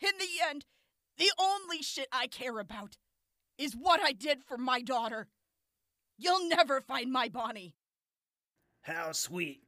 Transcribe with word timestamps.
In 0.00 0.12
the 0.18 0.48
end, 0.48 0.64
the 1.18 1.30
only 1.38 1.82
shit 1.82 2.08
I 2.10 2.26
care 2.26 2.58
about 2.58 2.96
is 3.58 3.74
what 3.74 4.00
I 4.02 4.12
did 4.12 4.42
for 4.42 4.56
my 4.56 4.80
daughter. 4.80 5.28
You'll 6.16 6.48
never 6.48 6.80
find 6.80 7.12
my 7.12 7.28
Bonnie. 7.28 7.74
How 8.82 9.12
sweet. 9.12 9.60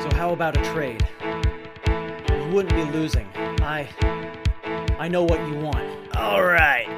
So 0.00 0.14
how 0.14 0.32
about 0.32 0.56
a 0.56 0.62
trade? 0.72 1.06
Wouldn't 2.56 2.74
be 2.74 2.98
losing. 2.98 3.26
I 3.60 3.86
I 4.98 5.08
know 5.08 5.24
what 5.24 5.46
you 5.46 5.56
want. 5.56 6.16
All 6.16 6.42
right. 6.42 6.88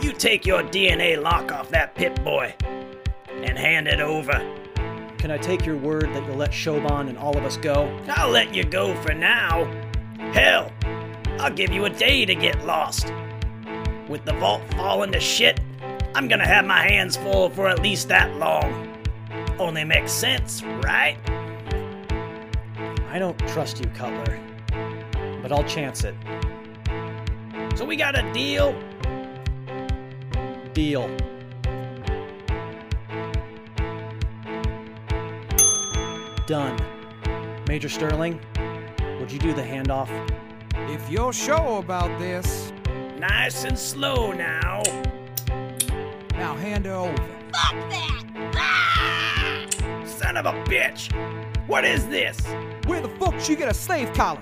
You 0.00 0.10
take 0.10 0.44
your 0.44 0.64
DNA 0.64 1.22
lock 1.22 1.52
off 1.52 1.68
that 1.68 1.94
Pip 1.94 2.20
boy 2.24 2.52
and 3.30 3.56
hand 3.56 3.86
it 3.86 4.00
over. 4.00 4.32
Can 5.18 5.30
I 5.30 5.38
take 5.38 5.64
your 5.64 5.76
word 5.76 6.12
that 6.12 6.26
you'll 6.26 6.38
let 6.38 6.50
Shoban 6.50 7.08
and 7.08 7.16
all 7.16 7.38
of 7.38 7.44
us 7.44 7.56
go? 7.56 7.84
I'll 8.08 8.30
let 8.30 8.52
you 8.52 8.64
go 8.64 9.00
for 9.00 9.14
now. 9.14 9.64
Hell, 10.32 10.72
I'll 11.38 11.54
give 11.54 11.70
you 11.70 11.84
a 11.84 11.90
day 11.90 12.24
to 12.24 12.34
get 12.34 12.66
lost. 12.66 13.12
With 14.08 14.24
the 14.24 14.32
vault 14.32 14.62
falling 14.74 15.12
to 15.12 15.20
shit, 15.20 15.60
I'm 16.16 16.26
gonna 16.26 16.48
have 16.48 16.64
my 16.64 16.82
hands 16.82 17.16
full 17.16 17.48
for 17.48 17.68
at 17.68 17.80
least 17.80 18.08
that 18.08 18.34
long. 18.38 18.92
Only 19.60 19.84
makes 19.84 20.10
sense, 20.10 20.64
right? 20.82 21.16
I 23.16 23.18
don't 23.18 23.38
trust 23.48 23.80
you, 23.80 23.86
Cutler. 23.94 24.38
But 25.40 25.50
I'll 25.50 25.64
chance 25.64 26.04
it. 26.04 26.14
So 27.74 27.82
we 27.82 27.96
got 27.96 28.14
a 28.14 28.30
deal? 28.34 28.78
Deal. 30.74 31.08
Done. 36.46 36.78
Major 37.66 37.88
Sterling, 37.88 38.38
would 39.18 39.32
you 39.32 39.38
do 39.38 39.54
the 39.54 39.62
handoff? 39.62 40.10
If 40.90 41.08
you're 41.08 41.32
sure 41.32 41.78
about 41.78 42.18
this, 42.18 42.70
Nice 43.18 43.64
and 43.64 43.78
slow 43.78 44.32
now. 44.32 44.82
now 46.32 46.54
hand 46.56 46.84
her 46.84 46.92
over. 46.92 47.16
Fuck 47.16 47.88
that! 47.88 48.24
Ah! 48.56 49.66
Son 50.04 50.36
of 50.36 50.44
a 50.44 50.52
bitch! 50.64 51.10
What 51.66 51.86
is 51.86 52.06
this? 52.08 52.46
Where 52.86 53.00
the 53.00 53.08
fuck 53.18 53.32
did 53.32 53.48
you 53.48 53.56
get 53.56 53.68
a 53.68 53.74
slave 53.74 54.12
collar? 54.14 54.40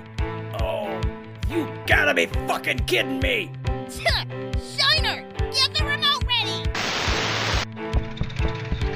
Oh, 0.61 1.00
you 1.48 1.67
gotta 1.87 2.12
be 2.12 2.27
fucking 2.47 2.81
kidding 2.81 3.19
me! 3.20 3.51
Shiner, 3.89 5.25
get 5.51 5.73
the 5.73 5.83
remote 5.83 6.23
ready! 6.27 6.69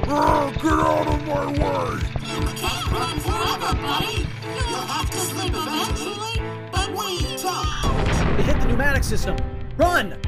Ah, 0.07 0.51
get 0.55 0.73
out 0.73 1.07
of 1.07 1.27
my 1.27 1.47
way! 1.47 1.99
You 2.29 2.47
can't 2.57 2.93
run 2.93 3.19
forever, 3.21 3.75
buddy. 3.81 4.27
You'll 4.45 4.87
have 4.87 5.11
to 5.11 5.17
sleep 5.17 5.55
eventually, 5.55 6.43
but 6.71 6.91
we 6.91 7.37
don't. 7.43 8.37
They 8.37 8.43
hit 8.43 8.61
the 8.61 8.67
pneumatic 8.69 9.03
system! 9.03 9.37
Run! 9.79 10.21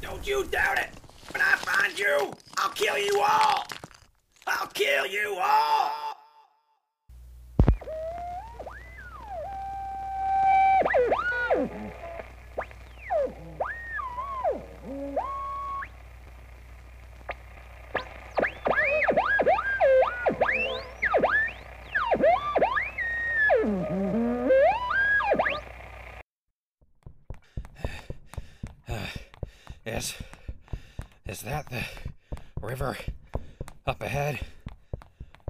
Don't 0.00 0.26
you 0.26 0.44
doubt 0.46 0.78
it! 0.78 0.90
When 1.32 1.40
I 1.40 1.54
find 1.54 1.96
you, 1.96 2.32
I'll 2.56 2.70
kill 2.70 2.98
you 2.98 3.20
all! 3.20 3.64
I'll 4.44 4.66
kill 4.68 5.06
you 5.06 5.38
all! 5.40 6.07
The 31.70 31.84
river 32.62 32.96
up 33.86 34.02
ahead? 34.02 34.40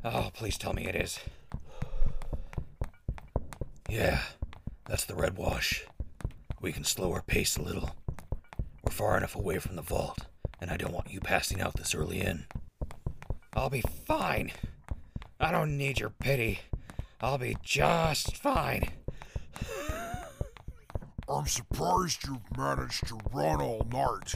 Oh, 0.04 0.30
please 0.34 0.58
tell 0.58 0.72
me 0.72 0.86
it 0.86 0.96
is. 0.96 1.20
Yeah, 3.88 4.20
that's 4.86 5.04
the 5.04 5.14
red 5.14 5.36
wash. 5.36 5.84
We 6.60 6.72
can 6.72 6.84
slow 6.84 7.12
our 7.12 7.22
pace 7.22 7.56
a 7.56 7.62
little. 7.62 7.90
We're 8.82 8.92
far 8.92 9.16
enough 9.16 9.36
away 9.36 9.58
from 9.58 9.76
the 9.76 9.82
vault, 9.82 10.26
and 10.60 10.70
I 10.70 10.76
don't 10.76 10.92
want 10.92 11.10
you 11.12 11.20
passing 11.20 11.60
out 11.60 11.74
this 11.76 11.94
early 11.94 12.20
in. 12.20 12.46
I'll 13.54 13.70
be 13.70 13.82
fine. 14.06 14.50
I 15.40 15.52
don't 15.52 15.76
need 15.76 16.00
your 16.00 16.10
pity. 16.10 16.60
I'll 17.20 17.38
be 17.38 17.56
just 17.62 18.36
fine. 18.36 18.88
I'm 21.28 21.46
surprised 21.46 22.26
you've 22.26 22.56
managed 22.56 23.06
to 23.08 23.18
run 23.32 23.60
all 23.60 23.86
night, 23.92 24.34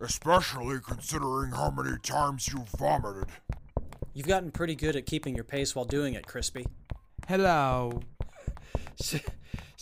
especially 0.00 0.78
considering 0.80 1.52
how 1.52 1.70
many 1.70 1.96
times 2.02 2.48
you've 2.48 2.68
vomited. 2.78 3.28
You've 4.14 4.26
gotten 4.26 4.50
pretty 4.50 4.74
good 4.74 4.96
at 4.96 5.06
keeping 5.06 5.34
your 5.34 5.44
pace 5.44 5.74
while 5.74 5.84
doing 5.84 6.14
it, 6.14 6.26
Crispy. 6.26 6.66
Hello. 7.28 8.00
S- 9.00 9.20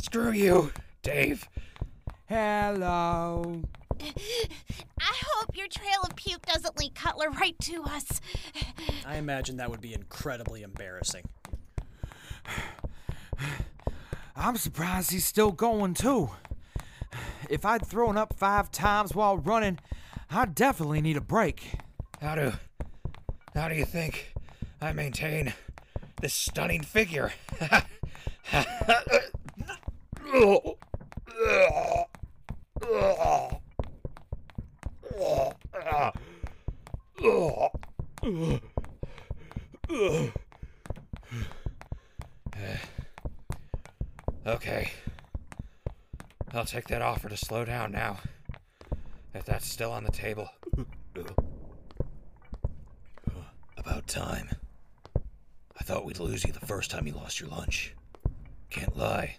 screw 0.01 0.33
you, 0.33 0.73
Dave. 1.03 1.49
Hello. 2.27 3.63
I 4.01 5.13
hope 5.27 5.57
your 5.57 5.69
trail 5.69 6.03
of 6.03 6.17
puke 6.17 6.47
doesn't 6.47 6.79
lead 6.79 6.95
Cutler 6.95 7.31
right 7.31 7.59
to 7.61 7.85
us. 7.85 8.21
I 9.07 9.17
imagine 9.17 9.59
that 9.59 9.71
would 9.71 9.81
be 9.81 9.95
incredibly 9.95 10.63
embarrassing. 10.63 11.25
I'm 14.37 14.57
surprised 14.57 15.13
he's 15.13 15.25
still 15.25 15.53
going 15.53 15.95
too. 15.95 16.31
If 17.49 17.65
I'd 17.65 17.87
thrown 17.87 18.17
up 18.17 18.35
five 18.37 18.73
times 18.73 19.15
while 19.15 19.39
running, 19.39 19.79
I'd 20.35 20.57
definitely 20.57 21.01
need 21.01 21.17
a 21.17 21.21
break. 21.21 21.75
How 22.21 22.35
do. 22.35 22.53
How 23.55 23.69
do 23.69 23.77
you 23.77 23.85
think 23.85 24.35
I 24.81 24.93
maintain 24.93 25.55
this 26.21 26.35
stunning 26.35 26.83
figure? 26.83 27.33
Okay. 44.47 44.93
I'll 46.53 46.65
take 46.65 46.89
that 46.89 47.03
offer 47.03 47.29
to 47.29 47.37
slow 47.37 47.65
down 47.65 47.93
now. 47.93 48.19
If 49.45 49.49
that's 49.49 49.69
still 49.69 49.93
on 49.93 50.05
the 50.05 50.11
table. 50.11 50.49
Uh, 50.75 51.23
about 53.77 54.07
time. 54.07 54.49
I 55.79 55.85
thought 55.85 56.07
we'd 56.07 56.19
lose 56.19 56.45
you 56.45 56.53
the 56.55 56.65
first 56.65 56.91
time 56.91 57.07
you 57.07 57.13
lost 57.13 57.41
your 57.41 57.51
lunch. 57.51 57.95
Can't 58.71 58.97
lie, 58.97 59.37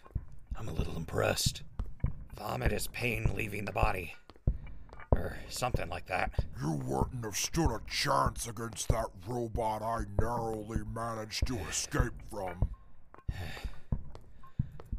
I'm 0.60 0.70
a 0.70 0.74
little 0.74 0.96
impressed. 0.96 1.64
Vomit 2.38 2.72
is 2.72 2.86
pain 2.90 3.32
leaving 3.36 3.66
the 3.66 3.72
body. 3.72 4.14
Or 5.12 5.38
something 5.50 5.90
like 5.90 6.06
that. 6.06 6.34
You 6.62 6.74
wouldn't 6.74 7.26
have 7.26 7.36
stood 7.36 7.72
a 7.72 7.82
chance 7.90 8.48
against 8.48 8.90
that 8.90 9.08
robot 9.26 9.82
I 9.82 10.04
narrowly 10.22 10.82
managed 10.94 11.48
to 11.48 11.58
escape 11.68 12.14
from. 12.30 12.70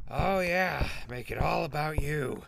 Oh, 0.09 0.39
yeah, 0.39 0.87
make 1.09 1.31
it 1.31 1.37
all 1.37 1.65
about 1.65 2.01
you. 2.01 2.43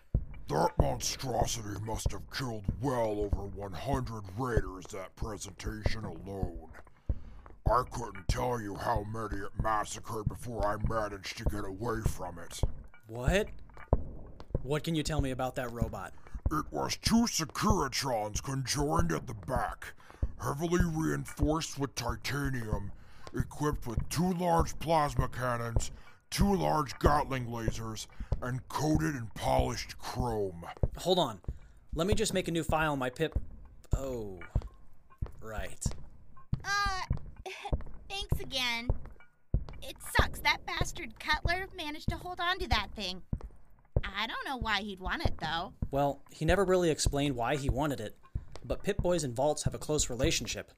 That 0.50 0.72
monstrosity 0.80 1.80
must 1.86 2.12
have 2.12 2.24
killed 2.32 2.64
well 2.82 3.30
over 3.32 3.44
100 3.44 4.24
raiders 4.36 4.84
that 4.88 5.16
presentation 5.16 6.04
alone. 6.06 6.70
I 7.68 7.84
couldn't 7.92 8.28
tell 8.28 8.60
you 8.60 8.74
how 8.74 9.06
many 9.14 9.44
it 9.44 9.52
massacred 9.62 10.28
before 10.28 10.66
I 10.66 10.78
managed 10.92 11.38
to 11.38 11.44
get 11.44 11.66
away 11.66 12.02
from 12.04 12.40
it. 12.40 12.62
What? 13.06 13.50
What 14.64 14.84
can 14.84 14.96
you 14.96 15.04
tell 15.04 15.22
me 15.22 15.30
about 15.30 15.54
that 15.54 15.72
robot? 15.72 16.14
It 16.52 16.66
was 16.72 16.98
two 16.98 17.28
Securitrons 17.28 18.42
conjoined 18.42 19.12
at 19.12 19.28
the 19.28 19.36
back, 19.36 19.94
heavily 20.42 20.84
reinforced 20.84 21.78
with 21.78 21.94
titanium, 21.94 22.92
equipped 23.36 23.86
with 23.86 24.10
two 24.10 24.34
large 24.34 24.80
plasma 24.80 25.28
cannons, 25.28 25.92
two 26.32 26.56
large 26.56 26.98
Gatling 26.98 27.46
lasers, 27.46 28.08
and 28.42 28.68
coated 28.70 29.16
in 29.16 29.28
polished 29.36 29.98
chrome. 29.98 30.66
Hold 30.98 31.20
on. 31.20 31.40
Let 31.96 32.08
me 32.08 32.14
just 32.14 32.34
make 32.34 32.48
a 32.48 32.52
new 32.52 32.64
file 32.64 32.94
on 32.94 33.00
my 33.00 33.10
pip. 33.10 33.38
Oh. 33.96 34.40
Right. 35.42 35.86
Uh, 36.64 37.02
thanks 38.10 38.40
again. 38.40 38.90
It 39.82 39.96
sucks. 40.16 40.40
That 40.40 40.66
bastard 40.66 41.20
Cutler 41.20 41.68
managed 41.76 42.10
to 42.10 42.16
hold 42.16 42.40
on 42.40 42.60
to 42.60 42.68
that 42.70 42.90
thing. 42.96 43.22
I 44.04 44.28
don't 44.28 44.46
know 44.46 44.58
why 44.58 44.82
he'd 44.82 45.00
want 45.00 45.26
it, 45.26 45.34
though. 45.42 45.74
Well, 45.92 46.22
he 46.32 46.46
never 46.46 46.64
really 46.64 46.90
explained 46.90 47.36
why 47.36 47.56
he 47.56 47.70
wanted 47.70 48.00
it, 48.00 48.16
but 48.64 48.84
Pip 48.84 48.98
Boys 48.98 49.24
and 49.24 49.36
Vaults 49.36 49.64
have 49.64 49.74
a 49.74 49.78
close 49.80 50.10
relationship. 50.10 50.72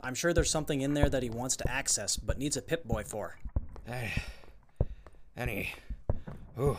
I'm 0.00 0.14
sure 0.14 0.32
there's 0.32 0.50
something 0.50 0.80
in 0.80 0.94
there 0.94 1.08
that 1.08 1.22
he 1.22 1.30
wants 1.30 1.56
to 1.56 1.70
access, 1.70 2.16
but 2.16 2.38
needs 2.38 2.56
a 2.56 2.62
Pip 2.62 2.84
Boy 2.84 3.04
for. 3.04 3.38
Hey, 3.86 4.22
any. 5.36 5.74
Ooh. 6.60 6.76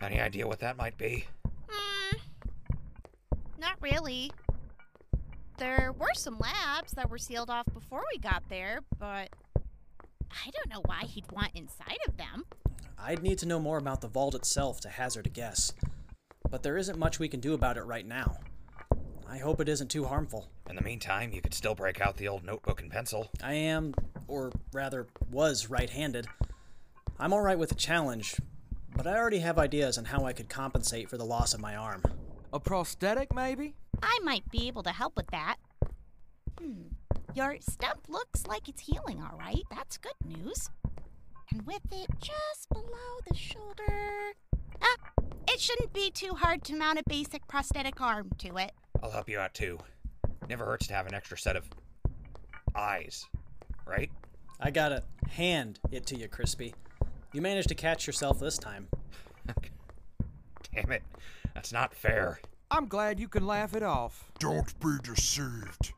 Any 0.00 0.20
idea 0.20 0.46
what 0.46 0.60
that 0.60 0.76
might 0.76 0.96
be? 0.96 1.26
Hmm. 1.68 2.16
Not 3.58 3.76
really. 3.80 4.30
There 5.58 5.92
were 5.98 6.14
some 6.14 6.38
labs 6.38 6.92
that 6.92 7.10
were 7.10 7.18
sealed 7.18 7.50
off 7.50 7.66
before 7.74 8.04
we 8.12 8.18
got 8.18 8.44
there, 8.48 8.80
but 8.98 9.28
I 9.56 10.50
don't 10.52 10.70
know 10.70 10.82
why 10.84 11.04
he'd 11.04 11.30
want 11.32 11.50
inside 11.54 11.98
of 12.06 12.16
them. 12.16 12.44
I'd 12.96 13.22
need 13.22 13.38
to 13.38 13.46
know 13.46 13.58
more 13.58 13.78
about 13.78 14.00
the 14.00 14.08
vault 14.08 14.36
itself 14.36 14.80
to 14.82 14.88
hazard 14.88 15.26
a 15.26 15.30
guess. 15.30 15.72
But 16.48 16.62
there 16.62 16.76
isn't 16.76 16.98
much 16.98 17.18
we 17.18 17.28
can 17.28 17.40
do 17.40 17.54
about 17.54 17.76
it 17.76 17.82
right 17.82 18.06
now. 18.06 18.38
I 19.28 19.38
hope 19.38 19.60
it 19.60 19.68
isn't 19.68 19.90
too 19.90 20.04
harmful. 20.04 20.48
In 20.70 20.76
the 20.76 20.82
meantime, 20.82 21.32
you 21.32 21.40
could 21.40 21.54
still 21.54 21.74
break 21.74 22.00
out 22.00 22.16
the 22.16 22.28
old 22.28 22.44
notebook 22.44 22.80
and 22.82 22.90
pencil. 22.90 23.30
I 23.42 23.54
am, 23.54 23.94
or 24.28 24.52
rather, 24.72 25.08
was 25.30 25.68
right 25.68 25.90
handed. 25.90 26.28
I'm 27.22 27.32
alright 27.32 27.56
with 27.56 27.68
the 27.68 27.76
challenge, 27.76 28.34
but 28.96 29.06
I 29.06 29.16
already 29.16 29.38
have 29.38 29.56
ideas 29.56 29.96
on 29.96 30.06
how 30.06 30.24
I 30.24 30.32
could 30.32 30.48
compensate 30.48 31.08
for 31.08 31.16
the 31.16 31.24
loss 31.24 31.54
of 31.54 31.60
my 31.60 31.76
arm. 31.76 32.02
A 32.52 32.58
prosthetic, 32.58 33.32
maybe? 33.32 33.76
I 34.02 34.18
might 34.24 34.50
be 34.50 34.66
able 34.66 34.82
to 34.82 34.90
help 34.90 35.14
with 35.14 35.28
that. 35.28 35.54
Hmm. 36.60 36.88
Your 37.32 37.58
stump 37.60 38.08
looks 38.08 38.48
like 38.48 38.68
it's 38.68 38.80
healing 38.80 39.22
all 39.22 39.38
right. 39.38 39.62
That's 39.70 39.98
good 39.98 40.16
news. 40.26 40.68
And 41.52 41.64
with 41.64 41.82
it 41.92 42.08
just 42.18 42.68
below 42.72 43.20
the 43.28 43.36
shoulder. 43.36 44.32
Ah, 44.82 44.96
it 45.46 45.60
shouldn't 45.60 45.92
be 45.92 46.10
too 46.10 46.34
hard 46.34 46.64
to 46.64 46.74
mount 46.74 46.98
a 46.98 47.04
basic 47.08 47.46
prosthetic 47.46 48.00
arm 48.00 48.32
to 48.38 48.56
it. 48.56 48.72
I'll 49.00 49.12
help 49.12 49.28
you 49.28 49.38
out 49.38 49.54
too. 49.54 49.78
Never 50.48 50.64
hurts 50.64 50.88
to 50.88 50.94
have 50.94 51.06
an 51.06 51.14
extra 51.14 51.38
set 51.38 51.54
of 51.54 51.70
eyes, 52.74 53.24
right? 53.86 54.10
I 54.58 54.72
gotta 54.72 55.04
hand 55.30 55.78
it 55.92 56.04
to 56.06 56.16
you, 56.16 56.26
Crispy. 56.26 56.74
You 57.32 57.40
managed 57.40 57.68
to 57.68 57.74
catch 57.74 58.06
yourself 58.06 58.38
this 58.38 58.58
time. 58.58 58.88
Damn 60.74 60.92
it. 60.92 61.02
That's 61.54 61.72
not 61.72 61.94
fair. 61.94 62.40
I'm 62.70 62.86
glad 62.86 63.20
you 63.20 63.28
can 63.28 63.46
laugh 63.46 63.74
it 63.74 63.82
off. 63.82 64.30
Don't 64.38 64.78
be 64.80 64.96
deceived. 65.02 65.92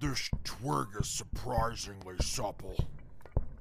This 0.00 0.30
twig 0.44 0.88
is 1.00 1.08
surprisingly 1.08 2.16
supple. 2.20 2.76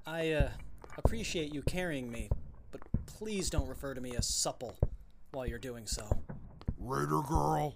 I, 0.05 0.31
uh, 0.31 0.49
appreciate 0.97 1.53
you 1.53 1.61
carrying 1.63 2.11
me, 2.11 2.29
but 2.71 2.81
please 3.05 3.49
don't 3.49 3.67
refer 3.67 3.93
to 3.93 4.01
me 4.01 4.15
as 4.15 4.27
supple 4.27 4.77
while 5.31 5.47
you're 5.47 5.59
doing 5.59 5.85
so. 5.85 6.07
Raider 6.77 7.21
girl, 7.21 7.75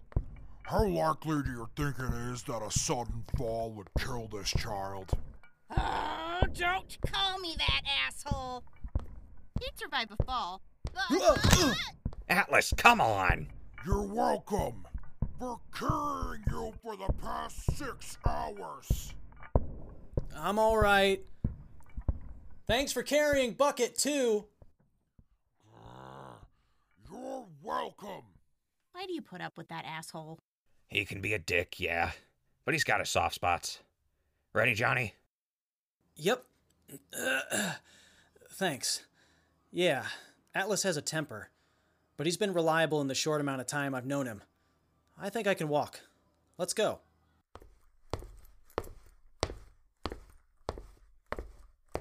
how 0.64 0.86
likely 0.86 1.44
do 1.44 1.50
you 1.50 1.70
think 1.76 1.96
it 2.00 2.14
is 2.32 2.44
that 2.44 2.62
a 2.62 2.72
sudden 2.72 3.24
fall 3.38 3.72
would 3.72 3.88
kill 4.00 4.28
this 4.28 4.50
child? 4.50 5.12
Oh, 5.78 6.42
don't 6.54 6.98
call 7.12 7.40
me 7.40 7.56
that, 7.58 7.82
asshole. 8.08 8.64
He'd 9.62 9.78
survive 9.78 10.10
a 10.18 10.24
fall. 10.24 10.62
But, 10.94 11.76
Atlas, 12.30 12.74
come 12.78 13.02
on! 13.02 13.48
You're 13.86 14.02
welcome 14.04 14.86
for 15.40 15.60
carrying 15.74 16.44
you 16.50 16.74
for 16.84 16.96
the 16.96 17.12
past 17.22 17.78
six 17.78 18.18
hours. 18.28 19.14
I'm 20.36 20.60
alright. 20.60 21.24
Thanks 22.68 22.92
for 22.92 23.02
carrying 23.04 23.54
Bucket, 23.54 23.98
too. 23.98 24.46
Uh, 25.74 26.36
You're 27.10 27.46
welcome. 27.64 28.24
why 28.92 29.06
do 29.06 29.14
you 29.14 29.22
put 29.22 29.42
up 29.42 29.58
with 29.58 29.70
that 29.70 29.86
asshole? 29.86 30.40
He 30.88 31.06
can 31.06 31.22
be 31.22 31.34
a 31.34 31.40
dick, 31.40 31.80
yeah, 31.80 32.12
but 32.66 32.74
he's 32.74 32.84
got 32.84 33.00
his 33.00 33.10
soft 33.10 33.36
spots. 33.36 33.80
Ready, 34.54 34.74
Johnny? 34.74 35.14
Yep. 36.16 36.44
thanks. 38.52 39.04
Yeah, 39.72 40.06
Atlas 40.56 40.84
has 40.84 40.98
a 40.98 41.02
temper, 41.02 41.50
but 42.16 42.26
he's 42.26 42.38
been 42.38 42.54
reliable 42.54 43.02
in 43.02 43.08
the 43.08 43.16
short 43.16 43.42
amount 43.42 43.62
of 43.62 43.68
time 43.68 43.94
I've 43.94 44.06
known 44.06 44.26
him. 44.26 44.42
I 45.20 45.30
think 45.30 45.48
I 45.48 45.54
can 45.54 45.68
walk. 45.68 46.02
Let's 46.58 46.74
go. 46.74 47.00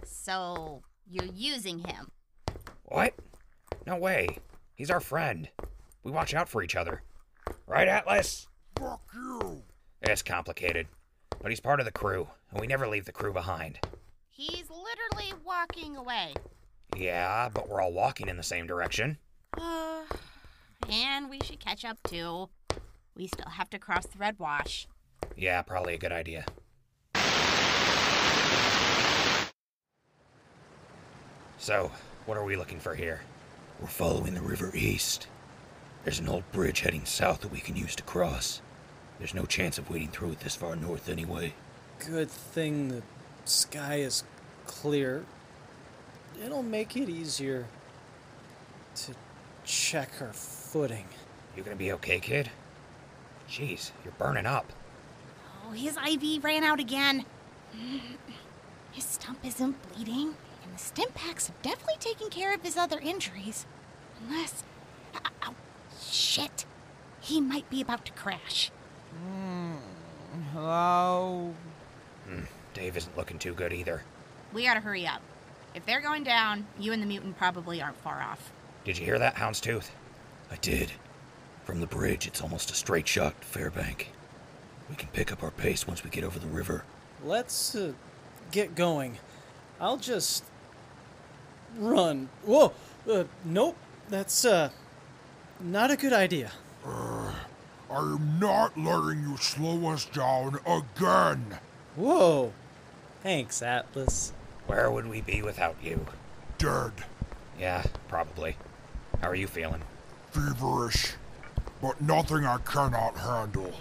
So, 0.05 0.83
you're 1.09 1.33
using 1.33 1.81
him. 1.81 2.11
What? 2.85 3.15
No 3.87 3.97
way. 3.97 4.39
He's 4.75 4.91
our 4.91 5.01
friend. 5.01 5.49
We 6.03 6.13
watch 6.13 6.35
out 6.35 6.49
for 6.49 6.63
each 6.63 6.77
other. 6.77 7.03
Right, 7.67 7.89
Atlas? 7.89 8.47
Fuck 8.79 9.03
you. 9.15 9.63
It's 10.03 10.23
complicated, 10.23 10.87
but 11.41 11.51
he's 11.51 11.61
part 11.61 11.81
of 11.81 11.87
the 11.87 11.93
crew, 11.93 12.29
and 12.51 12.61
we 12.61 12.67
never 12.67 12.87
leave 12.87 13.07
the 13.07 13.13
crew 13.13 13.33
behind. 13.33 13.79
He's 14.31 14.69
literally 14.71 15.33
walking 15.45 15.97
away. 15.97 16.35
Yeah, 16.96 17.50
but 17.52 17.69
we're 17.69 17.81
all 17.81 17.93
walking 17.93 18.28
in 18.28 18.37
the 18.37 18.43
same 18.43 18.66
direction. 18.66 19.19
Uh, 19.56 20.02
and 20.90 21.28
we 21.28 21.40
should 21.44 21.60
catch 21.60 21.84
up 21.84 21.98
too. 22.04 22.48
We 23.14 23.26
still 23.26 23.50
have 23.50 23.70
to 23.70 23.78
cross 23.78 24.06
the 24.06 24.19
Red 24.19 24.38
Wash. 24.38 24.88
Yeah, 25.37 25.62
probably 25.62 25.94
a 25.94 25.98
good 25.98 26.12
idea. 26.12 26.44
So, 31.58 31.90
what 32.26 32.38
are 32.38 32.44
we 32.44 32.56
looking 32.56 32.78
for 32.78 32.94
here? 32.94 33.22
We're 33.81 33.88
following 33.88 34.34
the 34.34 34.43
river 34.43 34.70
east. 34.75 35.26
There's 36.04 36.20
an 36.20 36.28
old 36.28 36.50
bridge 36.52 36.81
heading 36.81 37.04
south 37.04 37.40
that 37.40 37.52
we 37.52 37.60
can 37.60 37.76
use 37.76 37.96
to 37.96 38.02
cross. 38.02 38.62
There's 39.19 39.34
no 39.34 39.44
chance 39.44 39.76
of 39.76 39.90
wading 39.90 40.08
through 40.10 40.32
it 40.32 40.40
this 40.40 40.54
far 40.54 40.76
north 40.76 41.08
anyway. 41.08 41.54
Good 41.98 42.31
thing 42.31 42.88
the 42.88 43.02
sky 43.44 43.96
is 43.96 44.22
clear. 44.66 45.25
It'll 46.44 46.62
make 46.62 46.97
it 46.97 47.09
easier 47.09 47.67
to 48.97 49.12
check 49.65 50.11
her 50.15 50.33
footing. 50.33 51.06
You 51.56 51.62
gonna 51.62 51.77
be 51.77 51.93
okay, 51.93 52.21
kid? 52.21 52.50
Jeez, 53.49 53.93
you're 54.05 54.12
burning 54.15 54.47
up. 54.47 54.73
Oh, 55.65 55.73
his 55.73 55.97
IV 55.97 56.44
ran 56.44 56.65
out 56.65 56.81
again. 56.81 57.25
His 58.93 59.05
stump 59.05 59.44
isn't 59.44 59.77
bleeding, 59.93 60.35
and 60.65 60.75
the 60.75 60.79
stim 60.79 61.11
packs 61.12 61.49
have 61.49 61.61
definitely 61.61 61.99
taken 61.99 62.31
care 62.31 62.55
of 62.55 62.62
his 62.62 62.79
other 62.79 62.99
injuries. 62.99 63.67
Unless. 64.22 64.65
Oh, 65.15 65.19
oh, 65.43 65.55
shit. 66.01 66.65
He 67.20 67.43
might 67.43 67.69
be 67.69 67.82
about 67.82 68.06
to 68.06 68.13
crash. 68.13 68.70
Hello? 70.55 71.53
Hmm, 72.27 72.44
Dave 72.72 72.96
isn't 72.96 73.17
looking 73.19 73.39
too 73.39 73.53
good 73.53 73.75
either. 73.75 74.03
We 74.55 74.65
gotta 74.65 74.81
hurry 74.81 75.06
up. 75.06 75.20
If 75.77 75.85
they're 75.85 76.01
going 76.01 76.25
down, 76.25 76.67
you 76.79 76.95
and 76.95 77.03
the 77.03 77.06
mutant 77.06 77.37
probably 77.37 77.83
aren't 77.83 77.99
far 77.99 78.23
off. 78.23 78.51
Did 78.85 78.97
you 78.97 79.05
hear 79.05 79.19
that, 79.19 79.35
Houndstooth? 79.35 79.91
I 80.51 80.56
did. 80.56 80.91
From 81.65 81.81
the 81.81 81.87
bridge, 81.87 82.27
it's 82.27 82.41
almost 82.41 82.71
a 82.71 82.75
straight 82.75 83.06
shot 83.06 83.39
to 83.39 83.47
Fairbank. 83.47 84.06
We 84.89 84.97
can 84.97 85.11
pick 85.11 85.31
up 85.31 85.43
our 85.43 85.51
pace 85.51 85.87
once 85.87 86.03
we 86.03 86.09
get 86.09 86.25
over 86.25 86.39
the 86.39 86.47
river. 86.47 86.85
Let's 87.23 87.75
uh, 87.75 87.93
get 88.53 88.75
going. 88.75 89.19
I'll 89.79 89.99
just 89.99 90.45
run. 91.77 92.31
Whoa! 92.45 92.73
Uh, 93.06 93.25
nope. 93.45 93.77
That's 94.09 94.45
uh 94.47 94.71
not 95.61 95.91
a 95.91 95.97
good 95.97 96.13
idea. 96.13 96.53
I 96.87 97.35
am 97.91 98.39
not 98.39 98.79
letting 98.79 99.29
you 99.29 99.37
slow 99.37 99.89
us 99.89 100.06
down 100.06 100.59
again. 100.65 101.59
Whoa! 101.97 102.53
Thanks, 103.23 103.61
Atlas. 103.61 104.33
Where 104.67 104.91
would 104.91 105.06
we 105.06 105.20
be 105.20 105.43
without 105.43 105.77
you? 105.82 106.06
Dead. 106.58 106.93
Yeah, 107.58 107.85
probably. 108.08 108.56
How 109.20 109.29
are 109.29 109.35
you 109.35 109.46
feeling? 109.46 109.82
Feverish. 110.32 111.15
But 111.81 112.01
nothing 112.01 112.44
I 112.44 112.58
cannot 112.58 113.17
handle. 113.17 113.73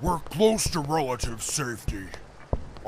We're 0.00 0.18
close 0.20 0.68
to 0.70 0.80
relative 0.80 1.42
safety. 1.42 2.04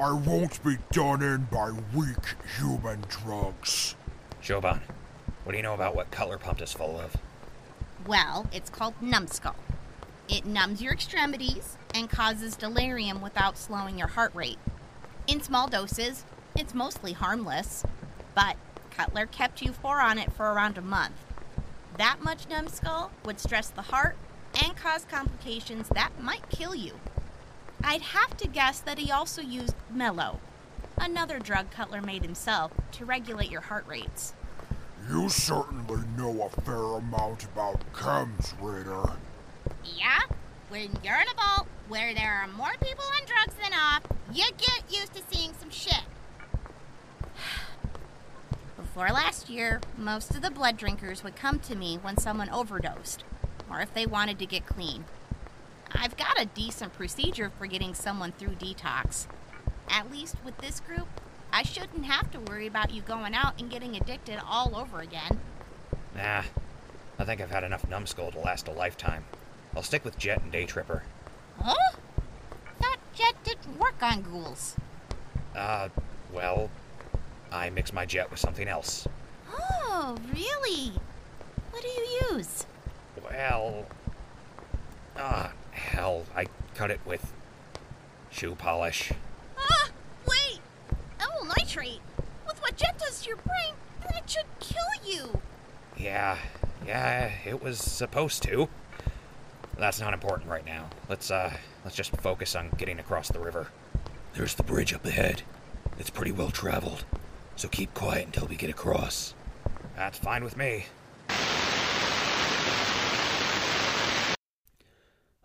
I 0.00 0.12
won't 0.12 0.62
be 0.62 0.76
done 0.92 1.22
in 1.22 1.48
by 1.50 1.72
weak 1.94 2.36
human 2.58 3.04
drugs. 3.08 3.96
Joban, 4.42 4.80
what 5.44 5.52
do 5.52 5.56
you 5.56 5.62
know 5.62 5.74
about 5.74 5.96
what 5.96 6.10
Cutler 6.10 6.38
pumped 6.38 6.62
us 6.62 6.72
full 6.72 6.98
of? 6.98 7.16
Well, 8.06 8.46
it's 8.52 8.70
called 8.70 8.94
numbskull. 9.02 9.56
It 10.28 10.46
numbs 10.46 10.80
your 10.80 10.92
extremities 10.92 11.76
and 11.94 12.08
causes 12.08 12.56
delirium 12.56 13.20
without 13.20 13.58
slowing 13.58 13.98
your 13.98 14.08
heart 14.08 14.34
rate. 14.34 14.58
In 15.26 15.42
small 15.42 15.68
doses, 15.68 16.24
it's 16.56 16.74
mostly 16.74 17.12
harmless, 17.12 17.84
but 18.34 18.56
Cutler 18.90 19.26
kept 19.26 19.62
you 19.62 19.72
four 19.72 20.00
on 20.00 20.18
it 20.18 20.32
for 20.32 20.52
around 20.52 20.76
a 20.78 20.82
month. 20.82 21.14
That 21.96 22.22
much 22.22 22.48
numbskull 22.48 23.10
would 23.24 23.40
stress 23.40 23.68
the 23.68 23.82
heart 23.82 24.16
and 24.62 24.76
cause 24.76 25.04
complications 25.04 25.88
that 25.90 26.10
might 26.20 26.48
kill 26.50 26.74
you. 26.74 26.94
I'd 27.82 28.02
have 28.02 28.36
to 28.38 28.48
guess 28.48 28.80
that 28.80 28.98
he 28.98 29.10
also 29.10 29.42
used 29.42 29.74
mellow. 29.90 30.40
Another 30.98 31.38
drug 31.38 31.70
Cutler 31.70 32.02
made 32.02 32.22
himself 32.22 32.72
to 32.92 33.04
regulate 33.04 33.50
your 33.50 33.62
heart 33.62 33.86
rates. 33.86 34.34
You 35.08 35.28
certainly 35.28 36.02
know 36.16 36.42
a 36.42 36.60
fair 36.60 36.76
amount 36.76 37.44
about 37.44 37.80
chems, 37.94 38.52
Raider. 38.60 39.10
Yeah? 39.84 40.20
When 40.68 40.90
you're 41.02 41.16
in 41.16 41.26
a 41.28 41.34
vault 41.34 41.66
where 41.88 42.14
there 42.14 42.32
are 42.32 42.48
more 42.48 42.72
people 42.80 43.04
on 43.18 43.26
drugs 43.26 43.54
than 43.62 43.72
off, 43.72 44.02
you 44.32 44.44
get 44.58 44.84
used 44.90 45.14
to 45.14 45.22
seeing 45.30 45.52
some 45.58 45.70
shit. 45.70 46.04
Before 49.00 49.14
last 49.14 49.48
year, 49.48 49.80
most 49.96 50.34
of 50.34 50.42
the 50.42 50.50
blood 50.50 50.76
drinkers 50.76 51.24
would 51.24 51.34
come 51.34 51.58
to 51.60 51.74
me 51.74 51.96
when 51.96 52.18
someone 52.18 52.50
overdosed, 52.50 53.24
or 53.70 53.80
if 53.80 53.94
they 53.94 54.04
wanted 54.04 54.38
to 54.38 54.44
get 54.44 54.66
clean. 54.66 55.06
I've 55.92 56.18
got 56.18 56.38
a 56.38 56.44
decent 56.44 56.92
procedure 56.92 57.50
for 57.58 57.66
getting 57.66 57.94
someone 57.94 58.32
through 58.32 58.56
detox. 58.56 59.26
At 59.88 60.12
least 60.12 60.36
with 60.44 60.58
this 60.58 60.80
group, 60.80 61.08
I 61.50 61.62
shouldn't 61.62 62.04
have 62.04 62.30
to 62.32 62.40
worry 62.40 62.66
about 62.66 62.92
you 62.92 63.00
going 63.00 63.34
out 63.34 63.58
and 63.58 63.70
getting 63.70 63.96
addicted 63.96 64.38
all 64.46 64.76
over 64.76 65.00
again. 65.00 65.40
Nah, 66.14 66.42
I 67.18 67.24
think 67.24 67.40
I've 67.40 67.50
had 67.50 67.64
enough 67.64 67.88
numbskull 67.88 68.32
to 68.32 68.38
last 68.40 68.68
a 68.68 68.72
lifetime. 68.72 69.24
I'll 69.74 69.82
stick 69.82 70.04
with 70.04 70.18
Jet 70.18 70.42
and 70.42 70.52
Day 70.52 70.66
Tripper. 70.66 71.04
Huh? 71.58 71.96
Thought 72.78 72.98
Jet 73.14 73.36
didn't 73.44 73.78
work 73.78 74.02
on 74.02 74.20
ghouls. 74.20 74.76
Uh, 75.56 75.88
well, 76.30 76.68
I 77.52 77.70
mix 77.70 77.92
my 77.92 78.06
Jet 78.06 78.30
with 78.30 78.40
something 78.40 78.68
else. 78.68 79.06
Oh, 79.52 80.16
really? 80.32 80.92
What 81.70 81.82
do 81.82 81.88
you 81.88 82.36
use? 82.36 82.66
Well, 83.22 83.86
ah, 85.16 85.52
hell, 85.72 86.24
I 86.34 86.46
cut 86.74 86.90
it 86.90 87.00
with 87.04 87.32
shoe 88.30 88.54
polish. 88.54 89.12
Ah, 89.58 89.88
wait! 90.26 90.60
Amyl 91.20 91.52
nitrate! 91.56 92.00
With 92.46 92.60
what 92.62 92.76
Jet 92.76 92.98
does 92.98 93.22
to 93.22 93.28
your 93.28 93.36
brain, 93.38 93.74
then 94.02 94.22
it 94.22 94.30
should 94.30 94.46
kill 94.60 95.04
you! 95.04 95.40
Yeah, 95.96 96.38
yeah, 96.86 97.32
it 97.44 97.62
was 97.62 97.78
supposed 97.78 98.42
to. 98.44 98.68
That's 99.76 100.00
not 100.00 100.14
important 100.14 100.48
right 100.48 100.64
now. 100.64 100.90
Let's 101.08 101.30
uh, 101.30 101.52
let's 101.84 101.96
just 101.96 102.14
focus 102.18 102.54
on 102.54 102.70
getting 102.76 102.98
across 102.98 103.28
the 103.28 103.40
river. 103.40 103.68
There's 104.34 104.54
the 104.54 104.62
bridge 104.62 104.92
up 104.92 105.04
ahead. 105.04 105.42
It's 105.98 106.10
pretty 106.10 106.32
well 106.32 106.50
traveled, 106.50 107.04
so 107.60 107.68
keep 107.68 107.92
quiet 107.92 108.24
until 108.24 108.46
we 108.46 108.56
get 108.56 108.70
across. 108.70 109.34
That's 109.94 110.16
fine 110.18 110.42
with 110.42 110.56
me. 110.56 110.86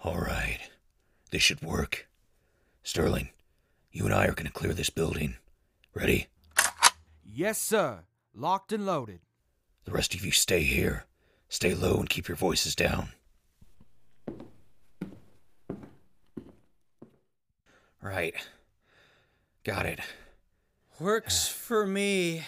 All 0.01 0.17
right. 0.17 0.59
This 1.31 1.41
should 1.41 1.61
work. 1.61 2.07
Sterling, 2.83 3.31
you 3.91 4.05
and 4.05 4.13
I 4.13 4.27
are 4.27 4.33
going 4.33 4.45
to 4.45 4.53
clear 4.53 4.71
this 4.71 4.89
building. 4.89 5.35
Ready? 5.93 6.27
Yes, 7.25 7.59
sir. 7.59 8.05
Locked 8.33 8.71
and 8.71 8.85
loaded. 8.85 9.19
The 9.83 9.91
rest 9.91 10.15
of 10.15 10.23
you 10.23 10.31
stay 10.31 10.63
here. 10.63 11.03
Stay 11.49 11.73
low 11.73 11.97
and 11.97 12.09
keep 12.09 12.29
your 12.29 12.37
voices 12.37 12.75
down. 12.75 13.09
Right. 18.01 18.35
Got 19.65 19.85
it. 19.85 19.99
Works 20.99 21.47
for 21.47 21.85
me. 21.85 22.43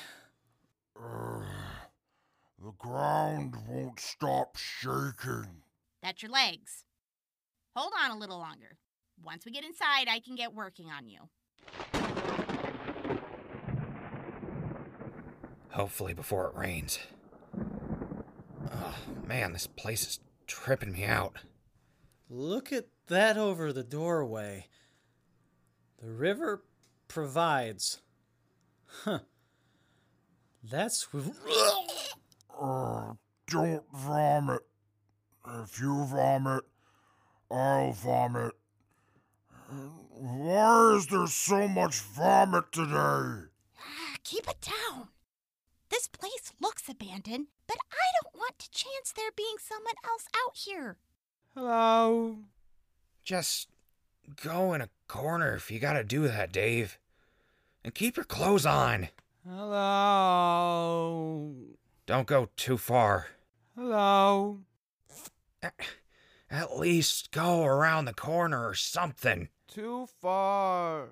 The 0.95 2.71
ground 2.77 3.55
won't 3.67 3.99
stop 3.99 4.55
shaking. 4.55 5.63
That's 6.01 6.21
your 6.23 6.31
legs. 6.31 6.85
Hold 7.75 7.91
on 8.01 8.11
a 8.11 8.17
little 8.17 8.37
longer. 8.37 8.77
Once 9.21 9.45
we 9.45 9.51
get 9.51 9.65
inside, 9.65 10.07
I 10.07 10.19
can 10.19 10.35
get 10.35 10.55
working 10.55 10.89
on 10.89 11.07
you. 11.07 11.19
Hopefully 15.71 16.13
before 16.13 16.47
it 16.47 16.55
rains. 16.55 16.99
Oh, 18.71 18.95
man, 19.27 19.51
this 19.51 19.67
place 19.67 20.07
is 20.07 20.19
tripping 20.47 20.93
me 20.93 21.03
out. 21.03 21.39
Look 22.29 22.71
at 22.71 22.87
that 23.07 23.37
over 23.37 23.73
the 23.73 23.83
doorway. 23.83 24.67
The 26.01 26.09
river 26.09 26.63
provides. 27.07 28.01
Huh. 29.03 29.19
That's. 30.63 31.07
Uh, 32.59 33.13
don't 33.47 33.83
vomit. 33.93 34.61
If 35.63 35.79
you 35.79 36.05
vomit, 36.05 36.63
I'll 37.49 37.93
vomit. 37.93 38.53
Why 40.09 40.95
is 40.97 41.07
there 41.07 41.27
so 41.27 41.67
much 41.67 41.99
vomit 42.01 42.71
today? 42.71 42.91
Ah, 42.93 44.15
Keep 44.23 44.49
it 44.49 44.61
down. 44.61 45.09
This 45.89 46.07
place 46.07 46.51
looks 46.59 46.89
abandoned, 46.89 47.47
but 47.67 47.77
I 47.91 48.05
don't 48.21 48.35
want 48.35 48.59
to 48.59 48.71
chance 48.71 49.13
there 49.15 49.31
being 49.35 49.55
someone 49.59 49.93
else 50.05 50.25
out 50.35 50.55
here. 50.57 50.97
Hello? 51.55 52.37
Just 53.23 53.69
go 54.43 54.73
in 54.73 54.81
a 54.81 54.89
corner 55.07 55.55
if 55.55 55.71
you 55.71 55.79
gotta 55.79 56.03
do 56.03 56.27
that, 56.27 56.51
Dave. 56.51 56.97
And 57.87 57.95
keep 57.95 58.17
your 58.17 58.25
clothes 58.25 58.65
on. 58.65 59.07
Hello? 59.47 60.75
Don't 62.05 62.27
go 62.27 62.49
too 62.57 62.77
far. 62.77 63.27
Hello? 63.77 64.59
At 66.51 66.77
least 66.77 67.31
go 67.31 67.63
around 67.63 68.03
the 68.03 68.13
corner 68.13 68.67
or 68.67 68.73
something. 68.73 69.47
Too 69.69 70.05
far. 70.19 71.11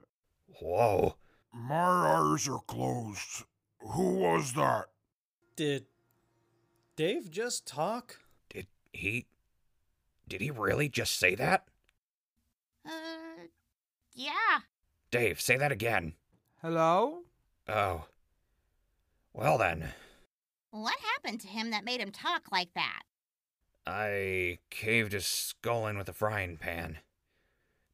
Whoa. 0.59 1.15
My 1.53 2.33
eyes 2.33 2.45
are 2.49 2.59
closed. 2.67 3.45
Who 3.79 4.15
was 4.15 4.51
that? 4.55 4.87
Did 5.55 5.85
Dave 6.97 7.31
just 7.31 7.65
talk? 7.65 8.19
Did 8.49 8.67
he. 8.91 9.27
Did 10.27 10.41
he 10.41 10.51
really 10.51 10.89
just 10.89 11.17
say 11.17 11.35
that? 11.35 11.69
Uh, 12.85 13.45
yeah. 14.11 14.59
Dave, 15.09 15.39
say 15.39 15.55
that 15.55 15.71
again. 15.71 16.15
Hello? 16.65 17.19
Oh. 17.67 18.05
Well 19.35 19.59
then, 19.59 19.93
What 20.71 20.95
happened 21.13 21.39
to 21.41 21.47
him 21.47 21.69
that 21.69 21.85
made 21.85 22.01
him 22.01 22.09
talk 22.09 22.51
like 22.51 22.73
that? 22.73 23.03
I 23.85 24.57
caved 24.71 25.11
his 25.11 25.27
skull 25.27 25.85
in 25.85 25.95
with 25.95 26.09
a 26.09 26.13
frying 26.13 26.57
pan. 26.57 26.97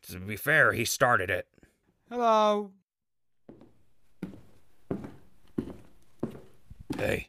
To 0.04 0.22
be 0.22 0.38
fair, 0.38 0.72
he 0.72 0.86
started 0.86 1.30
it. 1.30 1.50
Hello? 2.10 2.72
Hey, 6.96 7.28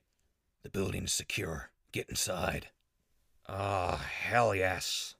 the 0.63 0.71
building's 0.71 1.13
secure. 1.13 1.71
Get 1.91 2.09
inside. 2.09 2.69
Oh, 3.49 3.97
hell 3.97 4.55
yes. 4.55 5.17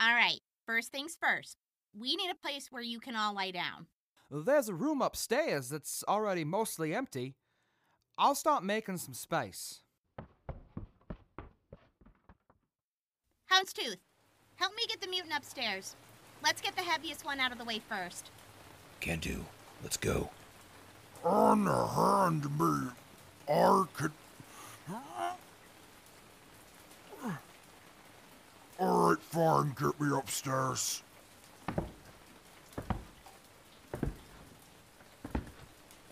All 0.00 0.14
right, 0.14 0.40
first 0.64 0.90
things 0.90 1.18
first. 1.20 1.58
We 1.98 2.14
need 2.14 2.30
a 2.30 2.34
place 2.34 2.68
where 2.70 2.82
you 2.82 3.00
can 3.00 3.16
all 3.16 3.34
lie 3.34 3.52
down. 3.52 3.86
There's 4.30 4.68
a 4.68 4.74
room 4.74 5.00
upstairs 5.00 5.70
that's 5.70 6.04
already 6.06 6.44
mostly 6.44 6.94
empty. 6.94 7.36
I'll 8.18 8.34
start 8.34 8.62
making 8.64 8.98
some 8.98 9.14
space. 9.14 9.80
Houndstooth, 13.50 13.96
help 14.56 14.74
me 14.74 14.82
get 14.88 15.00
the 15.00 15.08
mutant 15.08 15.34
upstairs. 15.34 15.96
Let's 16.44 16.60
get 16.60 16.76
the 16.76 16.82
heaviest 16.82 17.24
one 17.24 17.40
out 17.40 17.52
of 17.52 17.58
the 17.58 17.64
way 17.64 17.80
first. 17.88 18.30
Can 19.00 19.18
do. 19.18 19.46
Let's 19.82 19.96
go. 19.96 20.30
On 21.24 21.64
the 21.64 21.86
hand 21.86 22.44
me, 22.58 22.90
I 23.48 23.84
could. 23.94 24.12
Alright, 28.78 29.18
fine, 29.20 29.74
get 29.80 29.98
me 29.98 30.14
upstairs. 30.14 31.02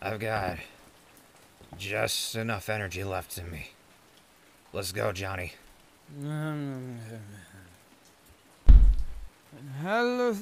I've 0.00 0.20
got 0.20 0.58
just 1.78 2.36
enough 2.36 2.68
energy 2.68 3.02
left 3.02 3.38
in 3.38 3.50
me. 3.50 3.70
Let's 4.72 4.92
go, 4.92 5.12
Johnny. 5.12 5.54
Hello? 9.80 10.36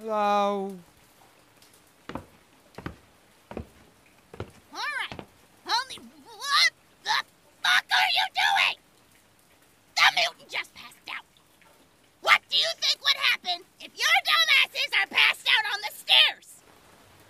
Hello? 0.00 0.74
All 4.72 4.90
right. 5.00 5.20
Only 5.66 5.98
what 6.24 6.72
the 7.04 7.18
fuck 7.62 7.84
are 7.92 8.10
you 8.14 8.26
doing? 8.34 8.76
The 9.96 10.02
mutant 10.14 10.48
just 10.50 10.74
passed 10.74 10.96
out. 11.10 11.24
What 12.22 12.40
do 12.50 12.56
you 12.56 12.68
think 12.80 13.00
would 13.00 13.20
happen 13.32 13.64
if 13.75 13.75
your 13.96 14.16
dumbasses 14.28 15.02
are 15.02 15.06
passed 15.08 15.46
out 15.48 15.74
on 15.74 15.80
the 15.80 15.94
stairs? 15.96 16.62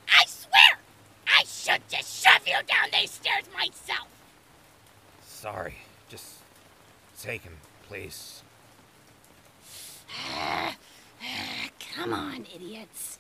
I 0.09 0.25
swear, 0.27 0.79
I 1.27 1.45
should 1.45 1.83
just 1.89 2.25
shove 2.25 2.47
you 2.47 2.57
down 2.67 2.89
these 2.93 3.11
stairs 3.11 3.45
myself. 3.55 4.09
Sorry. 5.25 5.75
Just 6.09 6.35
take 7.21 7.43
him, 7.43 7.57
please. 7.89 8.43
Come 10.25 10.75
Come 11.95 12.13
on, 12.13 12.47
idiots. 12.55 13.19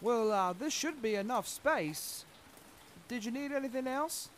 Well, 0.00 0.32
uh, 0.32 0.52
this 0.52 0.72
should 0.72 1.02
be 1.02 1.14
enough 1.14 1.46
space. 1.46 2.24
Did 3.08 3.24
you 3.24 3.30
need 3.30 3.52
anything 3.52 3.86
else? 3.86 4.30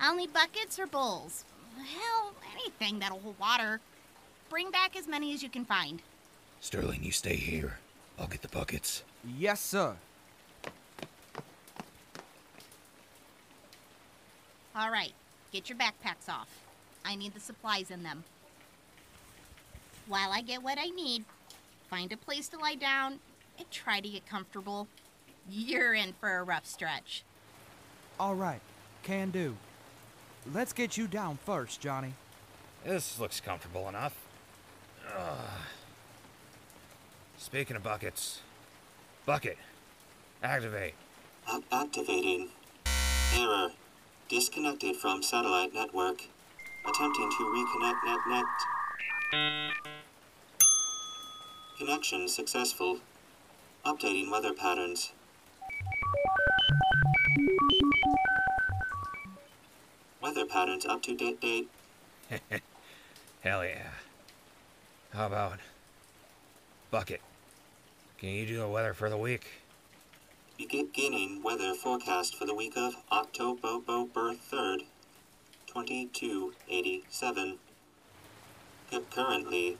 I'll 0.00 0.16
need 0.16 0.32
buckets 0.32 0.78
or 0.78 0.86
bowls. 0.86 1.44
Hell, 1.76 2.34
anything 2.52 2.98
that'll 2.98 3.20
hold 3.20 3.38
water. 3.38 3.80
Bring 4.48 4.70
back 4.70 4.96
as 4.96 5.06
many 5.06 5.34
as 5.34 5.42
you 5.42 5.48
can 5.48 5.64
find. 5.64 6.02
Sterling, 6.60 7.02
you 7.02 7.12
stay 7.12 7.36
here. 7.36 7.78
I'll 8.18 8.26
get 8.26 8.42
the 8.42 8.48
buckets. 8.48 9.02
Yes, 9.24 9.60
sir. 9.60 9.96
All 14.74 14.90
right, 14.90 15.12
get 15.52 15.68
your 15.68 15.78
backpacks 15.78 16.28
off. 16.28 16.48
I 17.04 17.14
need 17.14 17.34
the 17.34 17.40
supplies 17.40 17.90
in 17.90 18.02
them. 18.02 18.24
While 20.06 20.30
I 20.32 20.42
get 20.42 20.62
what 20.62 20.78
I 20.78 20.86
need, 20.86 21.24
find 21.88 22.12
a 22.12 22.16
place 22.16 22.48
to 22.48 22.58
lie 22.58 22.74
down 22.74 23.18
and 23.58 23.70
try 23.70 24.00
to 24.00 24.08
get 24.08 24.26
comfortable. 24.26 24.86
You're 25.50 25.94
in 25.94 26.12
for 26.20 26.38
a 26.38 26.42
rough 26.42 26.66
stretch. 26.66 27.24
All 28.20 28.34
right, 28.34 28.60
can 29.02 29.30
do. 29.30 29.56
Let's 30.54 30.72
get 30.72 30.96
you 30.96 31.06
down 31.08 31.38
first, 31.44 31.80
Johnny. 31.80 32.14
This 32.84 33.18
looks 33.18 33.40
comfortable 33.40 33.88
enough. 33.88 34.14
Ugh. 35.16 35.36
Speaking 37.36 37.76
of 37.76 37.82
buckets, 37.82 38.40
bucket, 39.24 39.58
activate. 40.42 40.94
Up 41.48 41.62
activating. 41.72 42.48
Error. 43.36 43.70
Disconnected 44.28 44.96
from 44.96 45.22
satellite 45.22 45.74
network. 45.74 46.22
Attempting 46.88 47.30
to 47.30 47.44
reconnect 47.44 48.04
net 48.04 48.18
net. 48.28 48.44
Connection 51.78 52.28
successful. 52.28 52.98
Updating 53.84 54.30
weather 54.30 54.52
patterns. 54.52 55.12
Weather 60.26 60.44
patterns 60.44 60.84
up 60.84 61.02
to 61.02 61.14
date 61.14 61.40
date. 61.40 61.68
Hell 63.42 63.64
yeah. 63.64 63.90
How 65.12 65.26
about 65.26 65.60
bucket? 66.90 67.20
Can 68.18 68.30
you 68.30 68.44
do 68.44 68.58
the 68.58 68.66
weather 68.66 68.92
for 68.92 69.08
the 69.08 69.16
week? 69.16 69.46
Beginning 70.58 71.44
weather 71.44 71.74
forecast 71.74 72.34
for 72.34 72.44
the 72.44 72.56
week 72.56 72.72
of 72.76 72.96
October 73.12 73.78
3rd, 73.78 74.78
2287. 75.68 77.58
Currently, 79.12 79.78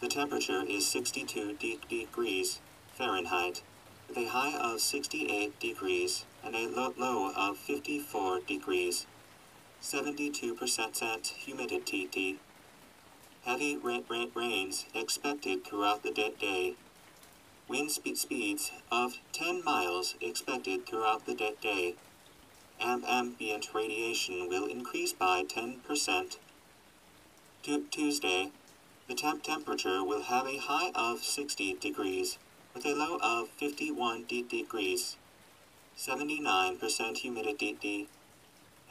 the 0.00 0.08
temperature 0.08 0.64
is 0.68 0.88
62 0.88 1.52
de- 1.52 1.78
degrees 1.88 2.58
Fahrenheit, 2.94 3.62
with 4.08 4.16
a 4.16 4.26
high 4.26 4.58
of 4.58 4.80
68 4.80 5.60
degrees 5.60 6.24
and 6.42 6.56
a 6.56 6.66
lo- 6.66 6.94
low 6.98 7.30
of 7.36 7.56
54 7.58 8.40
degrees. 8.40 9.06
72% 9.84 10.98
chance 10.98 11.28
humidity. 11.28 12.38
Heavy 13.44 13.76
ra- 13.76 14.00
ra- 14.08 14.24
rains 14.34 14.86
expected 14.94 15.62
throughout 15.62 16.02
the 16.02 16.10
da- 16.10 16.32
day. 16.40 16.74
Wind 17.68 17.90
speed 17.90 18.16
speeds 18.16 18.72
of 18.90 19.18
10 19.32 19.62
miles 19.62 20.14
expected 20.22 20.86
throughout 20.86 21.26
the 21.26 21.34
da- 21.34 21.52
day. 21.60 21.96
Am- 22.80 23.04
ambient 23.04 23.74
radiation 23.74 24.48
will 24.48 24.64
increase 24.64 25.12
by 25.12 25.44
10%. 25.44 26.38
Tu- 27.62 27.86
Tuesday, 27.90 28.52
the 29.06 29.14
temp 29.14 29.42
temperature 29.42 30.02
will 30.02 30.22
have 30.22 30.46
a 30.46 30.56
high 30.56 30.92
of 30.94 31.22
60 31.22 31.74
degrees 31.74 32.38
with 32.72 32.86
a 32.86 32.94
low 32.94 33.18
of 33.18 33.50
51 33.50 34.24
de- 34.24 34.42
degrees. 34.42 35.18
79% 35.94 37.18
humidity. 37.18 38.08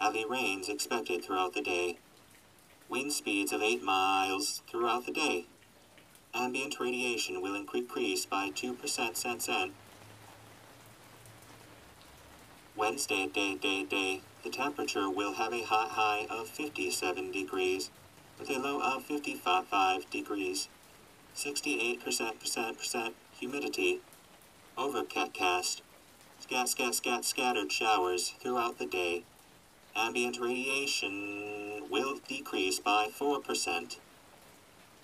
Heavy 0.03 0.25
rains 0.25 0.67
expected 0.67 1.23
throughout 1.23 1.53
the 1.53 1.61
day. 1.61 1.97
Wind 2.89 3.13
speeds 3.13 3.53
of 3.53 3.61
8 3.61 3.81
miles 3.81 4.61
throughout 4.69 5.05
the 5.05 5.13
day. 5.13 5.45
Ambient 6.33 6.77
radiation 6.77 7.41
will 7.41 7.55
increase 7.55 8.25
by 8.25 8.49
2% 8.49 9.15
since 9.15 9.45
then. 9.45 9.71
Wednesday, 12.75 13.27
day, 13.27 13.55
day, 13.55 13.85
day, 13.85 14.19
the 14.43 14.49
temperature 14.49 15.09
will 15.09 15.35
have 15.35 15.53
a 15.53 15.63
high, 15.63 15.87
high 15.87 16.27
of 16.29 16.49
57 16.49 17.31
degrees 17.31 17.89
with 18.37 18.49
a 18.49 18.59
low 18.59 18.81
of 18.81 19.05
55 19.05 20.09
degrees. 20.09 20.67
68%, 21.33 22.03
percent 22.77 23.15
humidity. 23.39 24.01
Overcast. 24.77 25.81
Scat, 26.41 26.67
scat, 26.67 26.93
scat, 26.93 27.23
scattered 27.23 27.71
showers 27.71 28.33
throughout 28.41 28.79
the 28.79 28.85
day. 28.85 29.23
Ambient 29.95 30.39
radiation 30.39 31.87
will 31.89 32.19
decrease 32.27 32.79
by 32.79 33.07
4%. 33.07 33.97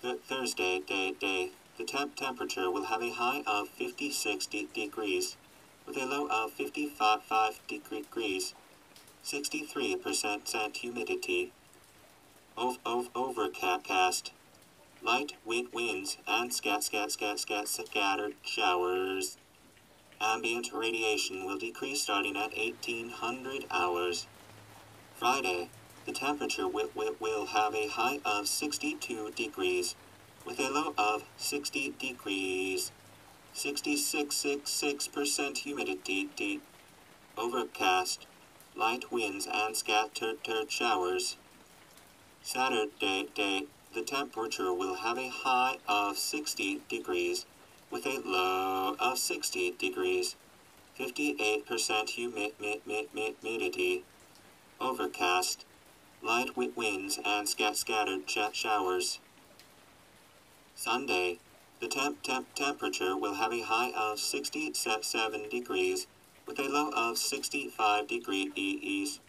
Th- 0.02 0.18
Thursday, 0.26 0.80
day, 0.80 1.12
day, 1.12 1.50
the 1.78 1.84
temp 1.84 2.16
temperature 2.16 2.70
will 2.70 2.86
have 2.86 3.00
a 3.00 3.10
high 3.10 3.44
of 3.46 3.68
56 3.68 4.46
de- 4.46 4.68
degrees 4.74 5.36
with 5.86 5.96
a 5.96 6.04
low 6.06 6.26
of 6.26 6.52
55 6.52 7.22
five 7.22 7.60
degrees. 7.68 8.54
63% 9.24 10.76
humidity. 10.76 11.52
Ov- 12.56 12.78
ov- 12.84 13.10
overcast. 13.14 14.32
Light 15.02 15.34
wind 15.44 15.68
winds 15.72 16.18
and 16.26 16.52
scat, 16.52 16.82
scat, 16.82 17.12
scat, 17.12 17.38
scat, 17.38 17.68
scattered 17.68 18.34
showers. 18.42 19.38
Ambient 20.20 20.72
radiation 20.72 21.44
will 21.44 21.58
decrease 21.58 22.02
starting 22.02 22.36
at 22.36 22.56
1800 22.56 23.66
hours. 23.70 24.26
Friday, 25.20 25.68
the 26.06 26.12
temperature 26.12 26.66
will, 26.66 26.88
will, 26.94 27.14
will 27.20 27.44
have 27.44 27.74
a 27.74 27.88
high 27.88 28.20
of 28.24 28.48
62 28.48 29.32
degrees 29.32 29.94
with 30.46 30.58
a 30.58 30.70
low 30.70 30.94
of 30.96 31.24
60 31.36 31.92
degrees. 31.98 32.90
66.66% 33.54 35.58
humidity. 35.58 36.60
Overcast. 37.36 38.26
Light 38.74 39.12
winds 39.12 39.46
and 39.46 39.76
scattered 39.76 40.38
showers. 40.70 41.36
Saturday, 42.42 43.28
day, 43.34 43.66
the 43.92 44.00
temperature 44.00 44.72
will 44.72 44.94
have 44.94 45.18
a 45.18 45.28
high 45.28 45.76
of 45.86 46.16
60 46.16 46.80
degrees 46.88 47.44
with 47.90 48.06
a 48.06 48.22
low 48.24 48.96
of 48.98 49.18
60 49.18 49.72
degrees. 49.72 50.36
58% 50.98 52.08
humi- 52.08 52.54
mi- 52.58 52.80
mi- 52.86 53.08
mi- 53.12 53.36
humidity. 53.42 54.02
Overcast. 54.80 55.66
Light 56.22 56.48
wi- 56.56 56.72
winds 56.74 57.18
and 57.24 57.46
scat- 57.46 57.76
scattered 57.76 58.26
ch- 58.26 58.54
showers. 58.54 59.20
Sunday, 60.74 61.38
the 61.80 61.88
temp- 61.88 62.22
temp- 62.22 62.54
temperature 62.54 63.14
will 63.16 63.34
have 63.34 63.52
a 63.52 63.60
high 63.60 63.90
of 63.92 64.18
67 64.18 65.48
degrees 65.50 66.06
with 66.46 66.58
a 66.58 66.68
low 66.68 66.90
of 66.90 67.18
65 67.18 68.06
degrees. 68.06 69.20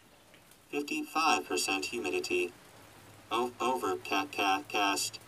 55% 0.71 1.85
humidity. 1.85 2.53
O- 3.29 3.51
overcast. 3.59 5.19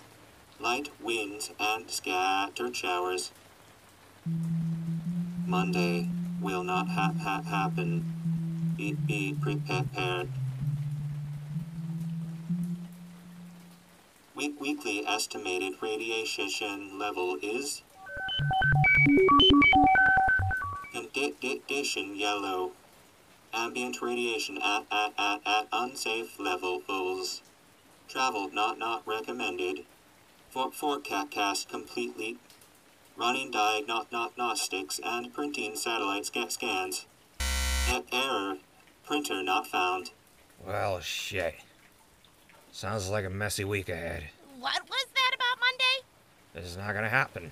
Light 0.60 0.90
winds 1.02 1.52
and 1.60 1.90
scattered 1.92 2.76
showers. 2.76 3.32
Monday 5.46 6.08
will 6.42 6.64
not 6.64 6.88
ha- 6.90 7.14
ha- 7.22 7.42
happen. 7.42 8.13
Be, 8.76 9.36
prepared. 9.40 10.30
Week- 14.36 14.60
weekly 14.60 15.06
estimated 15.06 15.76
radiation 15.82 16.98
level 16.98 17.38
is 17.42 17.84
condition 21.84 22.16
yellow. 22.16 22.72
Ambient 23.54 24.02
radiation 24.02 24.58
at, 24.58 24.86
at, 24.92 25.14
at, 25.18 25.42
at 25.46 25.68
unsafe 25.72 26.40
levels. 26.40 27.42
Travel 28.08 28.50
not 28.52 28.80
not 28.80 29.06
recommended. 29.06 29.86
For 30.50 30.72
forecast 30.72 31.70
completely. 31.70 32.38
Running 33.16 33.52
diagnostics 33.52 35.00
and 35.04 35.34
printing 35.34 35.76
satellite 35.76 36.26
sca- 36.26 36.50
scans. 36.50 37.06
E- 37.90 38.04
error. 38.12 38.58
Printer 39.06 39.44
not 39.44 39.68
found. 39.68 40.12
Well, 40.66 41.00
shit. 41.02 41.56
Sounds 42.72 43.10
like 43.10 43.26
a 43.26 43.30
messy 43.30 43.64
week 43.66 43.90
ahead. 43.90 44.24
What 44.60 44.82
was 44.90 45.06
that 45.14 45.32
about 45.36 45.60
Monday? 45.60 46.08
This 46.54 46.66
is 46.66 46.78
not 46.78 46.94
gonna 46.94 47.10
happen. 47.10 47.52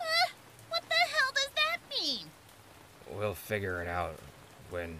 Uh, 0.00 0.04
what 0.68 0.82
the 0.88 0.94
hell 0.94 1.30
does 1.34 1.48
that 1.56 1.78
mean? 1.98 2.26
We'll 3.10 3.34
figure 3.34 3.82
it 3.82 3.88
out 3.88 4.16
when. 4.70 4.98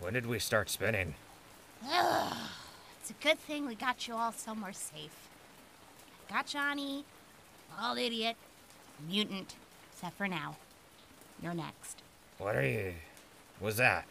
When 0.00 0.12
did 0.14 0.26
we 0.26 0.38
start 0.38 0.68
spinning? 0.70 1.14
Ugh, 1.88 2.36
It's 3.00 3.10
a 3.10 3.14
good 3.22 3.38
thing 3.38 3.66
we 3.66 3.74
got 3.74 4.06
you 4.08 4.14
all 4.14 4.32
somewhere 4.32 4.72
safe. 4.72 5.28
Got 6.28 6.46
Johnny, 6.46 7.04
bald 7.78 7.98
idiot, 7.98 8.36
mutant, 9.08 9.54
except 9.92 10.16
for 10.16 10.26
now. 10.28 10.56
You're 11.42 11.54
next. 11.54 12.02
What 12.38 12.56
are 12.56 12.66
you. 12.66 12.94
Was 13.60 13.76
that? 13.76 14.04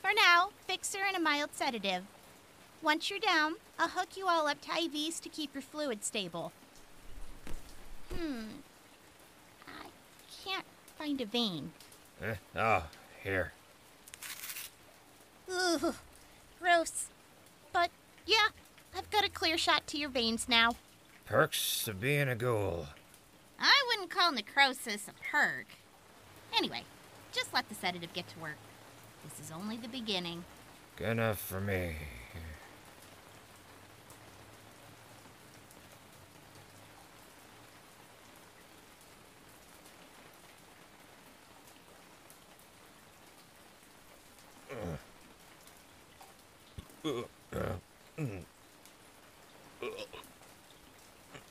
For 0.00 0.10
now, 0.14 0.50
fixer 0.66 0.98
and 1.06 1.16
a 1.16 1.20
mild 1.20 1.50
sedative. 1.52 2.04
Once 2.82 3.10
you're 3.10 3.18
down, 3.18 3.56
I'll 3.78 3.88
hook 3.88 4.16
you 4.16 4.26
all 4.26 4.46
up 4.46 4.60
to 4.62 4.68
IVs 4.68 5.20
to 5.20 5.28
keep 5.28 5.54
your 5.54 5.62
fluid 5.62 6.04
stable. 6.04 6.52
Hmm. 8.14 8.44
I 9.66 9.86
can't 10.44 10.64
find 10.96 11.20
a 11.20 11.26
vein. 11.26 11.72
Eh? 12.22 12.34
Oh, 12.56 12.84
here. 13.22 13.52
Ugh, 15.52 15.94
gross. 16.60 17.06
But 17.72 17.90
yeah, 18.26 18.48
I've 18.96 19.10
got 19.10 19.24
a 19.24 19.30
clear 19.30 19.58
shot 19.58 19.86
to 19.88 19.98
your 19.98 20.10
veins 20.10 20.48
now. 20.48 20.76
Perks 21.24 21.86
of 21.88 22.00
being 22.00 22.28
a 22.28 22.34
ghoul. 22.34 22.86
I 23.60 23.82
wouldn't 23.88 24.10
call 24.10 24.32
necrosis 24.32 25.08
a 25.08 25.12
perk. 25.30 25.66
Anyway, 26.56 26.84
just 27.38 27.54
let 27.54 27.68
the 27.68 27.74
sedative 27.74 28.12
get 28.12 28.26
to 28.28 28.38
work. 28.40 28.56
This 29.22 29.46
is 29.46 29.52
only 29.52 29.76
the 29.76 29.86
beginning. 29.86 30.44
Good 30.96 31.10
enough 31.10 31.38
for 31.38 31.60
me. 31.60 31.94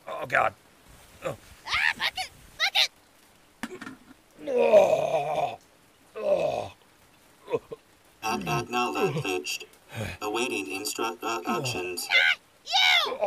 Oh, 0.09 0.25
God. 0.27 0.53
Ah, 1.23 1.33
bucket! 1.97 2.29
Bucket! 2.57 2.89
Act 8.23 8.47
acknowledged. 8.47 9.65
Awaiting 10.21 10.71
instructions. 10.71 12.07
Uh, 12.09 12.35
you! 12.65 13.17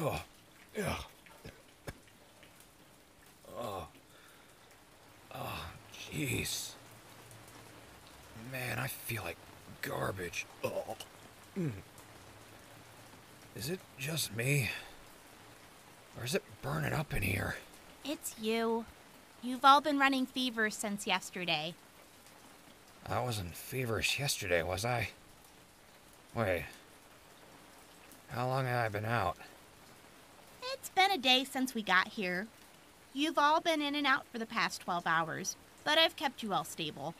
Oh, 0.00 0.22
yeah. 0.76 0.96
Oh. 3.58 3.86
Oh, 5.34 5.64
jeez. 5.92 6.72
Man, 8.52 8.78
I 8.78 8.86
feel 8.86 9.22
like 9.24 9.36
garbage. 9.82 10.46
Oh. 10.64 10.96
Is 13.56 13.68
it 13.68 13.80
just 13.98 14.36
me? 14.36 14.70
Or 16.18 16.24
is 16.24 16.34
it 16.34 16.42
burning 16.62 16.92
up 16.92 17.14
in 17.14 17.22
here? 17.22 17.56
It's 18.04 18.34
you. 18.40 18.84
You've 19.42 19.64
all 19.64 19.80
been 19.80 19.98
running 19.98 20.26
fever 20.26 20.68
since 20.70 21.06
yesterday. 21.06 21.74
I 23.06 23.20
wasn't 23.20 23.54
feverish 23.54 24.18
yesterday, 24.18 24.62
was 24.62 24.84
I? 24.84 25.10
Wait. 26.34 26.64
How 28.28 28.46
long 28.46 28.66
have 28.66 28.86
I 28.86 28.88
been 28.88 29.04
out? 29.04 29.36
It's 30.72 30.90
been 30.90 31.10
a 31.10 31.18
day 31.18 31.44
since 31.44 31.74
we 31.74 31.82
got 31.82 32.08
here. 32.08 32.46
You've 33.14 33.38
all 33.38 33.60
been 33.60 33.80
in 33.80 33.94
and 33.94 34.06
out 34.06 34.26
for 34.30 34.38
the 34.38 34.46
past 34.46 34.80
12 34.82 35.06
hours, 35.06 35.56
but 35.84 35.98
I've 35.98 36.16
kept 36.16 36.42
you 36.42 36.52
all 36.52 36.64
stable. 36.64 37.14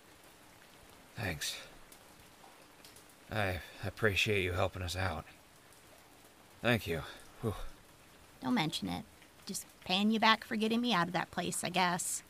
Thanks. 1.17 1.57
I 3.33 3.61
appreciate 3.85 4.43
you 4.43 4.53
helping 4.53 4.83
us 4.83 4.97
out. 4.97 5.25
Thank 6.63 6.87
you. 6.87 7.03
Whew. 7.43 7.55
Don't 8.43 8.55
mention 8.55 8.89
it. 8.89 9.05
Just 9.47 9.67
paying 9.85 10.11
you 10.11 10.21
back 10.21 10.45
for 10.45 10.57
getting 10.57 10.81
me 10.81 10.93
out 10.93 11.07
of 11.07 11.13
that 11.13 11.31
place, 11.31 11.65
I 11.65 11.71
guess. 11.71 12.23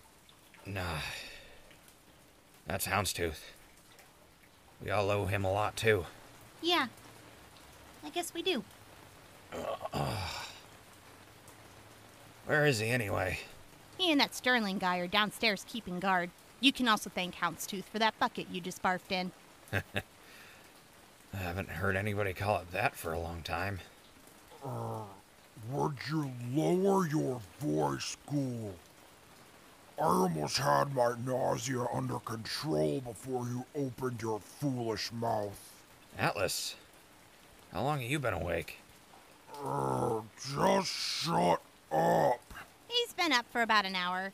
Nah. 0.64 1.00
That's 2.66 2.86
Houndstooth. 2.86 3.40
We 4.84 4.90
all 4.90 5.10
owe 5.10 5.26
him 5.26 5.44
a 5.44 5.52
lot, 5.52 5.76
too. 5.76 6.06
Yeah. 6.62 6.86
I 8.04 8.10
guess 8.10 8.32
we 8.32 8.42
do. 8.42 8.62
Where 12.46 12.66
is 12.66 12.78
he, 12.78 12.88
anyway? 12.88 13.40
He 13.96 14.12
and 14.12 14.20
that 14.20 14.34
Sterling 14.34 14.78
guy 14.78 14.98
are 14.98 15.06
downstairs 15.06 15.64
keeping 15.68 15.98
guard. 15.98 16.30
You 16.60 16.72
can 16.72 16.88
also 16.88 17.10
thank 17.10 17.36
Houndstooth 17.36 17.84
for 17.84 17.98
that 17.98 18.18
bucket 18.18 18.46
you 18.50 18.60
just 18.60 18.82
barfed 18.82 19.10
in. 19.10 19.32
I 19.72 19.82
haven't 21.36 21.68
heard 21.68 21.96
anybody 21.96 22.32
call 22.32 22.58
it 22.60 22.72
that 22.72 22.94
for 22.94 23.12
a 23.12 23.18
long 23.18 23.42
time. 23.42 23.80
Would 25.70 25.96
you 26.08 26.30
lower 26.54 27.06
your 27.06 27.40
voice, 27.60 28.16
ghoul? 28.30 28.74
I 29.98 30.04
almost 30.04 30.58
had 30.58 30.94
my 30.94 31.14
nausea 31.26 31.84
under 31.92 32.20
control 32.20 33.00
before 33.00 33.46
you 33.46 33.64
opened 33.74 34.22
your 34.22 34.40
foolish 34.40 35.10
mouth. 35.12 35.58
Atlas, 36.16 36.76
how 37.72 37.82
long 37.82 38.00
have 38.00 38.10
you 38.10 38.18
been 38.18 38.34
awake? 38.34 38.78
Uh, 39.64 40.20
just 40.56 40.88
shut 40.88 41.60
up. 41.92 42.54
He's 42.86 43.12
been 43.12 43.32
up 43.32 43.46
for 43.50 43.62
about 43.62 43.84
an 43.84 43.96
hour. 43.96 44.32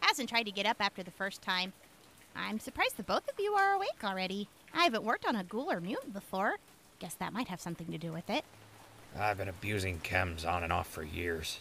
Hasn't 0.00 0.30
tried 0.30 0.44
to 0.44 0.50
get 0.50 0.66
up 0.66 0.78
after 0.80 1.02
the 1.02 1.10
first 1.10 1.42
time. 1.42 1.72
I'm 2.34 2.58
surprised 2.58 2.96
the 2.96 3.02
both 3.02 3.28
of 3.28 3.38
you 3.38 3.52
are 3.52 3.74
awake 3.74 4.02
already. 4.02 4.48
I 4.74 4.84
haven't 4.84 5.04
worked 5.04 5.26
on 5.26 5.36
a 5.36 5.44
ghoul 5.44 5.70
or 5.70 5.80
mutant 5.80 6.14
before. 6.14 6.56
Guess 6.98 7.14
that 7.14 7.32
might 7.32 7.48
have 7.48 7.60
something 7.60 7.88
to 7.88 7.98
do 7.98 8.12
with 8.12 8.30
it. 8.30 8.44
I've 9.18 9.38
been 9.38 9.48
abusing 9.48 10.00
chems 10.00 10.46
on 10.46 10.62
and 10.64 10.72
off 10.72 10.88
for 10.88 11.02
years. 11.02 11.58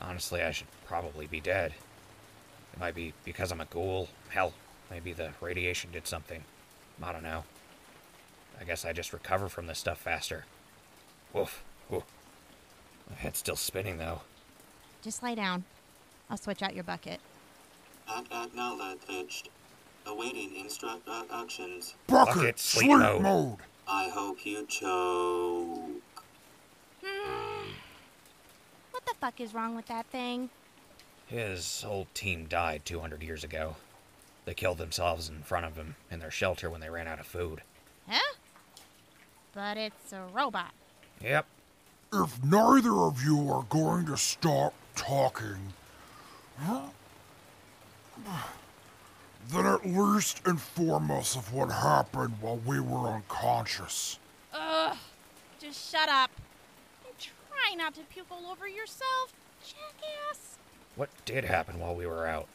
Honestly, 0.00 0.42
I 0.42 0.50
should 0.52 0.66
probably 0.86 1.26
be 1.26 1.40
dead. 1.40 1.74
It 2.72 2.80
might 2.80 2.94
be 2.94 3.12
because 3.24 3.50
I'm 3.52 3.60
a 3.60 3.66
ghoul. 3.66 4.08
Hell, 4.30 4.52
maybe 4.90 5.12
the 5.12 5.30
radiation 5.40 5.90
did 5.92 6.06
something. 6.06 6.44
I 7.02 7.12
don't 7.12 7.22
know. 7.22 7.44
I 8.60 8.64
guess 8.64 8.84
I 8.84 8.92
just 8.92 9.12
recover 9.12 9.48
from 9.48 9.66
this 9.66 9.78
stuff 9.78 9.98
faster. 9.98 10.44
Woof. 11.32 11.62
Woof. 11.90 12.04
My 13.08 13.16
head's 13.16 13.38
still 13.38 13.56
spinning, 13.56 13.98
though. 13.98 14.22
Just 15.02 15.22
lie 15.22 15.34
down. 15.34 15.64
I'll 16.28 16.36
switch 16.36 16.62
out 16.62 16.74
your 16.74 16.84
bucket. 16.84 17.20
Act 18.08 18.32
acknowledged. 18.32 19.48
Awaiting 20.06 20.56
instructions. 20.56 21.94
Uh, 22.08 22.12
bucket, 22.12 22.34
Bucket, 22.34 22.58
sleep, 22.58 22.86
sleep 22.86 22.98
mode. 22.98 23.22
mode. 23.22 23.56
I 23.86 24.08
hope 24.08 24.44
you 24.44 24.64
choke. 24.66 26.02
What 28.90 29.06
the 29.06 29.07
fuck 29.20 29.40
is 29.40 29.54
wrong 29.54 29.74
with 29.74 29.86
that 29.86 30.06
thing? 30.06 30.50
His 31.26 31.82
whole 31.82 32.06
team 32.14 32.46
died 32.46 32.82
200 32.84 33.22
years 33.22 33.44
ago. 33.44 33.76
They 34.44 34.54
killed 34.54 34.78
themselves 34.78 35.28
in 35.28 35.42
front 35.42 35.66
of 35.66 35.76
him 35.76 35.96
in 36.10 36.20
their 36.20 36.30
shelter 36.30 36.70
when 36.70 36.80
they 36.80 36.88
ran 36.88 37.06
out 37.06 37.20
of 37.20 37.26
food. 37.26 37.60
Huh? 38.08 38.34
But 39.52 39.76
it's 39.76 40.12
a 40.12 40.22
robot. 40.32 40.72
Yep. 41.22 41.46
If 42.14 42.42
neither 42.42 42.92
of 42.92 43.22
you 43.22 43.52
are 43.52 43.66
going 43.68 44.06
to 44.06 44.16
stop 44.16 44.72
talking, 44.94 45.74
then 49.50 49.66
at 49.66 49.84
least 49.84 50.40
inform 50.46 51.10
us 51.10 51.36
of 51.36 51.52
what 51.52 51.70
happened 51.70 52.34
while 52.40 52.60
we 52.64 52.80
were 52.80 53.08
unconscious. 53.08 54.18
Ugh. 54.54 54.96
Just 55.60 55.90
shut 55.90 56.08
up. 56.08 56.30
And 57.70 57.78
try 57.78 57.84
not 57.84 57.94
to 57.94 58.00
puke 58.02 58.26
all 58.30 58.50
over 58.50 58.66
yourself, 58.66 59.32
jackass. 59.62 60.58
What 60.96 61.10
did 61.24 61.44
happen 61.44 61.78
while 61.78 61.94
we 61.94 62.06
were 62.06 62.26
out? 62.26 62.48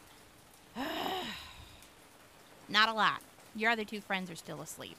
Not 2.68 2.88
a 2.88 2.92
lot. 2.92 3.20
Your 3.54 3.70
other 3.70 3.84
two 3.84 4.00
friends 4.00 4.30
are 4.30 4.36
still 4.36 4.60
asleep. 4.60 4.96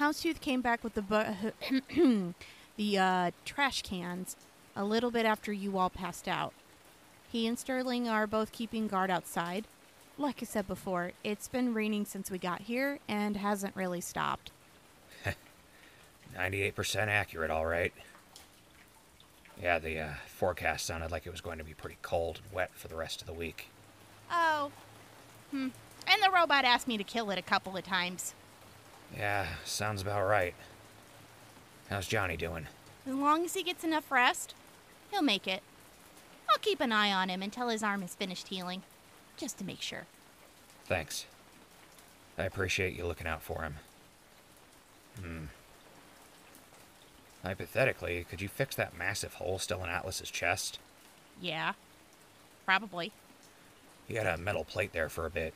Houndstooth 0.00 0.40
came 0.40 0.60
back 0.60 0.82
with 0.82 0.94
the 0.94 1.02
bu- 1.02 2.32
the 2.76 2.98
uh, 2.98 3.30
trash 3.44 3.82
cans 3.82 4.36
a 4.74 4.84
little 4.84 5.10
bit 5.10 5.26
after 5.26 5.52
you 5.52 5.78
all 5.78 5.90
passed 5.90 6.28
out. 6.28 6.52
He 7.30 7.46
and 7.46 7.58
Sterling 7.58 8.08
are 8.08 8.26
both 8.26 8.52
keeping 8.52 8.88
guard 8.88 9.10
outside. 9.10 9.66
Like 10.18 10.38
I 10.42 10.46
said 10.46 10.66
before, 10.66 11.12
it's 11.22 11.48
been 11.48 11.74
raining 11.74 12.04
since 12.04 12.30
we 12.30 12.38
got 12.38 12.62
here 12.62 12.98
and 13.06 13.36
hasn't 13.36 13.76
really 13.76 14.00
stopped. 14.00 14.50
98% 16.36 17.06
accurate, 17.08 17.50
all 17.50 17.66
right. 17.66 17.92
Yeah, 19.62 19.78
the 19.78 19.98
uh, 19.98 20.10
forecast 20.26 20.86
sounded 20.86 21.10
like 21.10 21.26
it 21.26 21.30
was 21.30 21.40
going 21.40 21.58
to 21.58 21.64
be 21.64 21.74
pretty 21.74 21.96
cold 22.02 22.40
and 22.44 22.52
wet 22.52 22.70
for 22.74 22.88
the 22.88 22.96
rest 22.96 23.20
of 23.20 23.26
the 23.26 23.32
week. 23.32 23.68
Oh. 24.30 24.70
Hmm. 25.50 25.68
And 26.06 26.22
the 26.22 26.30
robot 26.34 26.64
asked 26.64 26.86
me 26.86 26.98
to 26.98 27.04
kill 27.04 27.30
it 27.30 27.38
a 27.38 27.42
couple 27.42 27.76
of 27.76 27.84
times. 27.84 28.34
Yeah, 29.16 29.46
sounds 29.64 30.02
about 30.02 30.26
right. 30.26 30.54
How's 31.88 32.06
Johnny 32.06 32.36
doing? 32.36 32.66
As 33.06 33.14
long 33.14 33.44
as 33.44 33.54
he 33.54 33.62
gets 33.62 33.84
enough 33.84 34.10
rest, 34.10 34.54
he'll 35.10 35.22
make 35.22 35.46
it. 35.46 35.62
I'll 36.50 36.58
keep 36.58 36.80
an 36.80 36.92
eye 36.92 37.12
on 37.12 37.28
him 37.28 37.42
until 37.42 37.68
his 37.68 37.82
arm 37.82 38.02
is 38.02 38.14
finished 38.14 38.48
healing, 38.48 38.82
just 39.36 39.58
to 39.58 39.64
make 39.64 39.80
sure. 39.80 40.06
Thanks. 40.84 41.26
I 42.38 42.44
appreciate 42.44 42.96
you 42.96 43.06
looking 43.06 43.26
out 43.26 43.42
for 43.42 43.62
him. 43.62 43.76
Hmm. 45.20 45.44
Hypothetically, 47.46 48.26
could 48.28 48.40
you 48.40 48.48
fix 48.48 48.74
that 48.74 48.98
massive 48.98 49.34
hole 49.34 49.60
still 49.60 49.84
in 49.84 49.88
Atlas's 49.88 50.32
chest? 50.32 50.80
Yeah. 51.40 51.74
Probably. 52.64 53.12
He 54.08 54.16
had 54.16 54.26
a 54.26 54.36
metal 54.36 54.64
plate 54.64 54.92
there 54.92 55.08
for 55.08 55.26
a 55.26 55.30
bit. 55.30 55.54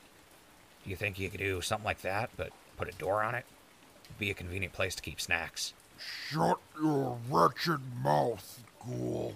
Do 0.84 0.90
you 0.90 0.94
think 0.94 1.18
you 1.18 1.28
could 1.28 1.40
do 1.40 1.60
something 1.60 1.84
like 1.84 2.02
that, 2.02 2.30
but 2.36 2.52
put 2.76 2.88
a 2.88 2.92
door 2.96 3.24
on 3.24 3.34
it? 3.34 3.44
It'd 4.04 4.18
Be 4.20 4.30
a 4.30 4.34
convenient 4.34 4.72
place 4.72 4.94
to 4.94 5.02
keep 5.02 5.20
snacks. 5.20 5.74
Shut 5.98 6.58
your 6.80 7.18
wretched 7.28 7.80
mouth, 8.04 8.62
ghoul. 8.86 9.34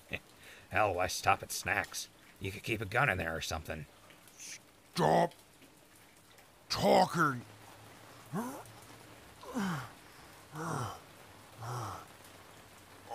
Hell, 0.70 0.94
why 0.94 1.08
stop 1.08 1.42
at 1.42 1.52
snacks? 1.52 2.08
You 2.40 2.50
could 2.50 2.62
keep 2.62 2.80
a 2.80 2.86
gun 2.86 3.10
in 3.10 3.18
there 3.18 3.36
or 3.36 3.42
something. 3.42 3.84
Stop 4.94 5.34
talking. 6.70 7.42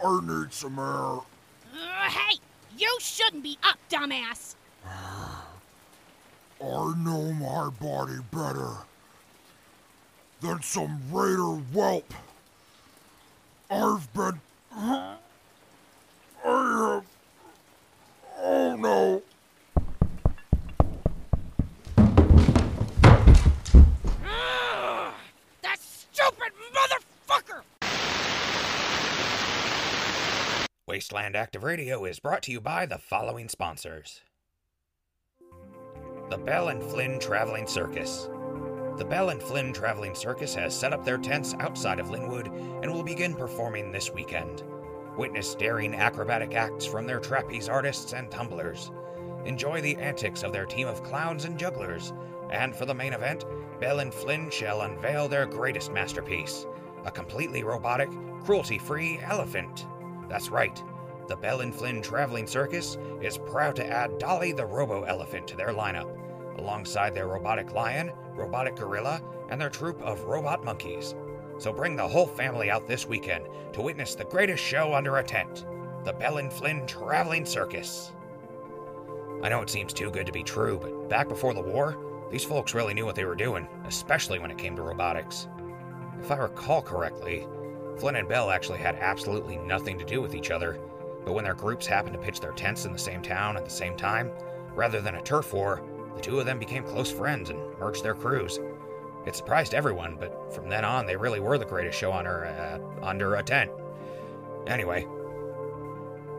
I 0.04 0.20
need 0.22 0.54
some 0.54 0.78
air. 0.80 1.20
Uh, 1.74 2.10
hey, 2.10 2.38
you 2.78 2.98
shouldn't 3.00 3.44
be 3.44 3.58
up, 3.64 3.78
dumbass. 3.90 4.56
I 4.86 5.44
know 6.98 7.32
my 7.34 7.70
body 7.82 8.18
better 8.32 8.74
than 10.42 10.62
some 10.62 11.02
raider 11.12 11.62
whelp. 11.74 12.14
I've 13.70 14.12
been. 14.14 14.40
I 14.74 15.18
have. 16.44 17.04
Oh 18.40 18.76
no. 18.76 19.22
Ugh, 24.26 25.14
that 25.64 25.80
stupid 25.80 26.54
motherfucker! 26.74 27.62
Wasteland 30.88 31.36
Active 31.36 31.66
Radio 31.66 32.06
is 32.06 32.22
brought 32.22 32.42
to 32.44 32.52
you 32.54 32.62
by 32.62 32.86
the 32.86 32.98
following 32.98 33.50
sponsors 33.50 34.22
The 36.30 36.38
Bell 36.38 36.70
and 36.70 36.82
Flynn 36.82 37.20
Traveling 37.20 37.68
Circus. 37.68 38.30
The 38.96 39.04
Bell 39.04 39.32
and 39.32 39.44
Flynn 39.44 39.74
Traveling 39.74 40.16
Circus 40.16 40.56
has 40.56 40.74
set 40.74 40.94
up 40.94 41.04
their 41.04 41.18
tents 41.18 41.54
outside 41.60 42.00
of 42.00 42.10
Linwood 42.10 42.48
and 42.82 42.90
will 42.90 43.04
begin 43.04 43.36
performing 43.36 43.92
this 43.92 44.14
weekend. 44.14 44.64
Witness 45.18 45.56
daring 45.56 45.94
acrobatic 45.94 46.56
acts 46.56 46.86
from 46.86 47.06
their 47.06 47.20
trapeze 47.20 47.68
artists 47.68 48.14
and 48.14 48.32
tumblers. 48.32 48.90
Enjoy 49.44 49.82
the 49.82 49.98
antics 49.98 50.42
of 50.42 50.54
their 50.54 50.66
team 50.66 50.88
of 50.88 51.04
clowns 51.04 51.44
and 51.44 51.60
jugglers. 51.60 52.14
And 52.50 52.74
for 52.74 52.86
the 52.86 52.96
main 52.96 53.12
event, 53.12 53.44
Bell 53.82 54.00
and 54.00 54.14
Flynn 54.14 54.50
shall 54.50 54.84
unveil 54.84 55.28
their 55.28 55.48
greatest 55.48 55.92
masterpiece 55.92 56.66
a 57.04 57.12
completely 57.12 57.64
robotic, 57.64 58.10
cruelty 58.46 58.78
free 58.78 59.20
elephant. 59.22 59.86
That's 60.30 60.50
right. 60.50 60.82
The 61.28 61.36
Bell 61.36 61.62
and 61.62 61.76
Flynn 61.76 62.02
Traveling 62.02 62.48
Circus 62.48 62.98
is 63.22 63.38
proud 63.38 63.76
to 63.78 63.86
add 63.86 64.18
Dolly 64.18 64.54
the 64.54 64.66
Robo 64.66 65.04
Elephant 65.04 65.48
to 65.48 65.58
their 65.58 65.74
lineup, 65.74 66.10
alongside 66.58 67.14
their 67.14 67.28
robotic 67.28 67.74
lion, 67.74 68.12
robotic 68.34 68.76
gorilla, 68.76 69.22
and 69.50 69.60
their 69.60 69.70
troupe 69.70 70.02
of 70.02 70.24
robot 70.24 70.64
monkeys. 70.64 71.16
So 71.58 71.74
bring 71.74 71.96
the 71.96 72.08
whole 72.08 72.28
family 72.28 72.70
out 72.70 72.88
this 72.88 73.08
weekend 73.08 73.46
to 73.74 73.82
witness 73.82 74.16
the 74.16 74.26
greatest 74.26 74.64
show 74.64 74.94
under 74.94 75.18
a 75.18 75.24
tent 75.24 75.66
the 76.04 76.14
Bell 76.14 76.38
and 76.38 76.54
Flynn 76.54 76.88
Traveling 76.88 77.46
Circus. 77.46 78.14
I 79.44 79.50
know 79.50 79.62
it 79.62 79.70
seems 79.70 79.92
too 79.92 80.10
good 80.10 80.26
to 80.26 80.32
be 80.32 80.44
true, 80.44 80.80
but 80.82 81.10
back 81.10 81.28
before 81.28 81.54
the 81.54 81.62
war, 81.62 81.98
these 82.32 82.46
folks 82.46 82.74
really 82.74 82.94
knew 82.94 83.06
what 83.06 83.16
they 83.16 83.26
were 83.26 83.36
doing, 83.36 83.68
especially 83.86 84.40
when 84.40 84.50
it 84.50 84.58
came 84.58 84.76
to 84.78 84.82
robotics. 84.82 85.50
If 86.22 86.32
I 86.32 86.38
recall 86.38 86.82
correctly, 86.82 87.46
Flynn 87.98 88.16
and 88.16 88.28
Bell 88.28 88.52
actually 88.52 88.78
had 88.78 88.96
absolutely 88.96 89.58
nothing 89.58 89.98
to 89.98 90.06
do 90.06 90.22
with 90.22 90.36
each 90.36 90.52
other, 90.52 90.80
but 91.26 91.34
when 91.34 91.44
their 91.44 91.56
groups 91.56 91.88
happened 91.88 92.14
to 92.14 92.22
pitch 92.22 92.40
their 92.40 92.52
tents 92.52 92.86
in 92.86 92.94
the 92.94 93.00
same 93.00 93.22
town 93.22 93.58
at 93.58 93.66
the 93.66 93.72
same 93.72 93.98
time, 93.98 94.32
rather 94.76 95.02
than 95.02 95.16
a 95.16 95.22
turf 95.22 95.54
war, 95.54 95.82
the 96.16 96.22
two 96.22 96.40
of 96.40 96.46
them 96.46 96.60
became 96.60 96.84
close 96.84 97.12
friends 97.12 97.50
and 97.50 97.60
merged 97.80 98.04
their 98.04 98.16
crews. 98.16 98.60
It 99.26 99.36
surprised 99.36 99.74
everyone, 99.74 100.16
but 100.20 100.54
from 100.54 100.70
then 100.70 100.86
on, 100.86 101.06
they 101.06 101.18
really 101.18 101.40
were 101.40 101.58
the 101.58 101.66
greatest 101.66 101.98
show 101.98 102.14
under, 102.14 102.46
uh, 102.46 103.06
under 103.06 103.36
a 103.36 103.44
tent. 103.44 103.72
Anyway, 104.68 105.06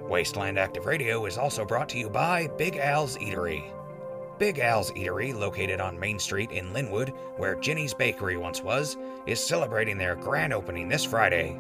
Wasteland 0.09 0.59
Active 0.59 0.87
Radio 0.87 1.27
is 1.27 1.37
also 1.37 1.65
brought 1.65 1.89
to 1.91 1.99
you 1.99 2.09
by 2.09 2.47
Big 2.57 2.77
Al's 2.77 3.19
Eatery. 3.19 3.71
Big 4.39 4.61
Al's 4.61 4.93
Eatery, 4.93 5.37
located 5.37 5.81
on 5.81 5.99
Main 5.99 6.17
Street 6.19 6.53
in 6.53 6.73
Linwood, 6.73 7.13
where 7.39 7.57
Ginny's 7.57 7.93
Bakery 7.93 8.37
once 8.37 8.63
was, 8.63 8.97
is 9.27 9.45
celebrating 9.45 9.99
their 9.99 10.15
grand 10.15 10.53
opening 10.53 10.89
this 10.89 11.05
Friday. 11.05 11.59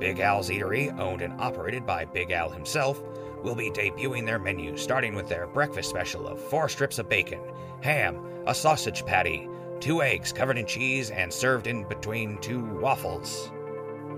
Big 0.00 0.18
Al's 0.18 0.50
Eatery, 0.50 0.98
owned 0.98 1.22
and 1.22 1.40
operated 1.40 1.86
by 1.86 2.04
Big 2.04 2.32
Al 2.32 2.50
himself, 2.50 3.00
will 3.44 3.54
be 3.54 3.70
debuting 3.70 4.26
their 4.26 4.40
menu 4.40 4.76
starting 4.76 5.14
with 5.14 5.28
their 5.28 5.46
breakfast 5.46 5.88
special 5.88 6.26
of 6.26 6.40
four 6.40 6.68
strips 6.68 6.98
of 6.98 7.08
bacon, 7.08 7.40
ham, 7.80 8.20
a 8.46 8.54
sausage 8.54 9.06
patty, 9.06 9.48
two 9.78 10.02
eggs 10.02 10.32
covered 10.32 10.58
in 10.58 10.66
cheese, 10.66 11.10
and 11.10 11.32
served 11.32 11.68
in 11.68 11.84
between 11.84 12.38
two 12.38 12.64
waffles. 12.80 13.52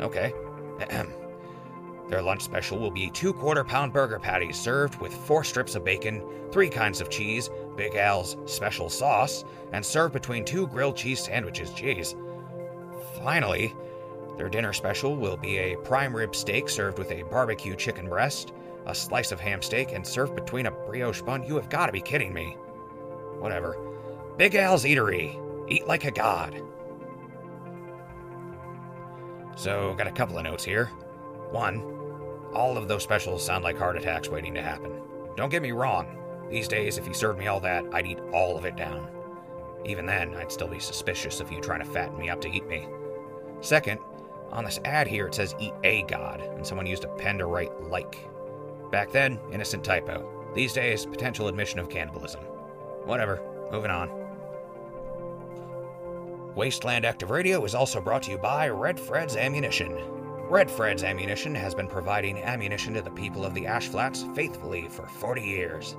Okay. 0.00 0.32
Their 2.08 2.22
lunch 2.22 2.42
special 2.42 2.78
will 2.78 2.90
be 2.90 3.10
two 3.10 3.34
quarter 3.34 3.64
pound 3.64 3.92
burger 3.92 4.18
patties 4.18 4.58
served 4.58 4.98
with 4.98 5.12
four 5.12 5.44
strips 5.44 5.74
of 5.74 5.84
bacon, 5.84 6.22
three 6.50 6.70
kinds 6.70 7.02
of 7.02 7.10
cheese, 7.10 7.50
Big 7.78 7.94
Al's 7.94 8.36
special 8.44 8.90
sauce, 8.90 9.44
and 9.72 9.86
served 9.86 10.12
between 10.12 10.44
two 10.44 10.66
grilled 10.66 10.96
cheese 10.96 11.24
sandwiches. 11.24 11.70
Jeez. 11.70 12.14
Finally, 13.22 13.74
their 14.36 14.48
dinner 14.48 14.72
special 14.72 15.16
will 15.16 15.36
be 15.36 15.58
a 15.58 15.76
prime 15.78 16.14
rib 16.14 16.34
steak 16.34 16.68
served 16.68 16.98
with 16.98 17.12
a 17.12 17.22
barbecue 17.22 17.76
chicken 17.76 18.08
breast, 18.08 18.52
a 18.86 18.94
slice 18.94 19.30
of 19.30 19.40
ham 19.40 19.62
steak, 19.62 19.92
and 19.92 20.04
served 20.04 20.34
between 20.34 20.66
a 20.66 20.72
brioche 20.72 21.22
bun. 21.22 21.44
You 21.44 21.54
have 21.54 21.70
got 21.70 21.86
to 21.86 21.92
be 21.92 22.00
kidding 22.00 22.34
me. 22.34 22.56
Whatever. 23.38 23.78
Big 24.36 24.56
Al's 24.56 24.84
Eatery. 24.84 25.40
Eat 25.70 25.86
like 25.86 26.04
a 26.04 26.10
god. 26.10 26.60
So, 29.54 29.94
got 29.94 30.06
a 30.08 30.12
couple 30.12 30.36
of 30.36 30.44
notes 30.44 30.64
here. 30.64 30.86
One, 31.50 31.80
all 32.52 32.76
of 32.76 32.88
those 32.88 33.02
specials 33.04 33.44
sound 33.44 33.62
like 33.62 33.78
heart 33.78 33.96
attacks 33.96 34.28
waiting 34.28 34.54
to 34.54 34.62
happen. 34.62 35.00
Don't 35.36 35.50
get 35.50 35.62
me 35.62 35.72
wrong, 35.72 36.17
these 36.50 36.68
days, 36.68 36.98
if 36.98 37.06
you 37.06 37.14
served 37.14 37.38
me 37.38 37.46
all 37.46 37.60
that, 37.60 37.84
I'd 37.92 38.06
eat 38.06 38.20
all 38.32 38.56
of 38.56 38.64
it 38.64 38.76
down. 38.76 39.08
Even 39.84 40.06
then, 40.06 40.34
I'd 40.34 40.52
still 40.52 40.68
be 40.68 40.80
suspicious 40.80 41.40
of 41.40 41.52
you 41.52 41.60
trying 41.60 41.80
to 41.80 41.86
fatten 41.86 42.18
me 42.18 42.30
up 42.30 42.40
to 42.42 42.50
eat 42.50 42.66
me. 42.66 42.88
Second, 43.60 44.00
on 44.50 44.64
this 44.64 44.80
ad 44.84 45.06
here 45.06 45.26
it 45.26 45.34
says 45.34 45.54
eat 45.58 45.74
a 45.84 46.02
god, 46.04 46.40
and 46.40 46.66
someone 46.66 46.86
used 46.86 47.04
a 47.04 47.08
pen 47.16 47.38
to 47.38 47.46
write 47.46 47.82
like. 47.82 48.18
Back 48.90 49.10
then, 49.10 49.38
innocent 49.52 49.84
typo. 49.84 50.26
These 50.54 50.72
days, 50.72 51.04
potential 51.04 51.48
admission 51.48 51.78
of 51.78 51.90
cannibalism. 51.90 52.40
Whatever, 53.04 53.42
moving 53.70 53.90
on. 53.90 54.10
Wasteland 56.54 57.04
Active 57.04 57.30
Radio 57.30 57.64
is 57.64 57.74
also 57.74 58.00
brought 58.00 58.22
to 58.24 58.30
you 58.30 58.38
by 58.38 58.68
Red 58.68 58.98
Fred's 58.98 59.36
Ammunition. 59.36 59.96
Red 60.48 60.70
Fred's 60.70 61.04
Ammunition 61.04 61.54
has 61.54 61.74
been 61.74 61.86
providing 61.86 62.38
ammunition 62.38 62.94
to 62.94 63.02
the 63.02 63.10
people 63.10 63.44
of 63.44 63.52
the 63.52 63.66
Ash 63.66 63.88
Flats 63.88 64.24
faithfully 64.34 64.88
for 64.88 65.06
40 65.06 65.42
years. 65.42 65.96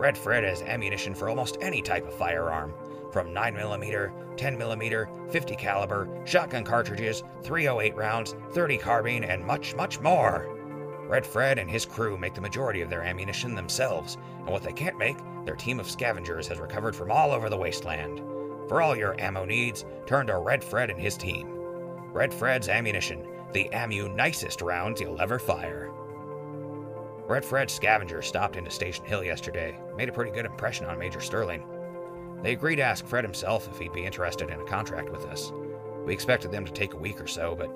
Red 0.00 0.16
Fred 0.16 0.44
has 0.44 0.62
ammunition 0.62 1.14
for 1.14 1.28
almost 1.28 1.58
any 1.60 1.82
type 1.82 2.08
of 2.08 2.14
firearm, 2.14 2.72
from 3.12 3.34
9mm, 3.34 4.34
10mm, 4.34 5.30
50 5.30 5.56
caliber, 5.56 6.22
shotgun 6.24 6.64
cartridges, 6.64 7.22
308 7.42 7.94
rounds, 7.94 8.34
30 8.52 8.78
carbine, 8.78 9.24
and 9.24 9.44
much, 9.44 9.74
much 9.76 10.00
more. 10.00 10.56
Red 11.06 11.26
Fred 11.26 11.58
and 11.58 11.70
his 11.70 11.84
crew 11.84 12.16
make 12.16 12.32
the 12.32 12.40
majority 12.40 12.80
of 12.80 12.88
their 12.88 13.02
ammunition 13.02 13.54
themselves, 13.54 14.16
and 14.38 14.48
what 14.48 14.62
they 14.62 14.72
can't 14.72 14.96
make, 14.96 15.18
their 15.44 15.54
team 15.54 15.78
of 15.78 15.90
scavengers 15.90 16.48
has 16.48 16.60
recovered 16.60 16.96
from 16.96 17.10
all 17.10 17.30
over 17.30 17.50
the 17.50 17.58
wasteland. 17.58 18.20
For 18.70 18.80
all 18.80 18.96
your 18.96 19.20
ammo 19.20 19.44
needs, 19.44 19.84
turn 20.06 20.28
to 20.28 20.38
Red 20.38 20.64
Fred 20.64 20.88
and 20.88 20.98
his 20.98 21.18
team. 21.18 21.46
Red 22.14 22.32
Fred's 22.32 22.70
Ammunition, 22.70 23.28
the 23.52 23.68
ammu 23.74 24.14
nicest 24.14 24.62
rounds 24.62 24.98
you'll 24.98 25.20
ever 25.20 25.38
fire. 25.38 25.92
Red 27.30 27.44
Fred's 27.44 27.72
scavengers 27.72 28.26
stopped 28.26 28.56
into 28.56 28.72
Station 28.72 29.04
Hill 29.04 29.22
yesterday, 29.22 29.78
made 29.96 30.08
a 30.08 30.12
pretty 30.12 30.32
good 30.32 30.46
impression 30.46 30.86
on 30.86 30.98
Major 30.98 31.20
Sterling. 31.20 31.62
They 32.42 32.50
agreed 32.50 32.76
to 32.76 32.82
ask 32.82 33.06
Fred 33.06 33.22
himself 33.22 33.68
if 33.68 33.78
he'd 33.78 33.92
be 33.92 34.04
interested 34.04 34.50
in 34.50 34.58
a 34.58 34.64
contract 34.64 35.10
with 35.10 35.24
us. 35.26 35.52
We 36.04 36.12
expected 36.12 36.50
them 36.50 36.64
to 36.64 36.72
take 36.72 36.94
a 36.94 36.98
week 36.98 37.20
or 37.20 37.28
so, 37.28 37.54
but 37.54 37.70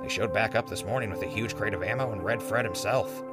they 0.00 0.08
showed 0.08 0.32
back 0.32 0.54
up 0.54 0.70
this 0.70 0.84
morning 0.84 1.10
with 1.10 1.22
a 1.22 1.26
huge 1.26 1.56
crate 1.56 1.74
of 1.74 1.82
ammo 1.82 2.12
and 2.12 2.24
Red 2.24 2.40
Fred 2.40 2.64
himself. 2.64 3.24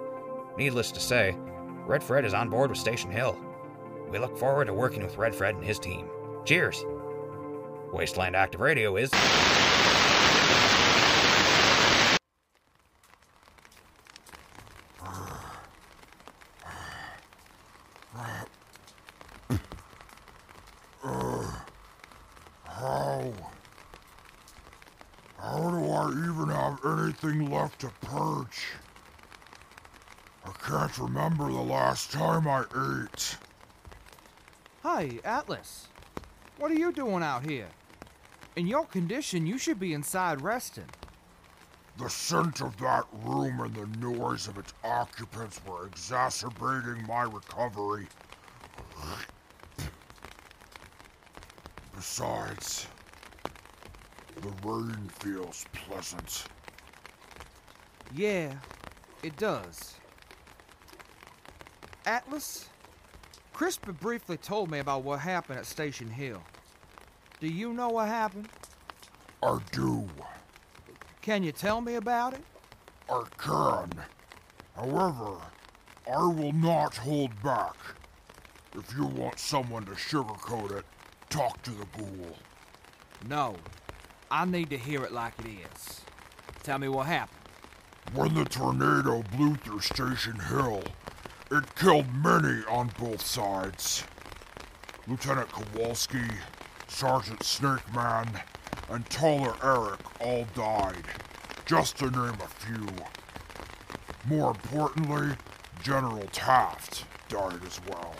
Needless 0.57 0.91
to 0.93 0.99
say, 0.99 1.37
Red 1.85 2.01
Fred 2.01 2.25
is 2.25 2.33
on 2.33 2.49
board 2.49 2.71
with 2.71 2.79
Station 2.79 3.11
Hill. 3.11 3.37
We 4.09 4.17
look 4.17 4.35
forward 4.35 4.65
to 4.65 4.73
working 4.73 5.03
with 5.03 5.19
Red 5.19 5.35
Fred 5.35 5.53
and 5.53 5.63
his 5.63 5.77
team. 5.77 6.09
Cheers! 6.43 6.83
Wasteland 7.93 8.35
Active 8.35 8.61
Radio 8.61 8.95
is. 8.95 9.11
To 27.80 27.89
purge. 28.01 28.67
I 30.45 30.51
can't 30.51 30.97
remember 30.97 31.51
the 31.51 31.62
last 31.62 32.12
time 32.12 32.47
I 32.47 32.65
ate. 33.03 33.38
Hi, 34.84 35.19
Atlas. 35.25 35.88
What 36.58 36.71
are 36.71 36.75
you 36.75 36.91
doing 36.91 37.23
out 37.23 37.45
here? 37.45 37.67
In 38.56 38.67
your 38.67 38.86
condition, 38.86 39.45
you 39.45 39.58
should 39.58 39.80
be 39.80 39.93
inside 39.93 40.41
resting. 40.41 40.89
The 41.97 42.10
scent 42.10 42.62
of 42.62 42.77
that 42.77 43.06
room 43.23 43.60
and 43.60 43.75
the 43.75 43.88
noise 43.99 44.47
of 44.47 44.58
its 44.58 44.73
occupants 44.84 45.60
were 45.65 45.88
exacerbating 45.88 47.06
my 47.08 47.23
recovery. 47.23 48.08
Besides, 51.95 52.88
the 54.36 54.53
rain 54.63 55.10
feels 55.19 55.65
pleasant. 55.73 56.45
Yeah, 58.15 58.54
it 59.24 59.36
does. 59.38 59.96
Atlas? 62.06 62.70
Crispin 63.54 63.98
briefly 64.00 64.38
told 64.38 64.70
me 64.70 64.80
about 64.80 65.04
what 65.04 65.20
happened 65.20 65.60
at 65.60 65.65
Station 65.65 66.10
Hill. 66.10 66.41
Do 67.39 67.48
you 67.48 67.74
know 67.74 67.89
what 67.89 68.08
happened? 68.08 68.48
I 69.43 69.60
do. 69.72 70.08
Can 71.22 71.43
you 71.43 71.52
tell 71.52 71.82
me 71.82 71.96
about 71.96 72.34
it? 72.34 72.41
I 73.10 73.24
can. 73.38 73.91
However, 74.76 75.38
I 76.12 76.26
will 76.26 76.54
not 76.54 76.96
hold 76.96 77.32
back. 77.43 77.76
If 78.76 78.96
you 78.96 79.06
want 79.06 79.39
someone 79.39 79.86
to 79.86 79.91
sugarcoat 79.91 80.72
it, 80.72 80.86
talk 81.30 81.62
to 81.63 81.72
the 81.72 81.86
ghoul. 81.98 82.38
No. 83.28 83.56
I 84.30 84.46
need 84.46 84.70
to 84.70 84.78
hear 84.78 85.04
it 85.04 85.12
like 85.12 85.34
it 85.39 85.48
is. 85.48 86.02
Tell 86.63 86.78
me 86.80 86.88
what 86.89 87.08
happened. 87.08 87.46
When 88.13 88.34
the 88.34 88.46
tornado 88.46 89.22
blew 89.36 89.56
through 89.56 89.82
Station 89.82 90.39
Hill, 90.39 90.82
it 91.52 91.76
killed 91.76 92.08
many 92.15 92.63
on 92.70 92.91
both 92.98 93.24
sides. 93.24 94.04
Lieutenant 95.08 95.52
Kowalski, 95.52 96.24
Sergeant 96.88 97.43
Snakeman, 97.43 98.41
and 98.89 99.10
Taller 99.10 99.56
Eric 99.62 100.00
all 100.22 100.46
died, 100.56 101.04
just 101.65 101.98
to 101.98 102.10
name 102.10 102.38
a 102.41 102.48
few. 102.48 102.88
More 104.26 104.52
importantly, 104.52 105.36
General 105.84 106.28
Taft 106.32 107.04
died 107.28 107.60
as 107.65 107.80
well. 107.89 108.15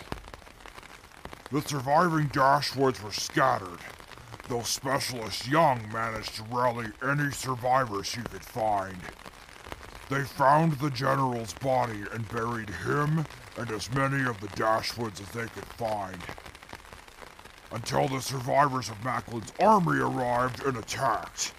The 1.50 1.62
surviving 1.62 2.28
Dashwoods 2.28 3.02
were 3.02 3.10
scattered, 3.10 3.80
though 4.48 4.62
Specialist 4.62 5.48
Young 5.48 5.90
managed 5.90 6.34
to 6.36 6.42
rally 6.44 6.88
any 7.02 7.30
survivors 7.30 8.14
he 8.14 8.20
could 8.20 8.44
find. 8.44 8.98
They 10.08 10.24
found 10.24 10.72
the 10.72 10.90
General's 10.90 11.52
body 11.54 12.02
and 12.12 12.26
buried 12.30 12.70
him 12.70 13.26
and 13.58 13.70
as 13.70 13.92
many 13.92 14.24
of 14.26 14.40
the 14.40 14.48
Dashwoods 14.48 15.20
as 15.20 15.28
they 15.28 15.46
could 15.48 15.64
find. 15.64 16.16
Until 17.72 18.08
the 18.08 18.20
survivors 18.20 18.88
of 18.88 18.96
Macklin's 19.02 19.52
army 19.60 19.98
arrived 19.98 20.64
and 20.64 20.78
attacked. 20.78 21.52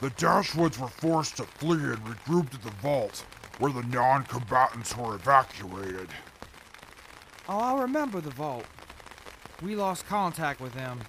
The 0.00 0.10
Dashwoods 0.10 0.78
were 0.78 0.88
forced 0.88 1.38
to 1.38 1.44
flee 1.44 1.82
and 1.82 1.98
regrouped 2.04 2.54
at 2.54 2.62
the 2.62 2.70
vault, 2.82 3.24
where 3.58 3.72
the 3.72 3.82
non 3.82 4.24
combatants 4.24 4.96
were 4.96 5.16
evacuated. 5.16 6.08
Oh, 7.48 7.58
I 7.58 7.80
remember 7.80 8.20
the 8.20 8.30
vault. 8.30 8.66
We 9.60 9.74
lost 9.74 10.06
contact 10.06 10.60
with 10.60 10.74
them. 10.74 11.00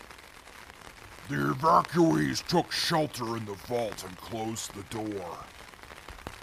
The 1.30 1.36
evacuees 1.36 2.48
took 2.48 2.72
shelter 2.72 3.38
in 3.38 3.46
the 3.46 3.54
vault 3.54 4.04
and 4.08 4.18
closed 4.18 4.74
the 4.74 4.84
door. 4.84 5.38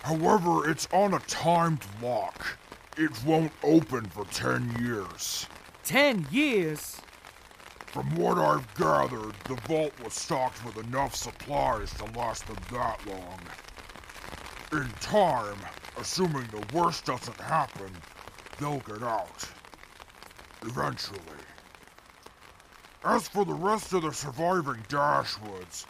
However, 0.04 0.68
it's 0.68 0.86
on 0.92 1.14
a 1.14 1.18
timed 1.20 1.80
lock. 2.02 2.58
It 2.98 3.24
won't 3.24 3.52
open 3.62 4.04
for 4.04 4.26
10 4.26 4.76
years. 4.78 5.46
Ten 5.82 6.26
years? 6.30 7.00
From 7.86 8.14
what 8.14 8.36
I've 8.36 8.74
gathered, 8.74 9.32
the 9.48 9.54
vault 9.66 9.94
was 10.04 10.12
stocked 10.12 10.62
with 10.62 10.76
enough 10.76 11.14
supplies 11.14 11.90
to 11.94 12.04
last 12.18 12.46
them 12.46 12.58
that 12.72 13.00
long. 13.06 13.40
In 14.72 14.90
time, 15.00 15.56
assuming 15.98 16.48
the 16.48 16.76
worst 16.76 17.06
doesn't 17.06 17.40
happen, 17.40 17.90
they'll 18.60 18.80
get 18.80 19.02
out. 19.02 19.48
Eventually. 20.66 21.18
As 23.02 23.26
for 23.26 23.46
the 23.46 23.54
rest 23.54 23.94
of 23.94 24.02
the 24.02 24.12
surviving 24.12 24.84
Dashwoods, 24.90 25.86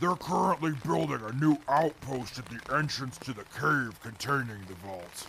they're 0.00 0.14
currently 0.16 0.72
building 0.86 1.20
a 1.26 1.32
new 1.32 1.58
outpost 1.68 2.38
at 2.38 2.46
the 2.46 2.76
entrance 2.76 3.18
to 3.18 3.32
the 3.32 3.44
cave 3.58 4.00
containing 4.02 4.64
the 4.68 4.74
vault. 4.86 5.26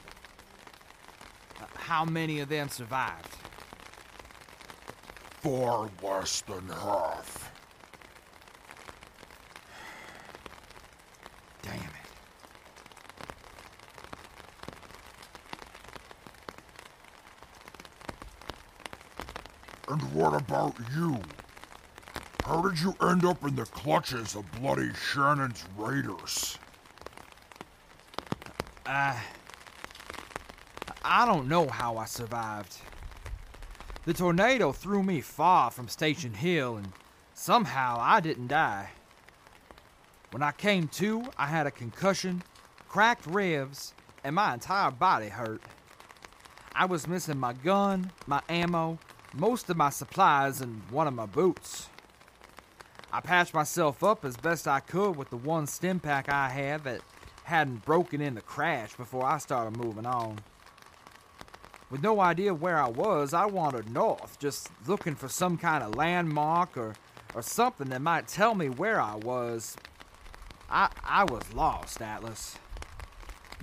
Uh, 1.59 1.65
how 1.75 2.05
many 2.05 2.39
of 2.39 2.49
them 2.49 2.69
survived? 2.69 3.35
Far 5.41 5.89
less 6.03 6.41
than 6.41 6.67
half. 6.67 7.51
Damn 11.63 11.73
it. 11.73 11.81
And 19.87 20.01
what 20.13 20.33
about 20.35 20.75
you? 20.95 21.19
How 22.49 22.63
did 22.63 22.79
you 22.81 22.95
end 22.99 23.25
up 23.25 23.43
in 23.45 23.55
the 23.55 23.65
clutches 23.65 24.35
of 24.35 24.43
Bloody 24.53 24.89
Shannon's 24.95 25.63
raiders? 25.77 26.57
Uh, 28.87 29.15
I 31.05 31.27
don't 31.27 31.47
know 31.47 31.67
how 31.67 31.97
I 31.97 32.05
survived. 32.05 32.75
The 34.05 34.15
tornado 34.15 34.71
threw 34.71 35.03
me 35.03 35.21
far 35.21 35.69
from 35.69 35.87
Station 35.87 36.33
Hill, 36.33 36.77
and 36.77 36.91
somehow 37.35 37.99
I 38.01 38.19
didn't 38.19 38.47
die. 38.47 38.89
When 40.31 40.41
I 40.41 40.51
came 40.51 40.87
to, 40.87 41.25
I 41.37 41.45
had 41.45 41.67
a 41.67 41.71
concussion, 41.71 42.41
cracked 42.87 43.27
ribs, 43.27 43.93
and 44.23 44.33
my 44.33 44.55
entire 44.55 44.89
body 44.89 45.29
hurt. 45.29 45.61
I 46.73 46.85
was 46.85 47.07
missing 47.07 47.37
my 47.37 47.53
gun, 47.53 48.11
my 48.25 48.41
ammo, 48.49 48.97
most 49.35 49.69
of 49.69 49.77
my 49.77 49.91
supplies, 49.91 50.61
and 50.61 50.81
one 50.89 51.07
of 51.07 51.13
my 51.13 51.27
boots. 51.27 51.89
I 53.11 53.21
patched 53.21 53.53
myself 53.55 54.03
up 54.03 54.23
as 54.23 54.37
best 54.37 54.67
I 54.67 54.79
could 54.81 55.15
with 55.15 55.31
the 55.31 55.37
one 55.37 55.65
Stimpak 55.65 56.29
I 56.29 56.49
had 56.49 56.83
that 56.83 57.01
hadn't 57.43 57.83
broken 57.83 58.21
in 58.21 58.35
the 58.35 58.41
crash 58.41 58.95
before 58.95 59.25
I 59.25 59.39
started 59.39 59.75
moving 59.75 60.05
on. 60.05 60.39
With 61.89 62.03
no 62.03 62.19
idea 62.19 62.53
where 62.53 62.79
I 62.79 62.87
was, 62.87 63.33
I 63.33 63.47
wandered 63.47 63.91
north, 63.91 64.37
just 64.37 64.69
looking 64.85 65.15
for 65.15 65.27
some 65.27 65.57
kind 65.57 65.83
of 65.83 65.95
landmark 65.95 66.77
or, 66.77 66.93
or 67.33 67.41
something 67.41 67.89
that 67.89 68.01
might 68.01 68.27
tell 68.27 68.53
me 68.53 68.69
where 68.69 69.01
I 69.01 69.15
was. 69.15 69.75
I, 70.69 70.89
I 71.03 71.23
was 71.23 71.51
lost, 71.55 71.99
Atlas. 71.99 72.57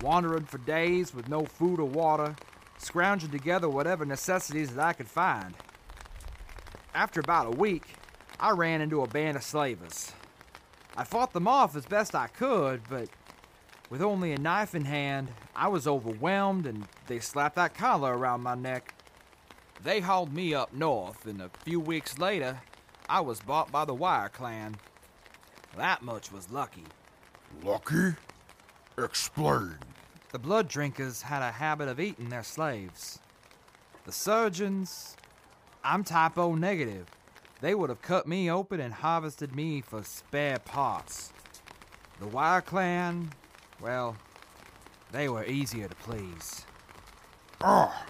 Wandering 0.01 0.43
for 0.43 0.57
days 0.57 1.13
with 1.13 1.29
no 1.29 1.45
food 1.45 1.79
or 1.79 1.87
water, 1.87 2.35
scrounging 2.77 3.31
together 3.31 3.69
whatever 3.69 4.03
necessities 4.03 4.75
that 4.75 4.85
I 4.85 4.91
could 4.91 5.07
find. 5.07 5.55
After 6.93 7.21
about 7.21 7.47
a 7.47 7.51
week, 7.51 7.93
I 8.39 8.51
ran 8.51 8.81
into 8.81 9.01
a 9.01 9.07
band 9.07 9.35
of 9.35 9.43
slavers. 9.43 10.11
I 10.95 11.03
fought 11.03 11.33
them 11.33 11.47
off 11.47 11.75
as 11.75 11.85
best 11.85 12.13
I 12.13 12.27
could, 12.27 12.81
but 12.89 13.09
with 13.89 14.01
only 14.01 14.31
a 14.31 14.37
knife 14.37 14.75
in 14.75 14.85
hand, 14.85 15.29
I 15.55 15.69
was 15.69 15.87
overwhelmed 15.87 16.67
and 16.67 16.87
they 17.07 17.19
slapped 17.19 17.55
that 17.55 17.73
collar 17.73 18.15
around 18.15 18.41
my 18.41 18.55
neck. 18.55 18.93
They 19.83 19.99
hauled 19.99 20.33
me 20.33 20.53
up 20.53 20.73
north, 20.73 21.25
and 21.25 21.41
a 21.41 21.51
few 21.63 21.79
weeks 21.79 22.17
later, 22.17 22.61
I 23.07 23.21
was 23.21 23.39
bought 23.39 23.71
by 23.71 23.85
the 23.85 23.93
Wire 23.93 24.29
Clan. 24.29 24.75
That 25.75 26.01
much 26.01 26.31
was 26.31 26.51
lucky. 26.51 26.85
Lucky? 27.63 28.15
Explain. 28.97 29.77
The 30.31 30.39
blood 30.39 30.67
drinkers 30.67 31.21
had 31.21 31.41
a 31.41 31.51
habit 31.51 31.87
of 31.87 31.99
eating 31.99 32.29
their 32.29 32.43
slaves. 32.43 33.19
The 34.05 34.11
surgeons, 34.11 35.15
I'm 35.83 36.03
type 36.03 36.37
O 36.37 36.55
negative. 36.55 37.07
They 37.61 37.73
would 37.73 37.89
have 37.89 38.01
cut 38.01 38.27
me 38.27 38.51
open 38.51 38.79
and 38.79 38.93
harvested 38.93 39.55
me 39.55 39.81
for 39.81 40.03
spare 40.03 40.59
parts. 40.59 41.31
The 42.19 42.27
Wire 42.27 42.61
Clan, 42.61 43.31
well, 43.81 44.15
they 45.11 45.29
were 45.29 45.45
easier 45.45 45.87
to 45.87 45.95
please. 45.95 46.65
Ah, 47.61 48.05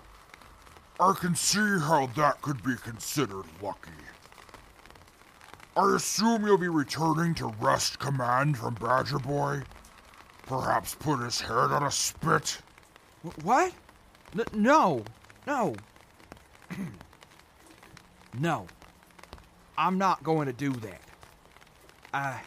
I 1.00 1.14
can 1.14 1.36
see 1.36 1.80
how 1.80 2.10
that 2.16 2.41
could 2.41 2.62
be 2.64 2.76
considered 2.76 3.45
lucky. 3.62 3.91
I 5.78 5.95
assume 5.95 6.45
you'll 6.45 6.58
be 6.58 6.70
returning 6.70 7.36
to 7.36 7.54
wrest 7.62 8.00
Command 8.00 8.58
from 8.58 8.74
Badger 8.76 9.20
Boy? 9.20 9.62
Perhaps 10.48 10.95
put 10.95 11.20
his 11.20 11.39
head 11.39 11.52
on 11.52 11.84
a 11.84 11.91
spit? 11.91 12.60
What? 13.43 13.74
N- 14.34 14.45
no, 14.54 15.04
no. 15.45 15.76
no. 18.39 18.66
I'm 19.78 19.97
not 19.97 20.23
going 20.23 20.47
to 20.47 20.53
do 20.53 20.71
that. 20.71 21.01
I. 22.13 22.41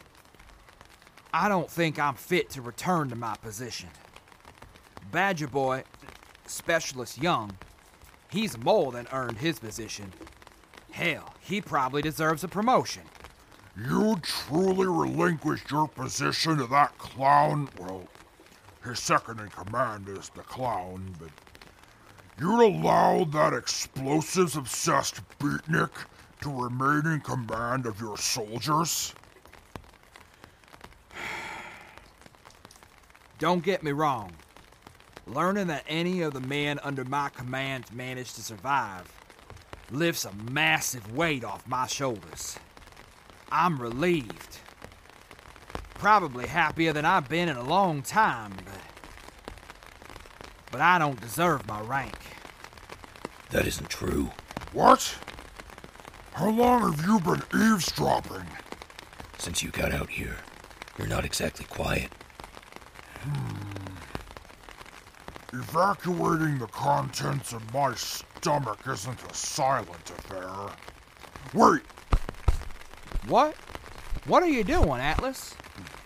I 1.33 1.47
don't 1.47 1.69
think 1.71 1.97
I'm 1.97 2.15
fit 2.15 2.49
to 2.51 2.61
return 2.61 3.09
to 3.09 3.15
my 3.15 3.35
position. 3.41 3.89
Badger 5.11 5.47
Boy, 5.47 5.83
Specialist 6.45 7.21
Young, 7.21 7.57
he's 8.29 8.57
more 8.57 8.91
than 8.91 9.07
earned 9.13 9.37
his 9.37 9.57
position. 9.57 10.11
Hell, 10.91 11.33
he 11.39 11.61
probably 11.61 12.01
deserves 12.01 12.43
a 12.43 12.49
promotion. 12.49 13.03
You 13.77 14.17
truly 14.21 14.87
relinquished 14.87 15.71
your 15.71 15.87
position 15.87 16.57
to 16.57 16.67
that 16.67 16.97
clown? 16.97 17.69
Well, 17.79 18.07
his 18.83 18.99
second 18.99 19.39
in 19.39 19.47
command 19.47 20.09
is 20.09 20.29
the 20.35 20.41
clown, 20.41 21.15
but 21.17 21.29
you'd 22.39 22.61
allow 22.61 23.23
that 23.23 23.53
explosives 23.53 24.57
obsessed 24.57 25.21
beatnik 25.39 25.91
to 26.41 26.49
remain 26.49 27.05
in 27.05 27.21
command 27.21 27.85
of 27.85 27.99
your 27.99 28.17
soldiers? 28.17 29.13
Don't 33.39 33.63
get 33.63 33.83
me 33.83 33.91
wrong. 33.91 34.33
Learning 35.27 35.67
that 35.67 35.85
any 35.87 36.21
of 36.21 36.33
the 36.33 36.41
men 36.41 36.79
under 36.83 37.05
my 37.05 37.29
command 37.29 37.85
managed 37.93 38.35
to 38.35 38.41
survive 38.41 39.11
lifts 39.91 40.25
a 40.25 40.33
massive 40.51 41.15
weight 41.15 41.43
off 41.43 41.67
my 41.67 41.85
shoulders. 41.85 42.57
I'm 43.51 43.79
relieved. 43.79 44.59
Probably 45.95 46.47
happier 46.47 46.93
than 46.93 47.05
I've 47.05 47.29
been 47.29 47.49
in 47.49 47.57
a 47.57 47.63
long 47.63 48.01
time, 48.01 48.53
but. 48.55 48.81
But 50.71 50.81
I 50.81 50.97
don't 50.97 51.19
deserve 51.19 51.67
my 51.67 51.81
rank. 51.81 52.15
That 53.49 53.67
isn't 53.67 53.89
true. 53.89 54.31
What? 54.71 55.17
How 56.33 56.49
long 56.49 56.91
have 56.91 57.05
you 57.05 57.19
been 57.19 57.43
eavesdropping? 57.53 58.47
Since 59.37 59.63
you 59.63 59.69
got 59.69 59.91
out 59.91 60.09
here, 60.09 60.37
you're 60.97 61.07
not 61.07 61.25
exactly 61.25 61.65
quiet. 61.65 62.09
Hmm. 63.21 63.57
Evacuating 65.53 66.59
the 66.59 66.67
contents 66.67 67.51
of 67.53 67.73
my 67.73 67.93
stomach 67.95 68.79
isn't 68.87 69.19
a 69.29 69.33
silent 69.33 70.09
affair. 70.09 70.49
Wait, 71.53 71.81
What? 73.27 73.55
What 74.25 74.43
are 74.43 74.47
you 74.47 74.63
doing, 74.63 75.01
Atlas? 75.01 75.55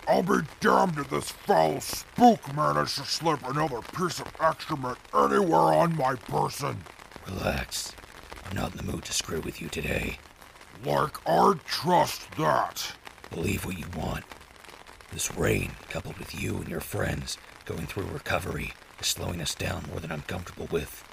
I'll 0.08 0.24
be 0.24 0.40
damned 0.60 0.98
if 0.98 1.10
this 1.10 1.30
foul 1.32 1.80
spook 1.82 2.54
managed 2.56 2.98
to 2.98 3.06
slip 3.06 3.48
another 3.48 3.82
piece 3.96 4.20
of 4.20 4.28
excrement 4.40 4.98
anywhere 5.14 5.74
on 5.74 5.96
my 5.96 6.16
person. 6.16 6.82
Relax. 7.28 7.94
I'm 8.46 8.56
not 8.56 8.72
in 8.72 8.78
the 8.78 8.92
mood 8.92 9.06
to 9.06 9.14
screw 9.14 9.42
with 9.42 9.62
you 9.62 9.70
today. 9.70 10.18
Like 10.84 11.18
I'd 11.28 11.64
trust 11.66 12.30
that. 12.38 12.96
Believe 13.32 13.66
what 13.66 13.78
you 13.78 13.86
want. 13.98 14.24
This 15.12 15.36
rain, 15.36 15.72
coupled 15.90 16.18
with 16.18 16.40
you 16.40 16.58
and 16.58 16.68
your 16.68 16.82
friends 16.82 17.38
going 17.66 17.88
through 17.88 18.06
recovery, 18.06 18.74
is 19.00 19.08
slowing 19.08 19.42
us 19.42 19.56
down 19.56 19.86
more 19.90 20.00
than 20.00 20.12
I'm 20.12 20.22
comfortable 20.24 20.68
with. 20.72 21.04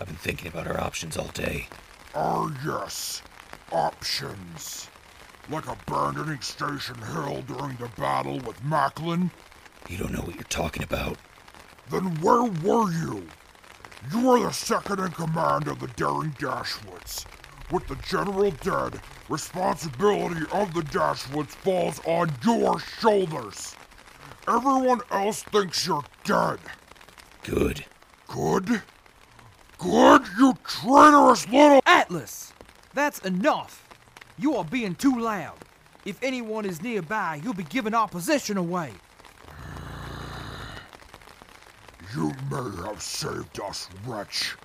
I've 0.00 0.06
been 0.06 0.16
thinking 0.16 0.48
about 0.48 0.66
our 0.66 0.80
options 0.80 1.16
all 1.16 1.28
day. 1.28 1.68
Ah, 2.14 2.50
yes. 2.64 3.22
Options. 3.70 4.88
Like 5.50 5.66
abandoning 5.66 6.40
Station 6.40 6.96
Hill 6.96 7.42
during 7.42 7.76
the 7.76 7.90
battle 7.96 8.38
with 8.40 8.62
Macklin? 8.64 9.30
You 9.88 9.98
don't 9.98 10.12
know 10.12 10.20
what 10.20 10.34
you're 10.34 10.44
talking 10.44 10.82
about. 10.82 11.18
Then 11.90 12.20
where 12.20 12.44
were 12.44 12.90
you? 12.90 13.26
You 14.12 14.30
are 14.30 14.40
the 14.40 14.52
second 14.52 15.00
in 15.00 15.10
command 15.10 15.68
of 15.68 15.80
the 15.80 15.88
Daring 15.88 16.34
Dashwoods. 16.38 17.26
With 17.70 17.86
the 17.88 17.96
General 17.96 18.50
dead, 18.62 19.00
responsibility 19.28 20.46
of 20.52 20.72
the 20.72 20.82
Dashwoods 20.82 21.48
falls 21.48 22.00
on 22.06 22.30
your 22.42 22.78
shoulders. 22.78 23.74
Everyone 24.46 25.00
else 25.10 25.42
thinks 25.42 25.86
you're 25.86 26.04
dead. 26.24 26.58
Good. 27.42 27.84
Good? 28.28 28.82
Good, 29.78 30.22
you 30.38 30.54
traitorous 30.64 31.46
little. 31.48 31.80
Atlas! 31.84 32.52
That's 32.94 33.18
enough! 33.20 33.86
You 34.38 34.56
are 34.56 34.64
being 34.64 34.94
too 34.94 35.20
loud. 35.20 35.56
If 36.04 36.22
anyone 36.22 36.64
is 36.64 36.80
nearby, 36.80 37.40
you'll 37.42 37.52
be 37.52 37.64
giving 37.64 37.94
our 37.94 38.08
position 38.08 38.56
away. 38.56 38.92
You 42.14 42.32
may 42.50 42.84
have 42.86 43.02
saved 43.02 43.60
us, 43.60 43.88
wretch, 44.06 44.56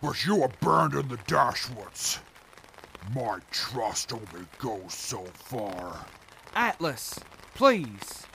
but 0.00 0.24
you 0.24 0.42
abandoned 0.42 1.10
the 1.10 1.18
Dashwoods. 1.18 2.20
My 3.14 3.40
trust 3.50 4.12
only 4.12 4.46
goes 4.58 4.94
so 4.94 5.24
far. 5.34 6.06
Atlas, 6.54 7.18
please. 7.54 8.26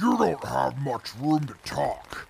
You 0.00 0.16
don't 0.18 0.44
have 0.44 0.78
much 0.78 1.14
room 1.16 1.46
to 1.46 1.54
talk. 1.64 2.26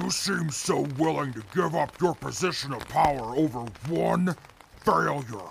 You 0.00 0.10
seem 0.10 0.50
so 0.50 0.86
willing 0.98 1.32
to 1.34 1.42
give 1.54 1.74
up 1.74 2.00
your 2.00 2.14
position 2.14 2.72
of 2.72 2.88
power 2.88 3.36
over 3.36 3.66
one 3.88 4.34
failure. 4.84 5.50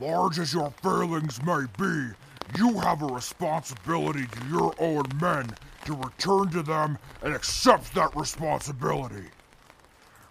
Large 0.00 0.38
as 0.38 0.54
your 0.54 0.70
failings 0.82 1.42
may 1.44 1.64
be, 1.78 2.10
you 2.56 2.78
have 2.80 3.02
a 3.02 3.06
responsibility 3.06 4.26
to 4.26 4.48
your 4.48 4.74
own 4.78 5.04
men 5.20 5.54
to 5.84 5.94
return 5.94 6.50
to 6.50 6.62
them 6.62 6.98
and 7.22 7.34
accept 7.34 7.94
that 7.94 8.14
responsibility. 8.16 9.26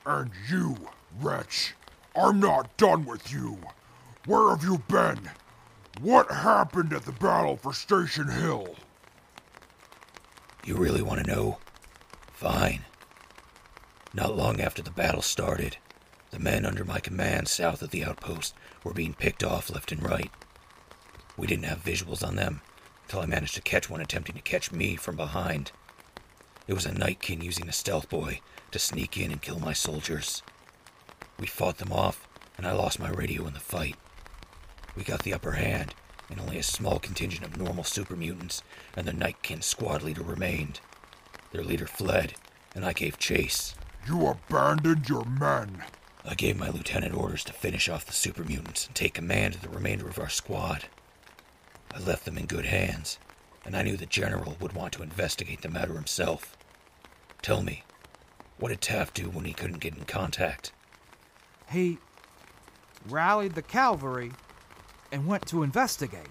And 0.06 0.32
you, 0.50 0.78
wretch, 1.20 1.76
I'm 2.16 2.40
not 2.40 2.76
done 2.78 3.06
with 3.06 3.32
you. 3.32 3.58
Where 4.26 4.50
have 4.50 4.64
you 4.64 4.80
been? 4.88 5.30
What 6.02 6.32
happened 6.32 6.94
at 6.94 7.06
the 7.06 7.12
battle 7.12 7.58
for 7.58 7.74
Station 7.74 8.28
Hill? 8.28 8.76
You 10.66 10.76
really 10.76 11.02
want 11.02 11.24
to 11.24 11.32
know? 11.32 11.58
Fine. 12.34 12.86
Not 14.14 14.36
long 14.36 14.60
after 14.60 14.82
the 14.82 14.92
battle 14.92 15.22
started, 15.22 15.78
the 16.32 16.40
men 16.40 16.66
under 16.66 16.86
my 16.86 17.00
command 17.00 17.48
south 17.48 17.82
of 17.82 17.92
the 17.92 18.04
outpost 18.04 18.54
were 18.84 18.94
being 18.94 19.14
picked 19.14 19.44
off 19.44 19.70
left 19.70 19.92
and 19.92 20.04
right. 20.04 20.32
We 21.38 21.48
didn't 21.48 21.66
have 21.66 21.84
visuals 21.84 22.26
on 22.26 22.36
them 22.36 22.62
until 23.12 23.24
I 23.24 23.26
managed 23.26 23.56
to 23.56 23.62
catch 23.62 23.90
one 23.90 24.00
attempting 24.00 24.38
to 24.38 24.42
catch 24.42 24.72
me 24.72 24.96
from 24.96 25.18
behind. 25.18 25.74
It 26.66 26.74
was 26.74 26.86
a 26.86 26.94
Nightkin 26.94 27.42
using 27.42 27.68
a 27.68 27.74
stealth 27.74 28.08
boy 28.08 28.40
to 28.72 28.80
sneak 28.80 29.18
in 29.18 29.34
and 29.34 29.42
kill 29.42 29.60
my 29.60 29.74
soldiers. 29.74 30.42
We 31.38 31.46
fought 31.46 31.80
them 31.80 31.92
off, 31.92 32.26
and 32.58 32.66
I 32.66 32.72
lost 32.72 33.02
my 33.02 33.10
radio 33.10 33.46
in 33.48 33.54
the 33.54 33.60
fight. 33.60 33.98
We 34.96 35.04
got 35.04 35.24
the 35.24 35.34
upper 35.34 35.52
hand, 35.52 35.94
and 36.30 36.40
only 36.40 36.58
a 36.58 36.64
small 36.64 37.00
contingent 37.00 37.46
of 37.46 37.58
normal 37.58 37.84
super 37.84 38.16
mutants 38.16 38.64
and 38.96 39.06
the 39.06 39.12
Night 39.12 39.36
Nightkin 39.42 39.62
squad 39.62 40.04
leader 40.04 40.24
remained. 40.24 40.80
Their 41.52 41.66
leader 41.66 41.88
fled, 41.88 42.36
and 42.74 42.86
I 42.86 42.94
gave 42.94 43.20
chase. 43.20 43.76
You 44.08 44.26
abandoned 44.26 45.10
your 45.10 45.26
men. 45.26 45.84
I 46.24 46.36
gave 46.36 46.58
my 46.58 46.70
lieutenant 46.70 47.14
orders 47.14 47.44
to 47.44 47.52
finish 47.52 47.90
off 47.90 48.06
the 48.06 48.14
super 48.14 48.46
mutants 48.46 48.88
and 48.88 48.96
take 48.96 49.16
command 49.16 49.56
of 49.56 49.64
the 49.64 49.68
remainder 49.68 50.08
of 50.08 50.18
our 50.18 50.30
squad. 50.30 50.86
I 51.94 52.00
left 52.00 52.26
them 52.26 52.38
in 52.38 52.46
good 52.46 52.66
hands, 52.66 53.20
and 53.66 53.76
I 53.76 53.84
knew 53.84 53.98
the 53.98 54.06
general 54.06 54.58
would 54.60 54.74
want 54.74 54.94
to 54.94 55.04
investigate 55.04 55.62
the 55.62 55.70
matter 55.70 55.94
himself. 55.94 56.58
Tell 57.42 57.62
me, 57.62 57.84
what 58.58 58.70
did 58.70 58.82
Taft 58.82 59.16
do 59.16 59.30
when 59.30 59.46
he 59.46 59.54
couldn't 59.54 59.80
get 59.80 59.98
in 59.98 60.06
contact? 60.06 60.72
He 61.70 61.98
rallied 63.10 63.56
the 63.56 63.62
cavalry 63.62 64.32
and 65.12 65.28
went 65.28 65.48
to 65.48 65.64
investigate. 65.64 66.30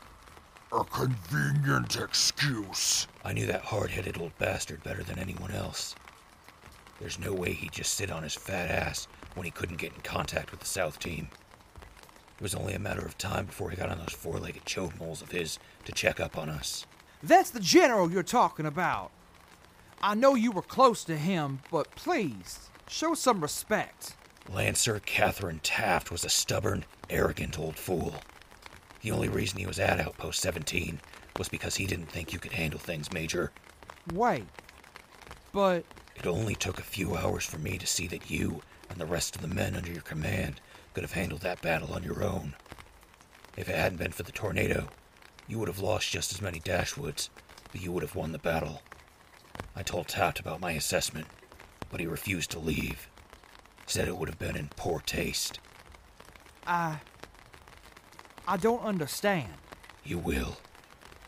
A 0.72 0.84
convenient 0.84 1.96
excuse. 1.96 3.08
I 3.24 3.32
knew 3.32 3.46
that 3.46 3.62
hard 3.62 3.90
headed 3.90 4.18
old 4.18 4.36
bastard 4.38 4.82
better 4.84 5.02
than 5.02 5.18
anyone 5.18 5.50
else. 5.50 5.96
There's 7.00 7.18
no 7.18 7.32
way 7.32 7.52
he'd 7.52 7.72
just 7.72 7.94
sit 7.94 8.10
on 8.10 8.22
his 8.22 8.34
fat 8.34 8.70
ass 8.70 9.08
when 9.34 9.44
he 9.44 9.50
couldn't 9.50 9.78
get 9.78 9.94
in 9.94 10.00
contact 10.02 10.52
with 10.52 10.60
the 10.60 10.66
South 10.66 10.98
team. 10.98 11.28
It 12.40 12.44
was 12.44 12.54
only 12.54 12.72
a 12.72 12.78
matter 12.78 13.04
of 13.04 13.18
time 13.18 13.44
before 13.44 13.68
he 13.68 13.76
got 13.76 13.90
on 13.90 13.98
those 13.98 14.14
four 14.14 14.38
legged 14.38 14.64
choke 14.64 14.98
moles 14.98 15.20
of 15.20 15.30
his 15.30 15.58
to 15.84 15.92
check 15.92 16.18
up 16.18 16.38
on 16.38 16.48
us. 16.48 16.86
That's 17.22 17.50
the 17.50 17.60
general 17.60 18.10
you're 18.10 18.22
talking 18.22 18.64
about. 18.64 19.10
I 20.00 20.14
know 20.14 20.34
you 20.34 20.50
were 20.50 20.62
close 20.62 21.04
to 21.04 21.18
him, 21.18 21.58
but 21.70 21.94
please, 21.96 22.70
show 22.88 23.12
some 23.12 23.42
respect. 23.42 24.14
Lancer 24.48 25.00
Catherine 25.04 25.60
Taft 25.62 26.10
was 26.10 26.24
a 26.24 26.30
stubborn, 26.30 26.86
arrogant 27.10 27.58
old 27.58 27.76
fool. 27.76 28.14
The 29.02 29.10
only 29.10 29.28
reason 29.28 29.58
he 29.58 29.66
was 29.66 29.78
at 29.78 30.00
Outpost 30.00 30.40
17 30.40 30.98
was 31.36 31.50
because 31.50 31.76
he 31.76 31.84
didn't 31.84 32.10
think 32.10 32.32
you 32.32 32.38
could 32.38 32.52
handle 32.52 32.80
things, 32.80 33.12
Major. 33.12 33.52
Wait. 34.14 34.46
But 35.52 35.84
It 36.16 36.26
only 36.26 36.54
took 36.54 36.78
a 36.78 36.82
few 36.82 37.16
hours 37.16 37.44
for 37.44 37.58
me 37.58 37.76
to 37.76 37.86
see 37.86 38.06
that 38.06 38.30
you 38.30 38.62
and 38.88 38.98
the 38.98 39.04
rest 39.04 39.36
of 39.36 39.42
the 39.42 39.48
men 39.48 39.76
under 39.76 39.92
your 39.92 40.00
command 40.00 40.58
could 40.94 41.02
have 41.02 41.12
handled 41.12 41.40
that 41.42 41.62
battle 41.62 41.92
on 41.92 42.02
your 42.02 42.22
own. 42.22 42.54
If 43.56 43.68
it 43.68 43.76
hadn't 43.76 43.98
been 43.98 44.12
for 44.12 44.22
the 44.22 44.32
tornado, 44.32 44.88
you 45.46 45.58
would 45.58 45.68
have 45.68 45.80
lost 45.80 46.10
just 46.10 46.32
as 46.32 46.40
many 46.40 46.60
Dashwoods, 46.60 47.28
but 47.72 47.82
you 47.82 47.92
would 47.92 48.02
have 48.02 48.14
won 48.14 48.32
the 48.32 48.38
battle. 48.38 48.82
I 49.74 49.82
told 49.82 50.08
Taft 50.08 50.40
about 50.40 50.60
my 50.60 50.72
assessment, 50.72 51.26
but 51.90 52.00
he 52.00 52.06
refused 52.06 52.50
to 52.52 52.58
leave. 52.58 53.08
Said 53.86 54.08
it 54.08 54.16
would 54.16 54.28
have 54.28 54.38
been 54.38 54.56
in 54.56 54.70
poor 54.76 55.00
taste. 55.00 55.58
I. 56.66 56.98
I 58.46 58.56
don't 58.56 58.82
understand. 58.82 59.52
You 60.04 60.18
will. 60.18 60.58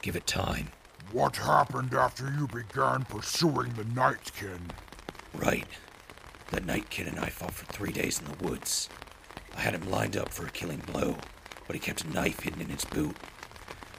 Give 0.02 0.16
it 0.16 0.26
time. 0.26 0.68
What 1.12 1.36
happened 1.36 1.94
after 1.94 2.32
you 2.38 2.46
began 2.46 3.04
pursuing 3.04 3.72
the 3.74 3.84
Nightkin? 3.84 4.70
Right. 5.34 5.66
The 6.50 6.60
Nightkin 6.60 7.06
and 7.06 7.18
I 7.18 7.28
fought 7.28 7.54
for 7.54 7.66
three 7.66 7.92
days 7.92 8.20
in 8.20 8.26
the 8.26 8.44
woods. 8.44 8.88
I 9.56 9.60
had 9.60 9.74
him 9.74 9.90
lined 9.90 10.16
up 10.16 10.30
for 10.32 10.46
a 10.46 10.50
killing 10.50 10.82
blow, 10.86 11.16
but 11.66 11.74
he 11.74 11.80
kept 11.80 12.04
a 12.04 12.10
knife 12.10 12.40
hidden 12.40 12.60
in 12.60 12.68
his 12.68 12.84
boot. 12.84 13.16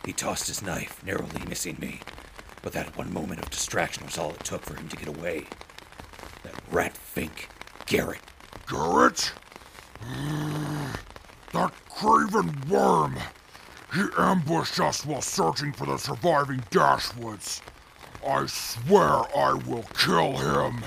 He 0.06 0.14
tossed 0.14 0.48
his 0.48 0.62
knife, 0.62 1.04
narrowly 1.06 1.46
missing 1.48 1.78
me, 1.80 2.02
but 2.62 2.74
that 2.74 2.98
one 2.98 3.14
moment 3.14 3.42
of 3.42 3.50
distraction 3.50 4.06
was 4.06 4.18
all 4.18 4.32
it 4.32 4.44
took 4.44 4.64
for 4.64 4.76
him 4.76 4.90
to 4.90 4.98
get 4.98 5.08
away. 5.08 5.46
That 6.44 6.56
rat 6.72 6.98
Fink, 6.98 7.50
Garrett. 7.86 8.22
Garrett? 8.70 9.34
Mm, 10.02 10.96
that 11.54 11.74
craven 11.90 12.62
worm! 12.70 13.18
He 13.94 14.04
ambushed 14.18 14.80
us 14.80 15.06
while 15.06 15.22
searching 15.22 15.72
for 15.72 15.86
the 15.86 15.98
surviving 15.98 16.64
Dashwoods. 16.72 17.62
I 18.28 18.46
swear 18.48 19.22
I 19.38 19.54
will 19.54 19.84
kill 19.96 20.38
him. 20.38 20.84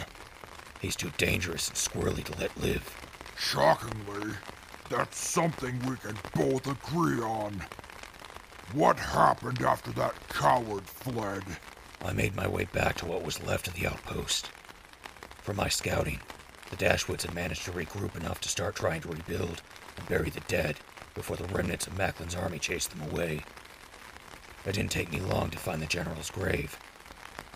He's 0.80 0.96
too 0.96 1.12
dangerous 1.16 1.68
and 1.68 1.76
squirrely 1.76 2.24
to 2.24 2.38
let 2.38 2.56
live. 2.58 2.94
Shockingly, 3.38 4.34
that's 4.88 5.18
something 5.18 5.78
we 5.80 5.96
can 5.96 6.16
both 6.34 6.66
agree 6.66 7.20
on. 7.20 7.64
What 8.72 8.98
happened 8.98 9.62
after 9.62 9.90
that 9.92 10.14
coward 10.28 10.84
fled? 10.84 11.44
I 12.04 12.12
made 12.12 12.36
my 12.36 12.48
way 12.48 12.64
back 12.72 12.96
to 12.96 13.06
what 13.06 13.24
was 13.24 13.42
left 13.42 13.68
of 13.68 13.74
the 13.74 13.86
outpost. 13.86 14.50
From 15.42 15.56
my 15.56 15.68
scouting, 15.68 16.20
the 16.70 16.76
Dashwoods 16.76 17.22
had 17.22 17.34
managed 17.34 17.64
to 17.64 17.72
regroup 17.72 18.16
enough 18.16 18.40
to 18.40 18.48
start 18.48 18.74
trying 18.74 19.00
to 19.02 19.08
rebuild 19.08 19.62
and 19.96 20.08
bury 20.08 20.30
the 20.30 20.40
dead 20.40 20.76
before 21.14 21.36
the 21.36 21.46
remnants 21.46 21.86
of 21.86 21.96
Macklin's 21.96 22.34
army 22.34 22.58
chased 22.58 22.90
them 22.90 23.08
away. 23.08 23.44
It 24.64 24.72
didn't 24.72 24.90
take 24.90 25.12
me 25.12 25.20
long 25.20 25.50
to 25.50 25.58
find 25.58 25.80
the 25.80 25.86
general's 25.86 26.30
grave. 26.30 26.78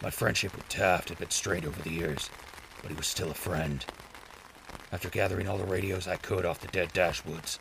My 0.02 0.10
friendship 0.10 0.54
with 0.54 0.68
Taft 0.68 1.08
had 1.08 1.18
been 1.18 1.30
strained 1.30 1.66
over 1.66 1.82
the 1.82 1.90
years, 1.90 2.30
but 2.80 2.90
he 2.90 2.96
was 2.96 3.06
still 3.06 3.30
a 3.30 3.34
friend. 3.34 3.84
After 4.92 5.08
gathering 5.08 5.48
all 5.48 5.58
the 5.58 5.64
radios 5.64 6.08
I 6.08 6.16
could 6.16 6.44
off 6.44 6.60
the 6.60 6.66
dead 6.68 6.92
Dashwoods, 6.92 7.58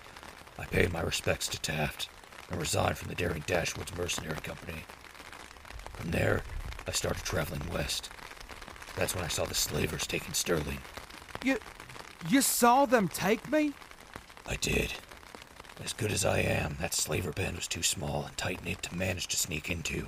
I 0.58 0.66
paid 0.66 0.92
my 0.92 1.02
respects 1.02 1.48
to 1.50 1.62
Taft 1.62 2.10
and 2.50 2.60
resigned 2.60 2.98
from 2.98 3.10
the 3.10 3.16
daring 3.16 3.44
Dashwoods 3.44 3.96
Mercenary 3.96 4.42
Company. 4.42 4.84
From 5.94 6.12
there, 6.12 6.42
I 6.88 6.92
started 6.92 7.24
traveling 7.24 7.62
west. 7.72 8.10
That's 8.96 9.16
when 9.16 9.24
I 9.24 9.28
saw 9.28 9.46
the 9.46 9.54
slavers 9.54 10.08
taking 10.08 10.34
Sterling. 10.34 10.80
You. 11.44 11.58
You 12.28 12.42
saw 12.42 12.86
them 12.86 13.08
take 13.08 13.50
me? 13.50 13.74
I 14.46 14.56
did. 14.56 14.94
As 15.82 15.94
good 15.94 16.12
as 16.12 16.26
I 16.26 16.40
am, 16.40 16.76
that 16.82 16.94
slaver 16.94 17.32
band 17.32 17.56
was 17.56 17.68
too 17.68 17.84
small 17.84 18.26
and 18.26 18.36
tight 18.36 18.66
knit 18.66 18.82
to 18.84 18.96
manage 18.96 19.28
to 19.28 19.38
sneak 19.38 19.70
into, 19.70 20.08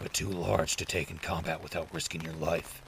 but 0.00 0.12
too 0.12 0.28
large 0.28 0.74
to 0.76 0.84
take 0.84 1.10
in 1.10 1.18
combat 1.18 1.62
without 1.62 1.92
risking 1.92 2.22
your 2.22 2.32
life. 2.34 2.82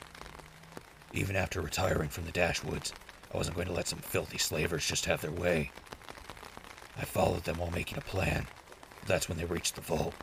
Even 1.13 1.37
after 1.37 1.61
retiring 1.61 2.09
from 2.09 2.25
the 2.25 2.33
Dashwoods, 2.33 2.93
I 3.37 3.39
wasn't 3.39 3.57
going 3.57 3.69
to 3.69 3.75
let 3.75 3.87
some 3.87 3.99
filthy 3.99 4.39
slavers 4.39 4.87
just 4.87 5.05
have 5.05 5.21
their 5.21 5.31
way. 5.31 5.71
I 6.97 7.05
followed 7.05 7.45
them 7.45 7.59
while 7.59 7.71
making 7.71 7.99
a 7.99 8.01
plan. 8.01 8.47
That's 9.07 9.29
when 9.29 9.37
they 9.37 9.45
reached 9.45 9.75
the 9.75 9.83
vault. 9.83 10.15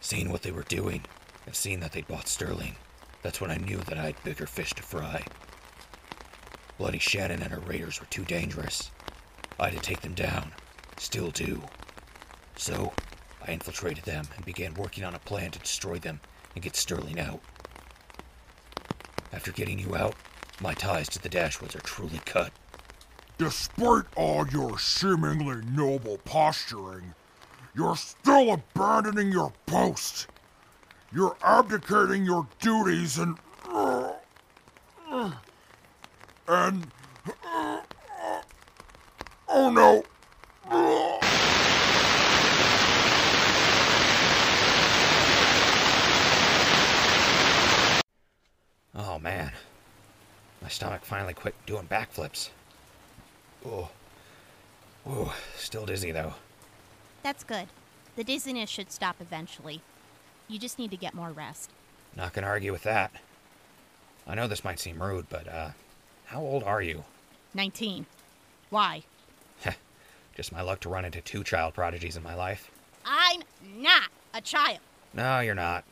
Seeing 0.00 0.30
what 0.30 0.42
they 0.42 0.52
were 0.52 0.62
doing, 0.62 1.02
and 1.46 1.56
seeing 1.56 1.80
that 1.80 1.90
they'd 1.90 2.06
bought 2.06 2.28
Sterling, 2.28 2.76
that's 3.22 3.40
when 3.40 3.50
I 3.50 3.56
knew 3.56 3.78
that 3.78 3.98
I 3.98 4.02
had 4.02 4.22
bigger 4.22 4.46
fish 4.46 4.72
to 4.74 4.84
fry. 4.84 5.24
Bloody 6.78 7.00
Shannon 7.00 7.42
and 7.42 7.50
her 7.50 7.58
raiders 7.58 7.98
were 7.98 8.06
too 8.06 8.24
dangerous. 8.24 8.92
I 9.58 9.70
had 9.70 9.74
to 9.74 9.80
take 9.80 10.02
them 10.02 10.14
down. 10.14 10.52
Still 10.96 11.32
do. 11.32 11.60
So, 12.54 12.92
I 13.44 13.50
infiltrated 13.50 14.04
them 14.04 14.26
and 14.36 14.46
began 14.46 14.74
working 14.74 15.02
on 15.02 15.16
a 15.16 15.18
plan 15.18 15.50
to 15.50 15.58
destroy 15.58 15.98
them 15.98 16.20
and 16.54 16.62
get 16.62 16.76
Sterling 16.76 17.18
out. 17.18 17.40
After 19.32 19.50
getting 19.50 19.80
you 19.80 19.96
out, 19.96 20.14
my 20.60 20.74
ties 20.74 21.08
to 21.08 21.22
the 21.22 21.28
Dashwoods 21.28 21.74
are 21.74 21.80
truly 21.80 22.20
cut. 22.26 22.52
Despite 23.38 24.04
all 24.16 24.46
your 24.48 24.78
seemingly 24.78 25.64
noble 25.64 26.18
posturing, 26.18 27.14
you're 27.74 27.96
still 27.96 28.52
abandoning 28.52 29.32
your 29.32 29.52
post. 29.64 30.26
You're 31.12 31.36
abdicating 31.42 32.24
your 32.24 32.46
duties 32.60 33.18
and. 33.18 33.38
And. 36.46 36.86
Oh 39.48 39.70
no! 39.70 40.04
Oh 48.94 49.18
man. 49.18 49.52
My 50.62 50.68
stomach 50.68 51.04
finally 51.04 51.34
quit 51.34 51.54
doing 51.66 51.86
backflips. 51.86 52.50
Oh. 53.66 53.90
Whoa, 55.04 55.32
still 55.56 55.86
dizzy 55.86 56.12
though. 56.12 56.34
That's 57.22 57.44
good. 57.44 57.66
The 58.16 58.24
dizziness 58.24 58.68
should 58.68 58.92
stop 58.92 59.16
eventually. 59.20 59.80
You 60.48 60.58
just 60.58 60.78
need 60.78 60.90
to 60.90 60.96
get 60.96 61.14
more 61.14 61.30
rest. 61.30 61.70
Not 62.16 62.32
gonna 62.32 62.46
argue 62.46 62.72
with 62.72 62.82
that. 62.82 63.12
I 64.26 64.34
know 64.34 64.46
this 64.46 64.64
might 64.64 64.78
seem 64.80 65.02
rude, 65.02 65.26
but, 65.28 65.48
uh, 65.48 65.70
how 66.26 66.40
old 66.40 66.62
are 66.62 66.82
you? 66.82 67.04
19. 67.54 68.06
Why? 68.68 69.02
Just 70.36 70.52
my 70.52 70.62
luck 70.62 70.80
to 70.80 70.88
run 70.88 71.04
into 71.04 71.20
two 71.20 71.44
child 71.44 71.74
prodigies 71.74 72.16
in 72.16 72.22
my 72.22 72.34
life. 72.34 72.70
I'm 73.04 73.42
not 73.76 74.08
a 74.32 74.40
child. 74.40 74.78
No, 75.12 75.40
you're 75.40 75.54
not. 75.54 75.84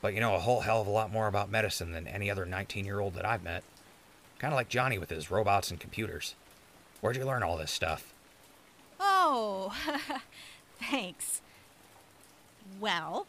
But 0.00 0.14
you 0.14 0.20
know 0.20 0.34
a 0.34 0.38
whole 0.38 0.60
hell 0.60 0.80
of 0.80 0.86
a 0.86 0.90
lot 0.90 1.12
more 1.12 1.26
about 1.26 1.50
medicine 1.50 1.92
than 1.92 2.06
any 2.06 2.30
other 2.30 2.46
19 2.46 2.84
year 2.84 3.00
old 3.00 3.14
that 3.14 3.26
I've 3.26 3.42
met. 3.42 3.62
Kind 4.40 4.54
of 4.54 4.56
like 4.56 4.70
Johnny 4.70 4.96
with 4.96 5.10
his 5.10 5.30
robots 5.30 5.70
and 5.70 5.78
computers. 5.78 6.34
Where'd 7.02 7.16
you 7.16 7.26
learn 7.26 7.42
all 7.42 7.58
this 7.58 7.70
stuff? 7.70 8.14
Oh, 8.98 9.76
thanks. 10.80 11.42
Well, 12.80 13.26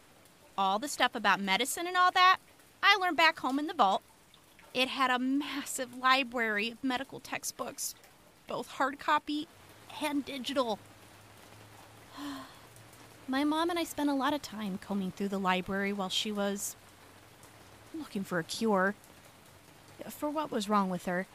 all 0.57 0.79
the 0.79 0.87
stuff 0.87 1.13
about 1.13 1.41
medicine 1.41 1.85
and 1.85 1.97
all 1.97 2.11
that, 2.11 2.37
I 2.81 2.95
learned 2.95 3.17
back 3.17 3.39
home 3.39 3.59
in 3.59 3.67
the 3.67 3.73
vault. 3.73 4.01
It 4.73 4.87
had 4.87 5.11
a 5.11 5.19
massive 5.19 5.97
library 5.97 6.71
of 6.71 6.81
medical 6.81 7.19
textbooks, 7.19 7.93
both 8.47 8.67
hard 8.67 8.97
copy 8.97 9.49
and 10.01 10.23
digital. 10.23 10.79
My 13.27 13.43
mom 13.43 13.69
and 13.69 13.77
I 13.77 13.83
spent 13.83 14.09
a 14.09 14.13
lot 14.13 14.33
of 14.33 14.41
time 14.41 14.79
combing 14.81 15.11
through 15.11 15.27
the 15.27 15.37
library 15.37 15.91
while 15.91 16.07
she 16.07 16.31
was 16.31 16.77
looking 17.93 18.23
for 18.23 18.39
a 18.39 18.45
cure 18.45 18.95
for 20.09 20.29
what 20.29 20.51
was 20.51 20.69
wrong 20.69 20.89
with 20.89 21.05
her. 21.05 21.27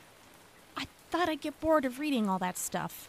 I 0.77 0.87
thought 1.11 1.29
I'd 1.29 1.41
get 1.41 1.61
bored 1.61 1.85
of 1.85 1.99
reading 1.99 2.29
all 2.29 2.39
that 2.39 2.59
stuff, 2.59 3.09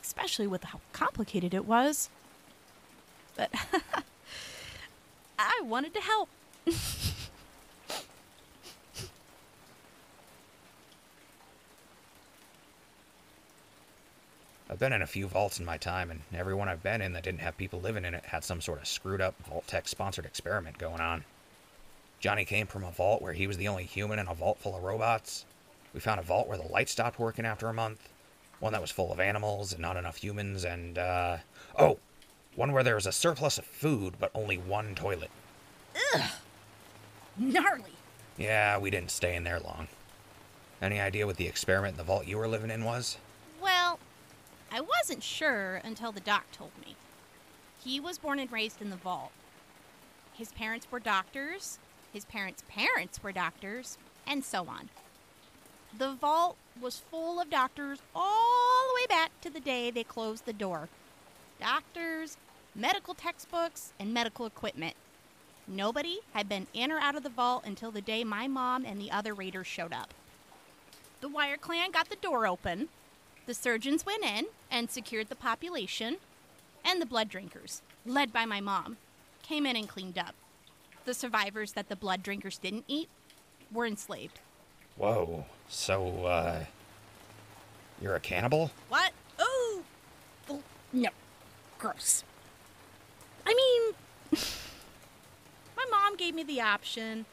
especially 0.00 0.46
with 0.46 0.64
how 0.64 0.80
complicated 0.92 1.54
it 1.54 1.66
was. 1.66 2.08
But 3.36 3.50
I 5.38 5.60
wanted 5.62 5.94
to 5.94 6.00
help. 6.00 6.28
I've 14.68 14.80
been 14.80 14.92
in 14.92 15.02
a 15.02 15.06
few 15.06 15.28
vaults 15.28 15.60
in 15.60 15.64
my 15.64 15.76
time, 15.76 16.10
and 16.10 16.20
every 16.34 16.52
one 16.54 16.68
I've 16.68 16.82
been 16.82 17.00
in 17.00 17.12
that 17.12 17.22
didn't 17.22 17.40
have 17.40 17.56
people 17.56 17.80
living 17.80 18.04
in 18.04 18.14
it 18.14 18.24
had 18.24 18.44
some 18.44 18.60
sort 18.60 18.80
of 18.80 18.86
screwed 18.88 19.20
up 19.20 19.34
Vault-Tec 19.48 19.86
sponsored 19.86 20.26
experiment 20.26 20.76
going 20.76 21.00
on. 21.00 21.24
Johnny 22.20 22.44
came 22.44 22.66
from 22.66 22.84
a 22.84 22.90
vault 22.90 23.22
where 23.22 23.32
he 23.32 23.46
was 23.46 23.56
the 23.56 23.68
only 23.68 23.84
human 23.84 24.18
in 24.18 24.28
a 24.28 24.34
vault 24.34 24.58
full 24.58 24.76
of 24.76 24.82
robots. 24.82 25.44
We 25.92 26.00
found 26.00 26.20
a 26.20 26.24
vault 26.24 26.48
where 26.48 26.58
the 26.58 26.68
light 26.68 26.88
stopped 26.88 27.18
working 27.18 27.46
after 27.46 27.68
a 27.68 27.74
month. 27.74 28.08
One 28.60 28.72
that 28.72 28.80
was 28.80 28.90
full 28.90 29.12
of 29.12 29.20
animals 29.20 29.72
and 29.72 29.82
not 29.82 29.96
enough 29.96 30.16
humans, 30.16 30.64
and, 30.64 30.98
uh. 30.98 31.38
Oh! 31.78 31.98
One 32.54 32.72
where 32.72 32.82
there 32.82 32.94
was 32.94 33.06
a 33.06 33.12
surplus 33.12 33.58
of 33.58 33.66
food, 33.66 34.14
but 34.18 34.30
only 34.34 34.56
one 34.56 34.94
toilet. 34.94 35.30
Ugh. 36.14 36.30
Gnarly. 37.36 37.92
Yeah, 38.38 38.78
we 38.78 38.90
didn't 38.90 39.10
stay 39.10 39.36
in 39.36 39.44
there 39.44 39.60
long. 39.60 39.88
Any 40.80 41.00
idea 41.00 41.26
what 41.26 41.36
the 41.36 41.46
experiment 41.46 41.92
in 41.92 41.98
the 41.98 42.04
vault 42.04 42.26
you 42.26 42.38
were 42.38 42.48
living 42.48 42.70
in 42.70 42.84
was? 42.84 43.18
Well, 43.60 43.98
I 44.70 44.80
wasn't 44.80 45.22
sure 45.22 45.80
until 45.84 46.12
the 46.12 46.20
doc 46.20 46.44
told 46.52 46.72
me. 46.84 46.96
He 47.82 48.00
was 48.00 48.18
born 48.18 48.38
and 48.38 48.50
raised 48.50 48.82
in 48.82 48.90
the 48.90 48.96
vault. 48.96 49.32
His 50.34 50.52
parents 50.52 50.86
were 50.90 51.00
doctors, 51.00 51.78
his 52.16 52.24
parents' 52.24 52.62
parents 52.66 53.22
were 53.22 53.30
doctors, 53.30 53.98
and 54.26 54.42
so 54.42 54.66
on. 54.68 54.88
The 55.98 56.14
vault 56.14 56.56
was 56.80 56.98
full 57.10 57.38
of 57.38 57.50
doctors 57.50 57.98
all 58.14 58.88
the 58.88 58.94
way 59.02 59.06
back 59.06 59.38
to 59.42 59.50
the 59.50 59.60
day 59.60 59.90
they 59.90 60.02
closed 60.02 60.46
the 60.46 60.54
door. 60.54 60.88
Doctors, 61.60 62.38
medical 62.74 63.12
textbooks, 63.12 63.92
and 64.00 64.14
medical 64.14 64.46
equipment. 64.46 64.96
Nobody 65.68 66.20
had 66.32 66.48
been 66.48 66.68
in 66.72 66.90
or 66.90 66.98
out 66.98 67.16
of 67.16 67.22
the 67.22 67.28
vault 67.28 67.64
until 67.66 67.90
the 67.90 68.00
day 68.00 68.24
my 68.24 68.48
mom 68.48 68.86
and 68.86 68.98
the 68.98 69.10
other 69.10 69.34
raiders 69.34 69.66
showed 69.66 69.92
up. 69.92 70.14
The 71.20 71.28
Wire 71.28 71.58
Clan 71.58 71.90
got 71.90 72.08
the 72.08 72.16
door 72.16 72.46
open, 72.46 72.88
the 73.44 73.52
surgeons 73.52 74.06
went 74.06 74.24
in 74.24 74.46
and 74.70 74.90
secured 74.90 75.28
the 75.28 75.36
population, 75.36 76.16
and 76.82 76.98
the 76.98 77.06
blood 77.06 77.28
drinkers, 77.28 77.82
led 78.06 78.32
by 78.32 78.46
my 78.46 78.62
mom, 78.62 78.96
came 79.42 79.66
in 79.66 79.76
and 79.76 79.86
cleaned 79.86 80.16
up. 80.16 80.34
The 81.06 81.14
survivors 81.14 81.72
that 81.72 81.88
the 81.88 81.94
blood 81.94 82.24
drinkers 82.24 82.58
didn't 82.58 82.84
eat 82.88 83.08
were 83.72 83.86
enslaved. 83.86 84.40
Whoa. 84.96 85.46
So, 85.68 86.26
uh. 86.26 86.64
You're 88.02 88.16
a 88.16 88.20
cannibal? 88.20 88.72
What? 88.88 89.12
Oh! 89.38 89.82
no. 90.92 91.10
Gross. 91.78 92.24
I 93.46 93.54
mean, 93.54 94.40
my 95.76 95.84
mom 95.90 96.16
gave 96.16 96.34
me 96.34 96.42
the 96.42 96.60
option 96.60 97.24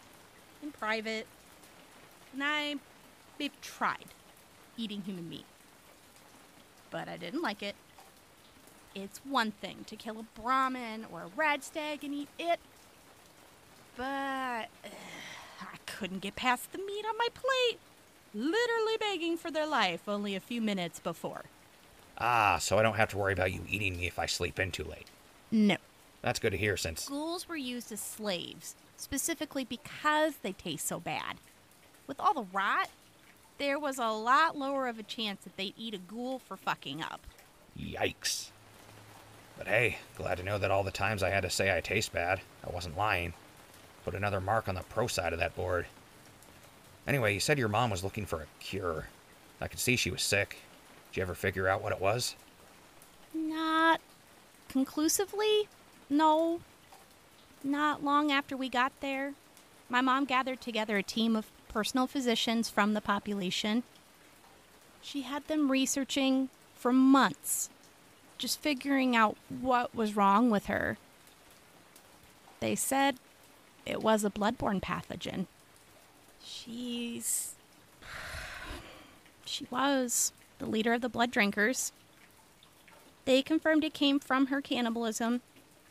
in 0.61 0.71
private, 0.71 1.26
and 2.32 2.43
I 2.43 2.76
maybe 3.39 3.55
tried 3.61 4.05
eating 4.78 5.01
human 5.01 5.28
meat. 5.28 5.45
But 6.91 7.07
I 7.07 7.17
didn't 7.17 7.41
like 7.41 7.63
it. 7.63 7.76
It's 8.93 9.19
one 9.26 9.51
thing 9.51 9.84
to 9.88 9.95
kill 9.95 10.19
a 10.19 10.39
Brahmin 10.39 11.07
or 11.11 11.24
a 11.24 11.28
red 11.36 11.63
stag 11.63 12.03
and 12.03 12.13
eat 12.13 12.30
it, 12.38 12.59
but 13.98 14.06
uh, 14.84 14.89
I 15.62 15.78
couldn't 15.86 16.22
get 16.22 16.36
past 16.36 16.72
the 16.72 16.78
meat 16.78 17.06
on 17.08 17.18
my 17.18 17.28
plate. 17.34 17.80
Literally 18.34 18.98
begging 19.00 19.38
for 19.38 19.52
their 19.52 19.68
life 19.68 20.02
only 20.08 20.36
a 20.36 20.39
few 20.39 20.62
minutes 20.62 21.00
before. 21.00 21.44
Ah, 22.18 22.58
so 22.60 22.78
I 22.78 22.84
don't 22.84 22.96
have 22.96 23.10
to 23.10 23.18
worry 23.18 23.34
about 23.34 23.54
you 23.54 23.62
eating 23.68 23.98
me 23.98 24.08
if 24.08 24.18
I 24.18 24.26
sleep 24.26 24.60
in 24.60 24.72
too 24.72 24.84
late. 24.84 25.08
No. 25.52 25.78
That's 26.22 26.39
good 26.39 26.52
to 26.52 26.58
hear 26.58 26.78
since. 26.78 27.10
Ghouls 27.10 27.48
were 27.48 27.56
used 27.56 27.91
as 27.91 28.00
slaves, 28.00 28.76
specifically 28.98 29.66
because 29.66 30.38
they 30.38 30.54
taste 30.54 30.88
so 30.88 31.00
bad. 31.00 31.38
With 32.08 32.20
all 32.20 32.34
the 32.34 32.48
rot, 32.54 32.89
there 33.58 33.78
was 33.78 33.98
a 33.98 34.08
lot 34.08 34.58
lower 34.58 34.88
of 34.88 35.00
a 35.00 35.04
chance 35.04 35.44
that 35.44 35.58
they'd 35.58 35.74
eat 35.78 35.94
a 35.94 35.98
ghoul 35.98 36.39
for 36.39 36.58
fucking 36.58 37.02
up. 37.02 37.22
Yikes. 37.80 38.50
But 39.58 39.68
hey, 39.68 39.98
glad 40.16 40.38
to 40.38 40.44
know 40.44 40.58
that 40.58 40.72
all 40.72 40.84
the 40.84 40.91
times 40.91 41.24
I 41.24 41.30
had 41.30 41.44
to 41.44 41.50
say 41.50 41.76
I 41.76 41.82
taste 41.82 42.14
bad, 42.14 42.41
I 42.68 42.72
wasn't 42.72 42.98
lying. 42.98 43.34
Put 44.06 44.16
another 44.16 44.41
mark 44.41 44.68
on 44.68 44.76
the 44.76 44.84
pro 44.84 45.08
side 45.08 45.34
of 45.34 45.39
that 45.39 45.56
board. 45.56 45.86
Anyway, 47.08 47.34
you 47.34 47.39
said 47.39 47.58
your 47.58 47.70
mom 47.70 47.89
was 47.89 48.04
looking 48.04 48.26
for 48.26 48.41
a 48.41 48.47
cure. 48.60 49.08
I 49.62 49.68
could 49.68 49.80
see 49.80 49.95
she 49.95 50.12
was 50.12 50.22
sick. 50.22 50.58
Did 51.12 51.18
you 51.18 51.24
ever 51.24 51.36
figure 51.36 51.68
out 51.68 51.82
what 51.82 51.93
it 51.93 52.01
was? 52.01 52.36
Not 53.34 54.01
conclusively, 54.70 55.68
no. 56.10 56.62
Not 57.64 58.04
long 58.04 58.32
after 58.32 58.58
we 58.58 58.68
got 58.68 58.91
there, 58.99 59.34
my 59.89 60.01
mom 60.01 60.26
gathered 60.26 60.60
together 60.60 60.97
a 60.97 61.04
team 61.04 61.36
of 61.36 61.51
personal 61.70 62.08
physicians 62.08 62.70
from 62.70 62.93
the 62.93 63.01
population. 63.01 63.84
She 65.01 65.22
had 65.22 65.47
them 65.47 65.72
researching 65.72 66.49
for 66.76 66.91
months, 66.91 67.70
just 68.38 68.60
figuring 68.60 69.16
out 69.16 69.38
what 69.49 69.95
was 69.95 70.16
wrong 70.16 70.49
with 70.49 70.66
her. 70.66 70.97
They 72.60 72.76
said 72.76 73.18
it 73.86 74.02
was 74.02 74.24
a 74.24 74.30
bloodborne 74.30 74.82
pathogen. 74.82 75.48
She's. 76.44 77.56
She 79.46 79.68
was 79.70 80.32
the 80.58 80.66
leader 80.66 80.94
of 80.94 81.02
the 81.02 81.10
blood 81.10 81.30
drinkers. 81.30 81.92
They 83.26 83.42
confirmed 83.42 83.84
it 83.84 83.94
came 83.94 84.20
from 84.20 84.48
her 84.48 84.62
cannibalism 84.62 85.42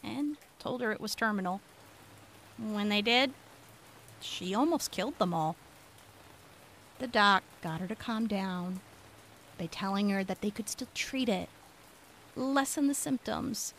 and 0.03 0.37
told 0.59 0.81
her 0.81 0.91
it 0.91 1.01
was 1.01 1.15
terminal. 1.15 1.61
When 2.59 2.89
they 2.89 3.03
did, 3.03 3.33
she 4.21 4.55
almost 4.55 4.91
killed 4.91 5.19
them 5.19 5.33
all. 5.33 5.57
The 6.99 7.07
doc 7.07 7.43
got 7.63 7.81
her 7.81 7.87
to 7.87 7.95
calm 7.95 8.27
down 8.27 8.81
by 9.59 9.67
telling 9.67 10.11
her 10.11 10.25
that 10.25 10.41
they 10.41 10.51
could 10.51 10.69
still 10.69 10.89
treat 10.95 11.29
it, 11.29 11.49
lessen 12.37 12.89
the 12.89 12.95
symptoms, 12.95 13.75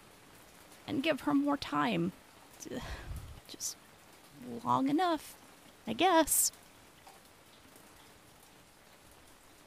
and 0.88 1.04
give 1.04 1.22
her 1.22 1.34
more 1.34 1.58
time. 1.58 2.12
Just 3.48 3.78
long 4.64 4.90
enough, 4.90 5.36
I 5.88 5.94
guess. 5.94 6.52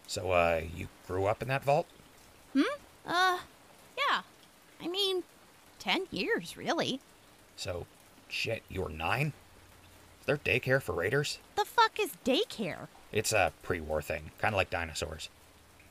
So, 0.06 0.30
uh, 0.30 0.62
you 0.74 0.88
grew 1.06 1.26
up 1.26 1.42
in 1.42 1.48
that 1.48 1.64
vault? 1.64 1.86
Hmm? 2.52 2.62
Uh, 3.06 3.38
yeah. 3.96 4.22
I 4.80 4.88
mean, 4.88 5.24
10 5.78 6.06
years, 6.10 6.56
really. 6.56 7.00
So, 7.56 7.86
shit, 8.28 8.62
you 8.68 8.82
were 8.82 8.88
nine? 8.88 9.32
Is 10.20 10.26
there 10.26 10.36
daycare 10.36 10.82
for 10.82 10.92
raiders? 10.92 11.38
The 11.56 11.64
fuck 11.64 11.98
is 12.00 12.12
daycare? 12.24 12.88
It's 13.12 13.32
a 13.32 13.52
pre 13.62 13.80
war 13.80 14.02
thing, 14.02 14.30
kind 14.38 14.54
of 14.54 14.56
like 14.56 14.70
dinosaurs. 14.70 15.28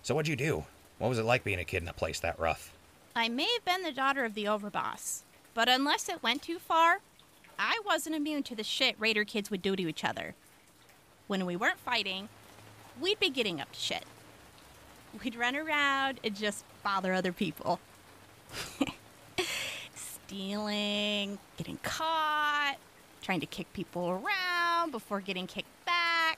So, 0.03 0.15
what'd 0.15 0.27
you 0.27 0.35
do? 0.35 0.65
What 0.97 1.09
was 1.09 1.19
it 1.19 1.23
like 1.23 1.43
being 1.43 1.59
a 1.59 1.65
kid 1.65 1.83
in 1.83 1.89
a 1.89 1.93
place 1.93 2.19
that 2.19 2.39
rough? 2.39 2.71
I 3.15 3.29
may 3.29 3.47
have 3.53 3.65
been 3.65 3.83
the 3.83 3.91
daughter 3.91 4.25
of 4.25 4.33
the 4.33 4.47
overboss, 4.47 5.23
but 5.53 5.69
unless 5.69 6.09
it 6.09 6.23
went 6.23 6.41
too 6.41 6.59
far, 6.59 6.99
I 7.57 7.79
wasn't 7.85 8.15
immune 8.15 8.43
to 8.43 8.55
the 8.55 8.63
shit 8.63 8.95
raider 8.99 9.23
kids 9.23 9.49
would 9.51 9.61
do 9.61 9.75
to 9.75 9.87
each 9.87 10.03
other. 10.03 10.35
When 11.27 11.45
we 11.45 11.55
weren't 11.55 11.79
fighting, 11.79 12.29
we'd 12.99 13.19
be 13.19 13.29
getting 13.29 13.61
up 13.61 13.71
to 13.71 13.79
shit. 13.79 14.03
We'd 15.23 15.35
run 15.35 15.55
around 15.55 16.19
and 16.23 16.35
just 16.35 16.65
bother 16.83 17.13
other 17.13 17.31
people. 17.31 17.79
Stealing, 19.95 21.37
getting 21.57 21.79
caught, 21.83 22.75
trying 23.21 23.39
to 23.39 23.45
kick 23.45 23.71
people 23.73 24.09
around 24.09 24.91
before 24.91 25.21
getting 25.21 25.47
kicked 25.47 25.85
back. 25.85 26.37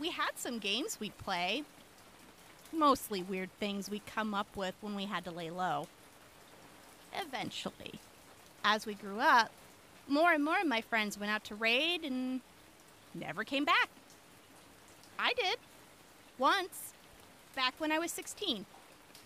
We 0.00 0.10
had 0.10 0.32
some 0.36 0.58
games 0.58 0.98
we'd 1.00 1.16
play. 1.18 1.64
Mostly 2.72 3.22
weird 3.22 3.50
things 3.58 3.90
we'd 3.90 4.06
come 4.06 4.34
up 4.34 4.56
with 4.56 4.74
when 4.80 4.94
we 4.94 5.04
had 5.04 5.24
to 5.24 5.30
lay 5.30 5.50
low. 5.50 5.88
Eventually, 7.14 8.00
as 8.64 8.86
we 8.86 8.94
grew 8.94 9.20
up, 9.20 9.50
more 10.08 10.32
and 10.32 10.44
more 10.44 10.60
of 10.60 10.66
my 10.66 10.80
friends 10.80 11.18
went 11.18 11.32
out 11.32 11.44
to 11.44 11.54
raid 11.54 12.04
and 12.04 12.40
never 13.14 13.44
came 13.44 13.64
back. 13.64 13.88
I 15.18 15.32
did. 15.34 15.56
Once. 16.38 16.92
Back 17.54 17.74
when 17.78 17.92
I 17.92 17.98
was 17.98 18.10
16. 18.10 18.66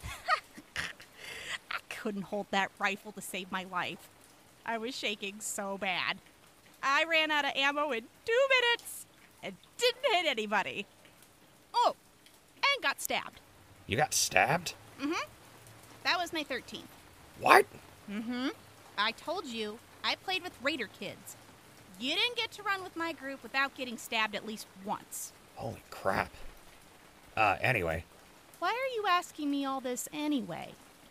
I 0.76 1.78
couldn't 1.88 2.22
hold 2.22 2.46
that 2.50 2.70
rifle 2.78 3.12
to 3.12 3.20
save 3.20 3.50
my 3.50 3.64
life. 3.72 4.08
I 4.66 4.76
was 4.76 4.94
shaking 4.94 5.36
so 5.40 5.78
bad. 5.78 6.18
I 6.82 7.04
ran 7.04 7.30
out 7.30 7.44
of 7.44 7.52
ammo 7.56 7.90
in 7.90 8.04
two 8.24 8.46
minutes 8.50 9.06
and 9.42 9.54
didn't 9.78 10.12
hit 10.12 10.26
anybody. 10.26 10.86
Oh, 11.72 11.96
and 12.56 12.82
got 12.82 13.00
stabbed. 13.00 13.40
You 13.86 13.96
got 13.96 14.12
stabbed? 14.12 14.74
Mm 15.00 15.06
hmm. 15.06 15.28
That 16.04 16.18
was 16.18 16.32
my 16.32 16.44
13th. 16.44 16.82
What? 17.40 17.64
Mm 18.10 18.24
hmm. 18.24 18.48
I 18.98 19.12
told 19.12 19.46
you, 19.46 19.78
I 20.05 20.14
played 20.16 20.42
with 20.42 20.53
Raider 20.62 20.88
kids. 20.99 21.36
You 22.01 22.14
didn't 22.14 22.36
get 22.36 22.53
to 22.53 22.62
run 22.62 22.82
with 22.82 22.96
my 22.96 23.12
group 23.12 23.42
without 23.42 23.74
getting 23.74 23.99
stabbed 23.99 24.34
at 24.34 24.46
least 24.46 24.66
once. 24.84 25.32
Holy 25.57 25.82
crap. 25.90 26.30
Uh, 27.36 27.57
anyway. 27.61 28.05
Why 28.61 28.68
are 28.68 28.94
you 28.96 29.05
asking 29.09 29.51
me 29.51 29.64
all 29.64 29.80
this 29.80 30.09
anyway? 30.12 30.70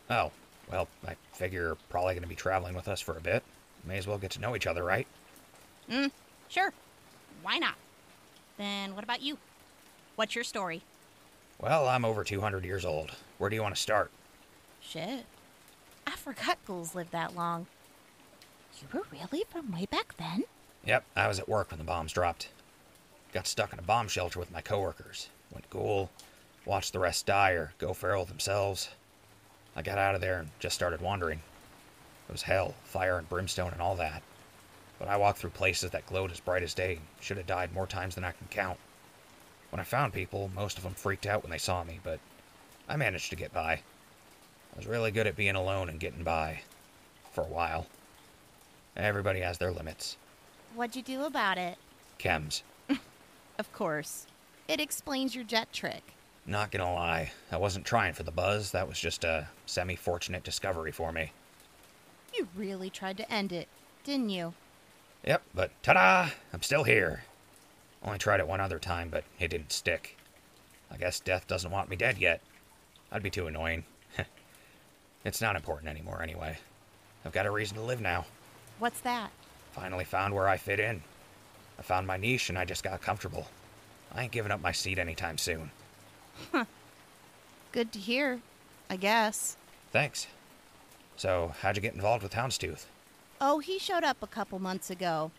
Oh, 0.10 0.32
well, 0.72 0.88
I 1.08 1.16
figure 1.34 1.62
you're 1.62 1.78
probably 1.90 2.14
going 2.14 2.24
to 2.24 2.30
be 2.30 2.36
traveling 2.36 2.76
with 2.76 2.88
us 2.88 3.02
for 3.02 3.18
a 3.18 3.22
bit. 3.22 3.44
May 3.86 3.98
as 3.98 4.08
well 4.08 4.18
get 4.18 4.32
to 4.32 4.42
know 4.42 4.56
each 4.56 4.68
other, 4.68 4.84
right? 4.84 5.08
Mm, 5.90 6.12
sure. 6.50 6.74
Why 7.42 7.58
not? 7.58 7.76
Then 8.58 8.96
what 8.96 9.04
about 9.04 9.22
you? 9.22 9.38
What's 10.16 10.36
your 10.36 10.44
story? 10.44 10.82
Well, 11.60 11.88
I'm 11.88 12.06
over 12.06 12.24
200 12.24 12.66
years 12.66 12.86
old. 12.86 13.12
Where 13.38 13.50
do 13.50 13.56
you 13.56 13.62
want 13.62 13.76
to 13.76 13.82
start? 13.82 14.12
Shit. 14.82 15.26
I 16.06 16.12
forgot 16.12 16.58
ghouls 16.66 16.96
lived 16.96 17.12
that 17.12 17.36
long. 17.36 17.68
You 18.80 18.88
were 18.94 19.06
really 19.12 19.44
from 19.50 19.72
way 19.72 19.88
back 19.88 20.16
then? 20.18 20.44
Yep, 20.86 21.04
I 21.16 21.28
was 21.28 21.40
at 21.40 21.50
work 21.50 21.72
when 21.72 21.80
the 21.80 21.84
bombs 21.84 22.12
dropped. 22.12 22.50
Got 23.34 23.48
stuck 23.48 23.74
in 23.74 23.80
a 23.80 23.82
bomb 23.84 24.08
shelter 24.08 24.40
with 24.40 24.52
my 24.52 24.62
coworkers. 24.62 25.30
Went 25.52 25.70
ghoul, 25.72 26.12
watched 26.64 26.94
the 26.94 27.00
rest 27.00 27.26
die 27.26 27.52
or 27.52 27.74
go 27.80 27.94
feral 27.94 28.26
themselves. 28.26 28.90
I 29.76 29.82
got 29.82 29.98
out 29.98 30.14
of 30.14 30.22
there 30.22 30.40
and 30.40 30.50
just 30.60 30.76
started 30.76 31.02
wandering. 31.02 31.42
It 32.30 32.32
was 32.32 32.44
hell, 32.44 32.76
fire 32.84 33.18
and 33.18 33.28
brimstone 33.28 33.74
and 33.74 33.82
all 33.82 33.96
that. 33.96 34.22
But 35.00 35.08
I 35.08 35.18
walked 35.18 35.40
through 35.40 35.52
places 35.52 35.90
that 35.92 36.06
glowed 36.06 36.32
as 36.32 36.40
bright 36.40 36.64
as 36.64 36.74
day. 36.74 37.00
Should 37.20 37.38
have 37.38 37.48
died 37.48 37.74
more 37.74 37.88
times 37.88 38.16
than 38.16 38.26
I 38.26 38.32
can 38.32 38.48
count. 38.50 38.78
When 39.72 39.80
I 39.80 39.84
found 39.86 40.14
people, 40.14 40.52
most 40.54 40.78
of 40.78 40.84
them 40.84 40.94
freaked 40.94 41.26
out 41.26 41.42
when 41.42 41.52
they 41.52 41.58
saw 41.58 41.84
me, 41.84 42.00
but 42.04 42.20
I 42.88 42.96
managed 42.96 43.32
to 43.32 43.36
get 43.36 43.54
by. 43.54 43.74
I 43.74 44.78
was 44.78 44.88
really 44.88 45.12
good 45.12 45.26
at 45.26 45.36
being 45.36 45.56
alone 45.56 45.90
and 45.90 46.00
getting 46.00 46.24
by. 46.24 46.62
For 47.32 47.42
a 47.42 47.48
while. 47.48 47.88
Everybody 48.98 49.42
has 49.42 49.60
their 49.60 49.72
limits. 49.72 50.18
What'd 50.76 50.96
you 50.96 51.04
do 51.04 51.24
about 51.26 51.58
it? 51.58 51.78
Chems. 52.20 52.64
Of 53.60 53.74
course. 53.74 54.28
It 54.68 54.80
explains 54.80 55.34
your 55.34 55.44
jet 55.44 55.74
trick. 55.74 56.04
Not 56.46 56.70
gonna 56.70 56.94
lie, 56.94 57.32
I 57.52 57.58
wasn't 57.58 57.86
trying 57.86 58.14
for 58.14 58.22
the 58.22 58.32
buzz. 58.32 58.72
That 58.72 58.88
was 58.88 59.00
just 59.00 59.24
a 59.24 59.50
semi 59.66 59.96
fortunate 59.96 60.44
discovery 60.44 60.92
for 60.92 61.12
me. 61.12 61.32
You 62.36 62.48
really 62.56 62.92
tried 62.92 63.18
to 63.18 63.32
end 63.32 63.52
it, 63.52 63.68
didn't 64.04 64.30
you? 64.30 64.54
Yep, 65.26 65.42
but 65.56 65.72
ta 65.82 65.94
da! 65.94 66.30
I'm 66.54 66.62
still 66.62 66.84
here. 66.84 67.24
Only 68.04 68.20
tried 68.20 68.40
it 68.40 68.48
one 68.48 68.62
other 68.62 68.78
time, 68.78 69.10
but 69.10 69.24
it 69.40 69.50
didn't 69.50 69.72
stick. 69.72 70.16
I 70.92 70.98
guess 70.98 71.20
death 71.20 71.48
doesn't 71.48 71.72
want 71.72 71.90
me 71.90 71.96
dead 71.96 72.20
yet. 72.20 72.42
I'd 73.12 73.24
be 73.24 73.32
too 73.32 73.48
annoying. 73.48 73.86
it's 75.26 75.42
not 75.42 75.56
important 75.56 75.90
anymore, 75.90 76.22
anyway. 76.22 76.60
I've 77.26 77.34
got 77.34 77.48
a 77.48 77.52
reason 77.52 77.76
to 77.78 77.84
live 77.84 78.02
now. 78.02 78.26
What's 78.80 79.00
that? 79.02 79.32
Finally 79.72 80.06
found 80.06 80.34
where 80.34 80.48
I 80.48 80.58
fit 80.58 80.80
in. 80.80 81.02
I 81.80 81.82
found 81.82 82.08
my 82.08 82.18
niche 82.18 82.50
and 82.50 82.58
I 82.58 82.66
just 82.66 82.84
got 82.84 83.02
comfortable. 83.02 83.48
I 84.14 84.24
ain't 84.24 84.32
giving 84.32 84.52
up 84.52 84.62
my 84.62 84.72
seat 84.72 85.00
anytime 85.00 85.38
soon. 85.38 85.72
Huh. 86.52 86.66
Good 87.72 87.92
to 87.94 88.00
hear, 88.00 88.42
I 88.90 88.96
guess. 88.96 89.58
Thanks. 89.92 90.28
So, 91.16 91.54
how'd 91.62 91.76
you 91.76 91.82
get 91.82 91.96
involved 91.96 92.24
with 92.24 92.34
Houndstooth? 92.34 92.86
Oh, 93.42 93.60
he 93.60 93.80
showed 93.80 94.04
up 94.04 94.18
a 94.22 94.28
couple 94.28 94.60
months 94.60 94.90
ago. 94.90 95.32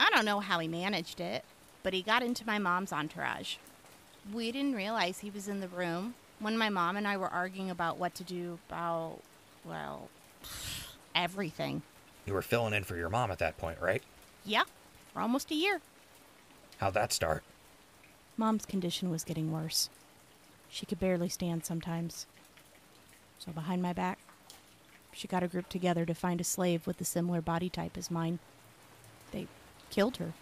I 0.00 0.10
don't 0.10 0.24
know 0.24 0.40
how 0.40 0.58
he 0.58 0.68
managed 0.68 1.20
it, 1.20 1.44
but 1.82 1.94
he 1.94 2.02
got 2.02 2.22
into 2.22 2.46
my 2.46 2.58
mom's 2.58 2.92
entourage. 2.92 3.56
We 4.32 4.52
didn't 4.52 4.74
realize 4.74 5.18
he 5.18 5.30
was 5.30 5.48
in 5.48 5.60
the 5.60 5.68
room 5.68 6.14
when 6.38 6.58
my 6.58 6.68
mom 6.68 6.96
and 6.96 7.06
I 7.06 7.16
were 7.16 7.28
arguing 7.28 7.70
about 7.70 7.98
what 7.98 8.14
to 8.16 8.24
do 8.24 8.58
about, 8.68 9.20
well, 9.64 10.08
everything. 11.14 11.82
You 12.26 12.34
were 12.34 12.42
filling 12.42 12.74
in 12.74 12.84
for 12.84 12.96
your 12.96 13.08
mom 13.08 13.30
at 13.30 13.38
that 13.38 13.56
point, 13.56 13.80
right? 13.80 14.02
Yeah, 14.44 14.64
for 15.12 15.20
almost 15.20 15.50
a 15.50 15.54
year. 15.54 15.80
How'd 16.78 16.94
that 16.94 17.12
start? 17.12 17.42
Mom's 18.36 18.66
condition 18.66 19.10
was 19.10 19.24
getting 19.24 19.52
worse. 19.52 19.88
She 20.68 20.84
could 20.84 21.00
barely 21.00 21.28
stand 21.28 21.64
sometimes. 21.64 22.26
So, 23.38 23.52
behind 23.52 23.80
my 23.80 23.92
back, 23.92 24.18
she 25.12 25.28
got 25.28 25.42
a 25.42 25.48
group 25.48 25.68
together 25.68 26.04
to 26.04 26.14
find 26.14 26.40
a 26.40 26.44
slave 26.44 26.86
with 26.86 27.00
a 27.00 27.04
similar 27.04 27.40
body 27.40 27.70
type 27.70 27.96
as 27.96 28.10
mine. 28.10 28.40
They 29.32 29.46
killed 29.90 30.18
her, 30.18 30.32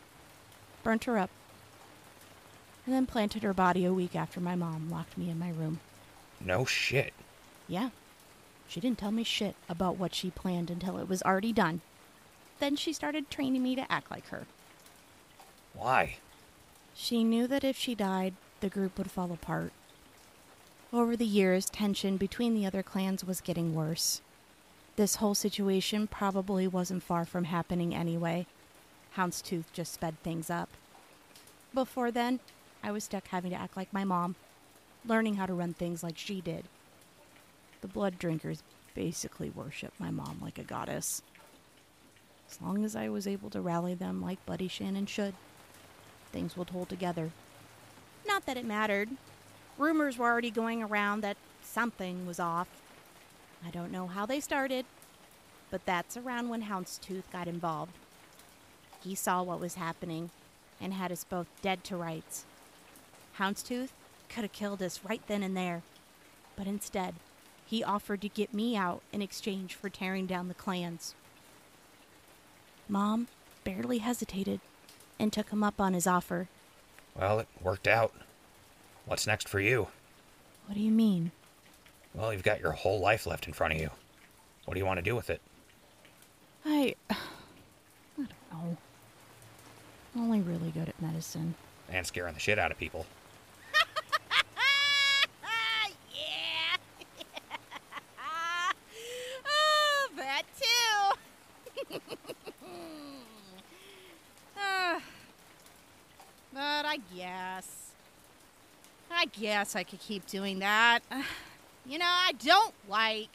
burnt 0.82 1.04
her 1.04 1.18
up, 1.18 1.30
and 2.86 2.94
then 2.94 3.06
planted 3.06 3.42
her 3.42 3.54
body 3.54 3.84
a 3.84 3.92
week 3.92 4.16
after 4.16 4.40
my 4.40 4.56
mom 4.56 4.90
locked 4.90 5.16
me 5.16 5.30
in 5.30 5.38
my 5.38 5.50
room. 5.50 5.80
No 6.40 6.64
shit. 6.64 7.12
Yeah. 7.68 7.90
She 8.68 8.80
didn't 8.80 8.98
tell 8.98 9.10
me 9.10 9.24
shit 9.24 9.54
about 9.68 9.96
what 9.98 10.14
she 10.14 10.30
planned 10.30 10.70
until 10.70 10.98
it 10.98 11.08
was 11.08 11.22
already 11.22 11.52
done. 11.52 11.80
Then 12.58 12.76
she 12.76 12.92
started 12.92 13.30
training 13.30 13.62
me 13.62 13.74
to 13.76 13.90
act 13.92 14.10
like 14.10 14.28
her. 14.28 14.46
Why? 15.74 16.16
She 16.94 17.24
knew 17.24 17.46
that 17.48 17.64
if 17.64 17.76
she 17.76 17.94
died, 17.94 18.34
the 18.60 18.68
group 18.68 18.96
would 18.98 19.10
fall 19.10 19.32
apart. 19.32 19.72
Over 20.92 21.16
the 21.16 21.26
years, 21.26 21.68
tension 21.68 22.16
between 22.16 22.54
the 22.54 22.66
other 22.66 22.82
clans 22.82 23.24
was 23.24 23.40
getting 23.40 23.74
worse. 23.74 24.22
This 24.96 25.16
whole 25.16 25.34
situation 25.34 26.06
probably 26.06 26.68
wasn't 26.68 27.02
far 27.02 27.24
from 27.24 27.44
happening 27.44 27.94
anyway. 27.94 28.46
Houndstooth 29.16 29.64
just 29.72 29.92
sped 29.92 30.14
things 30.22 30.50
up. 30.50 30.68
Before 31.72 32.12
then, 32.12 32.38
I 32.82 32.92
was 32.92 33.04
stuck 33.04 33.26
having 33.28 33.50
to 33.50 33.56
act 33.56 33.76
like 33.76 33.92
my 33.92 34.04
mom, 34.04 34.36
learning 35.04 35.34
how 35.34 35.46
to 35.46 35.54
run 35.54 35.74
things 35.74 36.04
like 36.04 36.16
she 36.16 36.40
did. 36.40 36.64
The 37.84 37.88
blood 37.88 38.18
drinkers 38.18 38.62
basically 38.94 39.50
worship 39.50 39.92
my 39.98 40.10
mom 40.10 40.38
like 40.40 40.58
a 40.58 40.62
goddess. 40.62 41.20
As 42.50 42.58
long 42.62 42.82
as 42.82 42.96
I 42.96 43.10
was 43.10 43.26
able 43.26 43.50
to 43.50 43.60
rally 43.60 43.92
them 43.92 44.22
like 44.22 44.46
Bloody 44.46 44.68
Shannon 44.68 45.04
should, 45.04 45.34
things 46.32 46.56
would 46.56 46.70
hold 46.70 46.88
together. 46.88 47.30
Not 48.26 48.46
that 48.46 48.56
it 48.56 48.64
mattered. 48.64 49.10
Rumors 49.76 50.16
were 50.16 50.24
already 50.24 50.50
going 50.50 50.82
around 50.82 51.20
that 51.20 51.36
something 51.62 52.26
was 52.26 52.40
off. 52.40 52.68
I 53.62 53.68
don't 53.68 53.92
know 53.92 54.06
how 54.06 54.24
they 54.24 54.40
started, 54.40 54.86
but 55.70 55.84
that's 55.84 56.16
around 56.16 56.48
when 56.48 56.62
Houndstooth 56.62 57.30
got 57.30 57.46
involved. 57.46 57.92
He 59.02 59.14
saw 59.14 59.42
what 59.42 59.60
was 59.60 59.74
happening 59.74 60.30
and 60.80 60.94
had 60.94 61.12
us 61.12 61.22
both 61.22 61.48
dead 61.60 61.84
to 61.84 61.98
rights. 61.98 62.46
Houndstooth 63.36 63.90
could 64.30 64.44
have 64.44 64.52
killed 64.52 64.82
us 64.82 65.00
right 65.04 65.20
then 65.26 65.42
and 65.42 65.54
there, 65.54 65.82
but 66.56 66.66
instead, 66.66 67.14
he 67.66 67.82
offered 67.82 68.20
to 68.22 68.28
get 68.28 68.52
me 68.54 68.76
out 68.76 69.02
in 69.12 69.22
exchange 69.22 69.74
for 69.74 69.88
tearing 69.88 70.26
down 70.26 70.48
the 70.48 70.54
clans. 70.54 71.14
Mom 72.88 73.28
barely 73.64 73.98
hesitated 73.98 74.60
and 75.18 75.32
took 75.32 75.50
him 75.50 75.64
up 75.64 75.80
on 75.80 75.94
his 75.94 76.06
offer. 76.06 76.48
Well, 77.14 77.38
it 77.38 77.48
worked 77.62 77.88
out. 77.88 78.12
What's 79.06 79.26
next 79.26 79.48
for 79.48 79.60
you? 79.60 79.88
What 80.66 80.74
do 80.74 80.80
you 80.80 80.90
mean? 80.90 81.30
Well, 82.14 82.32
you've 82.32 82.42
got 82.42 82.60
your 82.60 82.72
whole 82.72 83.00
life 83.00 83.26
left 83.26 83.46
in 83.46 83.52
front 83.52 83.74
of 83.74 83.80
you. 83.80 83.90
What 84.64 84.74
do 84.74 84.80
you 84.80 84.86
want 84.86 84.98
to 84.98 85.02
do 85.02 85.16
with 85.16 85.30
it? 85.30 85.40
I. 86.64 86.94
I 87.10 87.16
don't 88.16 88.30
know. 88.52 88.76
I'm 90.14 90.22
only 90.22 90.40
really 90.40 90.70
good 90.70 90.88
at 90.88 91.02
medicine. 91.02 91.54
And 91.90 92.06
scaring 92.06 92.34
the 92.34 92.40
shit 92.40 92.58
out 92.58 92.70
of 92.70 92.78
people. 92.78 93.04
yeah. 96.14 96.76
oh, 99.46 100.08
that 100.16 100.42
too. 100.60 102.00
Ah. 104.56 105.00
but 106.52 106.86
I 106.86 106.98
guess. 107.14 107.90
I 109.10 109.26
guess 109.44 109.76
I 109.76 109.82
could 109.82 110.00
keep 110.00 110.26
doing 110.26 110.60
that. 110.60 111.00
You 111.86 111.98
know, 111.98 112.06
I 112.08 112.32
don't 112.42 112.72
like. 112.88 113.28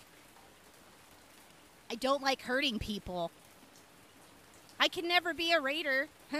I 1.91 1.93
don't 1.93 2.23
like 2.23 2.41
hurting 2.41 2.79
people. 2.79 3.29
I 4.79 4.87
can 4.87 5.07
never 5.07 5.35
be 5.35 5.51
a 5.51 5.61
raider. 5.61 6.07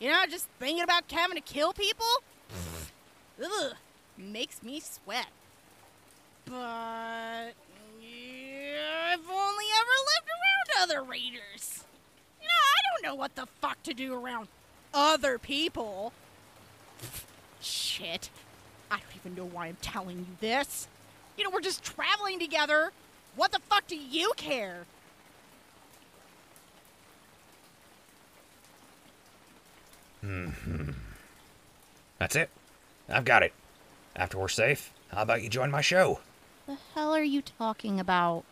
you 0.00 0.10
know, 0.10 0.24
just 0.30 0.48
thinking 0.58 0.82
about 0.82 1.04
having 1.12 1.36
to 1.36 1.42
kill 1.42 1.74
people? 1.74 2.06
Ugh, 3.44 3.74
makes 4.16 4.62
me 4.62 4.80
sweat. 4.80 5.26
But 6.46 7.52
yeah, 8.00 9.12
I've 9.12 9.28
only 9.30 9.66
ever 9.80 9.96
lived 10.14 10.30
around 10.30 10.82
other 10.82 11.02
raiders. 11.02 11.84
You 12.40 12.46
know, 12.46 12.64
I 12.72 12.80
don't 12.88 13.10
know 13.10 13.14
what 13.16 13.34
the 13.34 13.44
fuck 13.60 13.82
to 13.82 13.92
do 13.92 14.14
around 14.14 14.48
other 14.94 15.36
people. 15.38 16.14
Shit. 17.60 18.30
I 18.94 18.98
don't 18.98 19.16
even 19.16 19.34
know 19.34 19.50
why 19.50 19.66
I'm 19.66 19.76
telling 19.82 20.18
you 20.18 20.26
this. 20.40 20.86
You 21.36 21.42
know, 21.42 21.50
we're 21.50 21.60
just 21.60 21.82
traveling 21.82 22.38
together. 22.38 22.92
What 23.34 23.50
the 23.50 23.58
fuck 23.58 23.88
do 23.88 23.96
you 23.96 24.32
care? 24.36 24.86
Hmm. 30.20 30.50
That's 32.20 32.36
it. 32.36 32.50
I've 33.08 33.24
got 33.24 33.42
it. 33.42 33.52
After 34.14 34.38
we're 34.38 34.46
safe, 34.46 34.92
how 35.08 35.22
about 35.22 35.42
you 35.42 35.48
join 35.48 35.72
my 35.72 35.80
show? 35.80 36.20
The 36.66 36.78
hell 36.94 37.12
are 37.12 37.22
you 37.22 37.42
talking 37.42 37.98
about? 37.98 38.44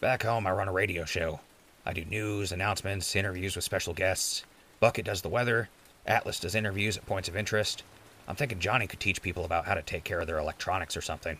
Back 0.00 0.22
home, 0.22 0.46
I 0.46 0.52
run 0.52 0.68
a 0.68 0.72
radio 0.72 1.04
show. 1.04 1.40
I 1.84 1.92
do 1.92 2.04
news, 2.04 2.52
announcements, 2.52 3.16
interviews 3.16 3.56
with 3.56 3.64
special 3.64 3.94
guests. 3.94 4.44
Bucket 4.78 5.06
does 5.06 5.22
the 5.22 5.28
weather. 5.28 5.68
Atlas 6.06 6.38
does 6.38 6.54
interviews 6.54 6.96
at 6.96 7.04
points 7.04 7.28
of 7.28 7.36
interest. 7.36 7.82
I'm 8.28 8.36
thinking 8.36 8.60
Johnny 8.60 8.86
could 8.86 9.00
teach 9.00 9.22
people 9.22 9.46
about 9.46 9.64
how 9.64 9.74
to 9.74 9.80
take 9.80 10.04
care 10.04 10.20
of 10.20 10.26
their 10.26 10.38
electronics 10.38 10.96
or 10.96 11.00
something. 11.00 11.38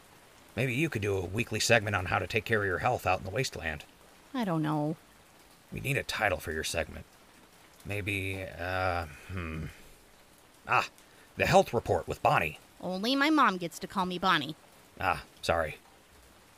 Maybe 0.57 0.75
you 0.75 0.89
could 0.89 1.03
do 1.03 1.19
a 1.19 1.25
weekly 1.25 1.61
segment 1.61 1.95
on 1.95 2.07
how 2.07 2.19
to 2.19 2.27
take 2.27 2.47
care 2.47 2.61
of 2.63 2.67
your 2.67 2.79
health 2.79 3.07
out 3.07 3.19
in 3.19 3.25
the 3.27 3.31
wasteland. 3.31 3.85
I 4.35 4.45
don't 4.47 4.63
know. 4.63 4.97
We 5.71 5.81
need 5.81 5.99
a 5.99 6.03
title 6.03 6.39
for 6.39 6.51
your 6.51 6.65
segment. 6.65 7.05
Maybe, 7.85 8.43
uh, 8.59 9.05
hmm. 9.31 9.67
Ah, 10.67 10.89
the 11.37 11.47
health 11.47 11.75
report 11.75 12.09
with 12.09 12.23
Bonnie. 12.23 12.59
Only 12.81 13.15
my 13.15 13.29
mom 13.29 13.59
gets 13.59 13.79
to 13.81 13.87
call 13.87 14.07
me 14.07 14.19
Bonnie. 14.19 14.57
Ah, 14.99 15.25
sorry. 15.43 15.77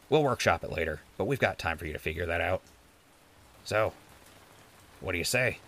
We'll 0.09 0.23
workshop 0.23 0.63
it 0.63 0.71
later, 0.71 1.01
but 1.19 1.25
we've 1.25 1.39
got 1.41 1.59
time 1.59 1.77
for 1.77 1.87
you 1.87 1.93
to 1.93 1.99
figure 1.99 2.27
that 2.27 2.41
out. 2.41 2.63
So, 3.65 3.93
what 5.01 5.13
do 5.13 5.19
you 5.19 5.25
say? 5.25 5.59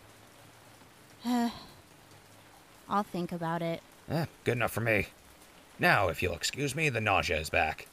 I'll 1.25 3.03
think 3.03 3.33
about 3.33 3.61
it. 3.61 3.83
Eh, 4.11 4.27
good 4.45 4.53
enough 4.57 4.73
for 4.73 4.81
me. 4.81 5.07
Now, 5.79 6.09
if 6.09 6.23
you'll 6.23 6.35
excuse 6.35 6.75
me, 6.75 6.89
the 6.89 7.01
nausea 7.01 7.39
is 7.41 7.51
back. 7.51 7.87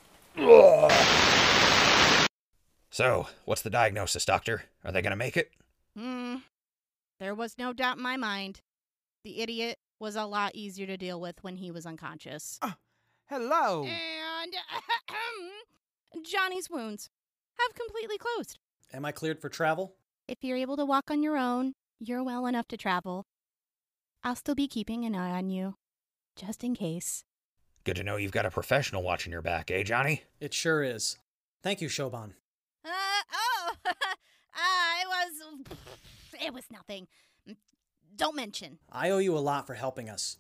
So, 2.92 3.28
what's 3.46 3.62
the 3.62 3.70
diagnosis, 3.70 4.26
Doctor? 4.26 4.64
Are 4.84 4.92
they 4.92 5.02
gonna 5.02 5.16
make 5.16 5.38
it? 5.38 5.52
Hmm. 5.96 6.38
There 7.20 7.36
was 7.36 7.58
no 7.58 7.74
doubt 7.74 7.98
in 7.98 8.04
my 8.04 8.18
mind. 8.18 8.62
The 9.24 9.42
idiot 9.42 9.78
was 10.00 10.16
a 10.16 10.26
lot 10.26 10.56
easier 10.56 10.88
to 10.88 10.98
deal 10.98 11.20
with 11.20 11.44
when 11.44 11.58
he 11.58 11.72
was 11.72 11.86
unconscious. 11.86 12.60
Hello. 13.30 13.84
And 13.84 14.54
Johnny's 16.26 16.70
wounds 16.70 17.10
have 17.60 17.76
completely 17.76 18.18
closed. 18.18 18.58
Am 18.94 19.06
I 19.06 19.12
cleared 19.12 19.40
for 19.40 19.50
travel? 19.50 19.94
If 20.28 20.38
you're 20.42 20.58
able 20.58 20.78
to 20.78 20.86
walk 20.86 21.12
on 21.12 21.22
your 21.22 21.38
own, 21.38 21.74
you're 22.00 22.24
well 22.24 22.46
enough 22.48 22.68
to 22.70 22.78
travel. 22.78 23.26
I'll 24.24 24.36
still 24.36 24.56
be 24.56 24.68
keeping 24.68 25.06
an 25.06 25.16
eye 25.16 25.32
on 25.38 25.50
you, 25.50 25.76
just 26.40 26.64
in 26.64 26.74
case. 26.74 27.26
Good 27.84 27.98
to 27.98 28.04
know 28.04 28.16
you've 28.16 28.32
got 28.32 28.46
a 28.46 28.52
professional 28.52 29.04
watching 29.04 29.32
your 29.32 29.42
back, 29.42 29.70
eh, 29.72 29.84
Johnny? 29.84 30.24
It 30.40 30.54
sure 30.54 30.84
is. 30.84 31.18
Thank 31.62 31.82
you, 31.82 31.90
Shoban. 31.90 32.32
Uh, 32.86 32.90
oh, 33.34 33.72
uh, 33.86 33.92
it 35.02 35.08
was. 35.08 35.66
It 36.46 36.54
was 36.54 36.64
nothing. 36.72 37.08
Don't 38.16 38.36
mention. 38.36 38.80
I 38.92 39.10
owe 39.10 39.18
you 39.18 39.38
a 39.38 39.40
lot 39.40 39.68
for 39.68 39.74
helping 39.74 40.10
us. 40.10 40.38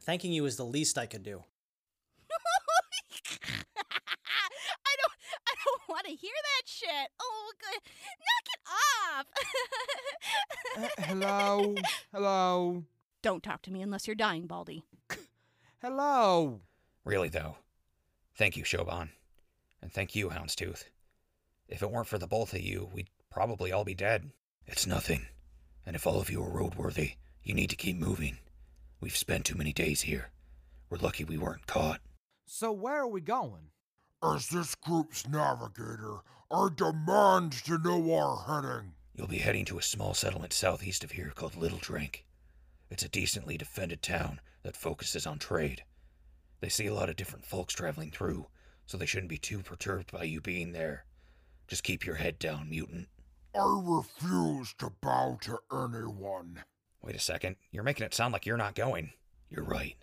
Thanking 0.00 0.32
you 0.32 0.44
is 0.46 0.56
the 0.56 0.64
least 0.64 0.98
I 0.98 1.06
could 1.06 1.22
do. 1.22 1.42
I 3.36 4.94
don't. 4.96 5.12
I 5.46 5.54
don't 5.64 5.88
want 5.88 6.06
to 6.06 6.12
hear 6.14 6.32
that 6.42 6.62
shit. 6.66 7.10
Oh, 7.20 7.52
good. 7.60 7.80
Knock 8.26 8.46
it 8.52 8.60
off. 9.16 9.26
Uh, 10.76 11.04
hello? 11.04 11.74
Hello? 12.12 12.84
Don't 13.22 13.42
talk 13.42 13.62
to 13.62 13.72
me 13.72 13.82
unless 13.82 14.06
you're 14.06 14.14
dying, 14.14 14.46
Baldy. 14.46 14.84
Hello? 15.80 16.60
Really, 17.04 17.28
though. 17.28 17.58
Thank 18.34 18.56
you, 18.56 18.64
Shoban. 18.64 19.10
And 19.80 19.92
thank 19.92 20.16
you, 20.16 20.30
Houndstooth. 20.30 20.82
If 21.68 21.82
it 21.82 21.90
weren't 21.92 22.08
for 22.08 22.18
the 22.18 22.26
both 22.26 22.52
of 22.52 22.60
you, 22.60 22.90
we'd 22.92 23.10
probably 23.30 23.70
all 23.70 23.84
be 23.84 23.94
dead. 23.94 24.32
It's 24.66 24.88
nothing. 24.88 25.26
And 25.86 25.94
if 25.94 26.04
all 26.04 26.20
of 26.20 26.30
you 26.30 26.42
are 26.42 26.50
roadworthy, 26.50 27.14
you 27.44 27.54
need 27.54 27.70
to 27.70 27.76
keep 27.76 27.96
moving. 27.96 28.38
We've 29.00 29.16
spent 29.16 29.44
too 29.44 29.54
many 29.54 29.72
days 29.72 30.00
here. 30.00 30.30
We're 30.90 30.98
lucky 30.98 31.22
we 31.22 31.38
weren't 31.38 31.68
caught. 31.68 32.00
So 32.44 32.72
where 32.72 33.02
are 33.02 33.06
we 33.06 33.20
going? 33.20 33.70
As 34.20 34.48
this 34.48 34.74
group's 34.74 35.28
navigator, 35.28 36.22
I 36.50 36.70
demand 36.74 37.52
to 37.66 37.78
know 37.78 38.14
our 38.14 38.62
heading. 38.62 38.94
You'll 39.14 39.28
be 39.28 39.38
heading 39.38 39.64
to 39.66 39.78
a 39.78 39.82
small 39.82 40.12
settlement 40.12 40.52
southeast 40.52 41.04
of 41.04 41.12
here 41.12 41.30
called 41.36 41.54
Little 41.54 41.78
Drink. 41.78 42.26
It's 42.90 43.04
a 43.04 43.08
decently 43.08 43.56
defended 43.56 44.02
town 44.02 44.40
that 44.68 44.76
focuses 44.76 45.26
on 45.26 45.38
trade. 45.38 45.82
They 46.60 46.68
see 46.68 46.88
a 46.88 46.94
lot 46.94 47.08
of 47.08 47.16
different 47.16 47.46
folks 47.46 47.72
traveling 47.72 48.10
through, 48.10 48.48
so 48.84 48.98
they 48.98 49.06
shouldn't 49.06 49.30
be 49.30 49.38
too 49.38 49.62
perturbed 49.62 50.12
by 50.12 50.24
you 50.24 50.42
being 50.42 50.72
there. 50.72 51.06
Just 51.68 51.82
keep 51.82 52.04
your 52.04 52.16
head 52.16 52.38
down, 52.38 52.68
mutant. 52.68 53.08
I 53.54 53.80
refuse 53.82 54.74
to 54.74 54.92
bow 55.00 55.38
to 55.40 55.58
anyone. 55.72 56.62
Wait 57.00 57.16
a 57.16 57.18
second. 57.18 57.56
You're 57.70 57.82
making 57.82 58.04
it 58.04 58.12
sound 58.12 58.34
like 58.34 58.44
you're 58.44 58.58
not 58.58 58.74
going. 58.74 59.12
You're 59.48 59.64
right. 59.64 59.96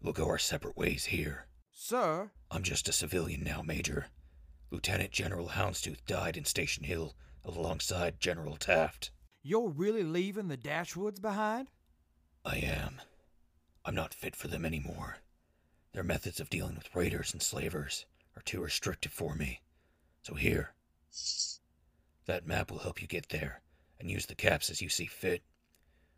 We'll 0.00 0.12
go 0.12 0.28
our 0.28 0.38
separate 0.38 0.76
ways 0.76 1.06
here. 1.06 1.48
Sir? 1.72 2.30
I'm 2.48 2.62
just 2.62 2.88
a 2.88 2.92
civilian 2.92 3.42
now, 3.42 3.60
Major. 3.60 4.06
Lieutenant 4.70 5.10
General 5.10 5.48
Houndstooth 5.48 6.06
died 6.06 6.36
in 6.36 6.44
Station 6.44 6.84
Hill 6.84 7.16
alongside 7.44 8.20
General 8.20 8.56
Taft. 8.56 9.10
You're 9.42 9.70
really 9.70 10.04
leaving 10.04 10.46
the 10.46 10.56
Dashwoods 10.56 11.20
behind? 11.20 11.72
I 12.44 12.58
am. 12.58 13.00
I'm 13.86 13.94
not 13.94 14.12
fit 14.12 14.34
for 14.34 14.48
them 14.48 14.64
anymore. 14.64 15.18
Their 15.92 16.02
methods 16.02 16.40
of 16.40 16.50
dealing 16.50 16.74
with 16.74 16.92
raiders 16.92 17.32
and 17.32 17.40
slavers 17.40 18.04
are 18.34 18.42
too 18.42 18.60
restrictive 18.60 19.12
for 19.12 19.36
me. 19.36 19.60
So 20.22 20.34
here. 20.34 20.74
That 22.26 22.48
map 22.48 22.72
will 22.72 22.80
help 22.80 23.00
you 23.00 23.06
get 23.06 23.28
there, 23.28 23.62
and 24.00 24.10
use 24.10 24.26
the 24.26 24.34
caps 24.34 24.70
as 24.70 24.82
you 24.82 24.88
see 24.88 25.06
fit. 25.06 25.44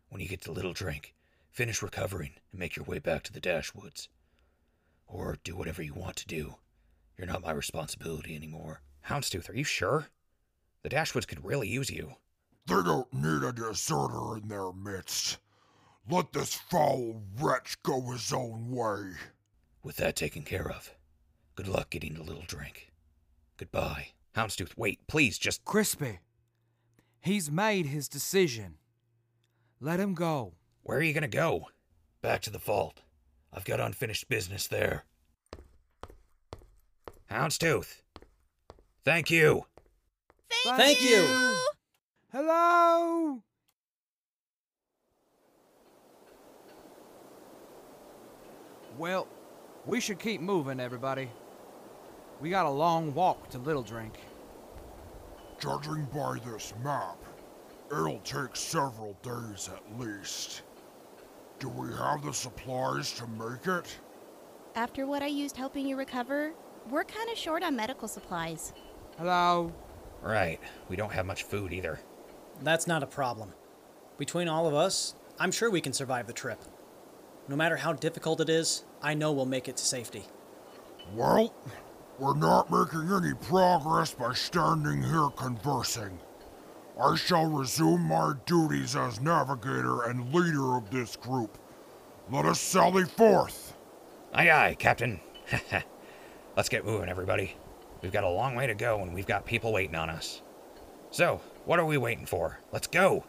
When 0.09 0.19
you 0.19 0.27
get 0.27 0.41
to 0.41 0.51
Little 0.51 0.73
Drink, 0.73 1.13
finish 1.51 1.83
recovering 1.83 2.33
and 2.51 2.59
make 2.59 2.75
your 2.75 2.85
way 2.85 2.97
back 2.97 3.21
to 3.23 3.31
the 3.31 3.39
Dashwoods. 3.39 4.07
Or 5.05 5.37
do 5.43 5.55
whatever 5.55 5.83
you 5.83 5.93
want 5.93 6.15
to 6.17 6.27
do. 6.27 6.55
You're 7.17 7.27
not 7.27 7.43
my 7.43 7.51
responsibility 7.51 8.35
anymore. 8.35 8.81
Houndstooth, 9.07 9.47
are 9.47 9.55
you 9.55 9.63
sure? 9.63 10.07
The 10.81 10.89
Dashwoods 10.89 11.27
could 11.27 11.45
really 11.45 11.67
use 11.67 11.91
you. 11.91 12.15
They 12.65 12.81
don't 12.81 13.13
need 13.13 13.43
a 13.43 13.53
deserter 13.53 14.37
in 14.37 14.47
their 14.47 14.71
midst. 14.73 15.37
Let 16.09 16.33
this 16.33 16.55
foul 16.55 17.21
wretch 17.39 17.81
go 17.83 18.01
his 18.11 18.33
own 18.33 18.71
way. 18.71 19.11
With 19.83 19.97
that 19.97 20.15
taken 20.15 20.41
care 20.41 20.67
of, 20.69 20.95
good 21.55 21.67
luck 21.67 21.91
getting 21.91 22.17
a 22.17 22.23
little 22.23 22.45
drink. 22.47 22.91
Goodbye. 23.57 24.09
Houndstooth, 24.35 24.75
wait, 24.75 25.05
please 25.07 25.37
just. 25.37 25.63
Crispy. 25.65 26.19
He's 27.21 27.51
made 27.51 27.85
his 27.85 28.07
decision. 28.07 28.75
Let 29.79 29.99
him 29.99 30.15
go. 30.15 30.53
Where 30.81 30.97
are 30.97 31.03
you 31.03 31.13
gonna 31.13 31.27
go? 31.27 31.67
Back 32.21 32.41
to 32.41 32.49
the 32.49 32.57
vault. 32.57 33.01
I've 33.53 33.65
got 33.65 33.79
unfinished 33.79 34.29
business 34.29 34.67
there. 34.67 35.05
Houndstooth. 37.29 38.01
Thank 39.05 39.29
you. 39.29 39.65
Thank, 40.63 40.77
Thank 40.77 41.01
you. 41.01 41.55
Hello? 42.31 43.43
Well, 48.99 49.29
we 49.85 50.01
should 50.01 50.19
keep 50.19 50.41
moving, 50.41 50.81
everybody. 50.81 51.29
We 52.41 52.49
got 52.49 52.65
a 52.65 52.69
long 52.69 53.13
walk 53.13 53.49
to 53.51 53.57
Little 53.57 53.81
Drink. 53.81 54.19
Judging 55.57 56.05
by 56.13 56.37
this 56.45 56.73
map, 56.83 57.15
it'll 57.89 58.19
take 58.19 58.57
several 58.57 59.17
days 59.23 59.69
at 59.73 59.97
least. 59.97 60.63
Do 61.59 61.69
we 61.69 61.87
have 61.95 62.25
the 62.25 62.33
supplies 62.33 63.13
to 63.13 63.27
make 63.27 63.67
it? 63.67 63.97
After 64.75 65.07
what 65.07 65.23
I 65.23 65.27
used 65.27 65.55
helping 65.55 65.87
you 65.87 65.95
recover, 65.95 66.51
we're 66.89 67.05
kind 67.05 67.29
of 67.29 67.37
short 67.37 67.63
on 67.63 67.77
medical 67.77 68.09
supplies. 68.09 68.73
Hello? 69.17 69.71
Right, 70.21 70.59
we 70.89 70.97
don't 70.97 71.13
have 71.13 71.25
much 71.25 71.43
food 71.43 71.71
either. 71.71 72.01
That's 72.63 72.85
not 72.85 73.01
a 73.01 73.07
problem. 73.07 73.53
Between 74.17 74.49
all 74.49 74.67
of 74.67 74.73
us, 74.73 75.15
I'm 75.39 75.53
sure 75.53 75.71
we 75.71 75.79
can 75.79 75.93
survive 75.93 76.27
the 76.27 76.33
trip. 76.33 76.61
No 77.49 77.55
matter 77.55 77.77
how 77.77 77.93
difficult 77.93 78.41
it 78.41 78.49
is, 78.49 78.83
I 79.01 79.15
know 79.15 79.31
we'll 79.31 79.47
make 79.47 79.67
it 79.67 79.75
to 79.77 79.83
safety. 79.83 80.25
Well, 81.15 81.51
we're 82.19 82.37
not 82.37 82.69
making 82.69 83.11
any 83.11 83.33
progress 83.33 84.13
by 84.13 84.33
standing 84.35 85.01
here 85.01 85.29
conversing. 85.35 86.19
I 87.01 87.15
shall 87.15 87.47
resume 87.47 88.01
my 88.01 88.33
duties 88.45 88.95
as 88.95 89.19
navigator 89.19 90.03
and 90.03 90.31
leader 90.31 90.75
of 90.75 90.91
this 90.91 91.15
group. 91.15 91.57
Let 92.29 92.45
us 92.45 92.59
sally 92.59 93.05
forth. 93.05 93.73
Aye, 94.31 94.51
aye, 94.51 94.75
Captain. 94.77 95.19
Let's 96.55 96.69
get 96.69 96.85
moving, 96.85 97.09
everybody. 97.09 97.55
We've 98.03 98.11
got 98.11 98.25
a 98.25 98.29
long 98.29 98.53
way 98.53 98.67
to 98.67 98.75
go 98.75 99.01
and 99.01 99.11
we've 99.11 99.25
got 99.25 99.47
people 99.47 99.73
waiting 99.73 99.95
on 99.95 100.11
us. 100.11 100.43
So, 101.09 101.41
what 101.65 101.79
are 101.79 101.85
we 101.85 101.97
waiting 101.97 102.27
for? 102.27 102.59
Let's 102.71 102.85
go! 102.85 103.23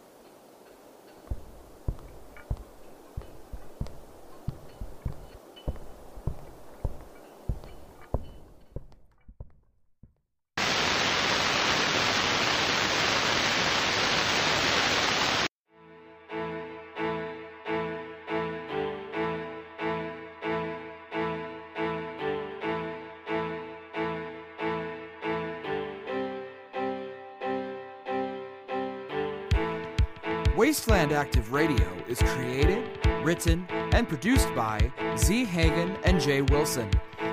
Wasteland 30.60 31.10
Active 31.10 31.54
Radio 31.54 31.90
is 32.06 32.18
created, 32.18 32.86
written, 33.24 33.66
and 33.70 34.06
produced 34.06 34.54
by 34.54 34.92
Z. 35.16 35.46
Hagen 35.46 35.96
and 36.04 36.20
Jay 36.20 36.42
Wilson. 36.42 36.90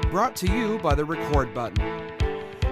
Brought 0.09 0.33
to 0.37 0.49
you 0.49 0.79
by 0.79 0.95
the 0.95 1.03
Record 1.03 1.53
Button. 1.53 2.09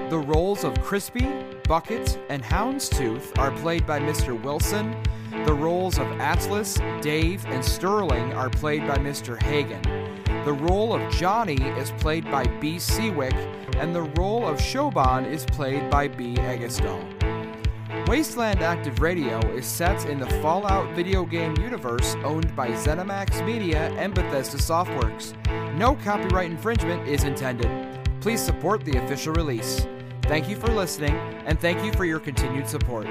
The 0.09 0.17
roles 0.17 0.63
of 0.63 0.81
Crispy, 0.81 1.27
Bucket, 1.67 2.17
and 2.29 2.41
Houndstooth 2.41 3.37
are 3.37 3.51
played 3.51 3.85
by 3.85 3.99
Mr. 3.99 4.41
Wilson. 4.41 4.95
The 5.45 5.53
roles 5.53 5.99
of 5.99 6.07
Atlas, 6.21 6.79
Dave, 7.01 7.45
and 7.47 7.63
Sterling 7.63 8.31
are 8.31 8.49
played 8.49 8.87
by 8.87 8.95
Mr. 8.97 9.37
Hagen. 9.37 9.81
The 10.45 10.53
role 10.53 10.93
of 10.93 11.11
Johnny 11.11 11.61
is 11.77 11.91
played 11.99 12.31
by 12.31 12.45
B. 12.61 12.77
Seawick, 12.77 13.35
and 13.75 13.93
the 13.93 14.03
role 14.03 14.47
of 14.47 14.59
Shoban 14.59 15.29
is 15.29 15.43
played 15.43 15.89
by 15.89 16.07
B. 16.07 16.35
Egistone. 16.35 17.14
Wasteland 18.07 18.61
Active 18.61 19.01
Radio 19.01 19.39
is 19.55 19.65
set 19.65 20.05
in 20.05 20.19
the 20.19 20.29
Fallout 20.39 20.95
video 20.95 21.25
game 21.25 21.57
universe 21.57 22.13
owned 22.23 22.55
by 22.55 22.69
ZeniMax 22.69 23.43
Media 23.43 23.89
and 23.97 24.13
Bethesda 24.13 24.57
Softworks. 24.57 25.33
No 25.75 25.95
copyright 25.95 26.51
infringement 26.51 27.07
is 27.07 27.23
intended. 27.23 27.99
Please 28.21 28.39
support 28.39 28.85
the 28.85 29.03
official 29.03 29.33
release. 29.33 29.87
Thank 30.21 30.47
you 30.47 30.55
for 30.55 30.67
listening, 30.67 31.15
and 31.47 31.59
thank 31.59 31.83
you 31.83 31.91
for 31.93 32.05
your 32.05 32.19
continued 32.19 32.69
support. 32.69 33.07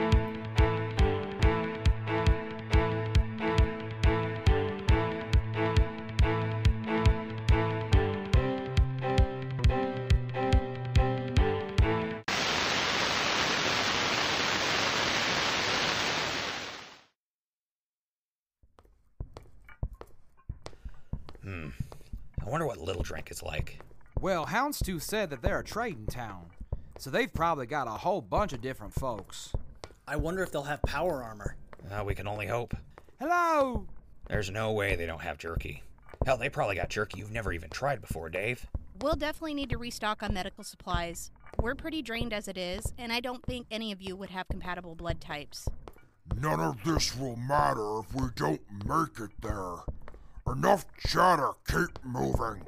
What 23.42 23.52
is 23.52 23.58
like. 23.58 23.78
Well, 24.20 24.46
Houndstooth 24.46 25.02
said 25.02 25.30
that 25.30 25.42
they're 25.42 25.60
a 25.60 25.64
trading 25.64 26.06
town, 26.06 26.46
so 26.98 27.10
they've 27.10 27.32
probably 27.32 27.66
got 27.66 27.86
a 27.86 27.90
whole 27.90 28.20
bunch 28.20 28.52
of 28.52 28.60
different 28.60 28.94
folks. 28.94 29.52
I 30.06 30.16
wonder 30.16 30.42
if 30.42 30.50
they'll 30.50 30.62
have 30.62 30.82
power 30.82 31.22
armor. 31.22 31.56
Uh, 31.90 32.04
we 32.04 32.14
can 32.14 32.26
only 32.26 32.46
hope. 32.46 32.74
Hello! 33.18 33.86
There's 34.28 34.50
no 34.50 34.72
way 34.72 34.96
they 34.96 35.06
don't 35.06 35.20
have 35.20 35.38
jerky. 35.38 35.82
Hell, 36.24 36.38
they 36.38 36.48
probably 36.48 36.76
got 36.76 36.88
jerky 36.88 37.18
you've 37.18 37.32
never 37.32 37.52
even 37.52 37.70
tried 37.70 38.00
before, 38.00 38.30
Dave. 38.30 38.66
We'll 39.00 39.16
definitely 39.16 39.54
need 39.54 39.70
to 39.70 39.78
restock 39.78 40.22
on 40.22 40.32
medical 40.32 40.64
supplies. 40.64 41.30
We're 41.60 41.74
pretty 41.74 42.00
drained 42.00 42.32
as 42.32 42.48
it 42.48 42.56
is, 42.56 42.94
and 42.96 43.12
I 43.12 43.20
don't 43.20 43.44
think 43.44 43.66
any 43.70 43.92
of 43.92 44.00
you 44.00 44.16
would 44.16 44.30
have 44.30 44.48
compatible 44.48 44.94
blood 44.94 45.20
types. 45.20 45.68
None 46.36 46.60
of 46.60 46.82
this 46.84 47.16
will 47.16 47.36
matter 47.36 47.98
if 47.98 48.14
we 48.14 48.28
don't 48.34 48.62
make 48.86 49.18
it 49.20 49.30
there. 49.42 49.76
Enough 50.46 50.86
chatter, 51.06 51.50
keep 51.66 52.02
moving. 52.04 52.62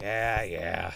Yeah, 0.00 0.42
yeah. 0.44 0.92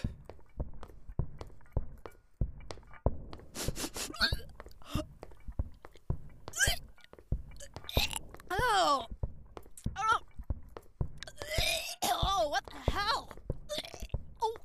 Oh! 8.49 9.05
Oh! 9.95 10.17
Oh, 12.03 12.49
what 12.49 12.63
the 12.65 12.91
hell? 12.91 13.29
Oh, 14.41 14.55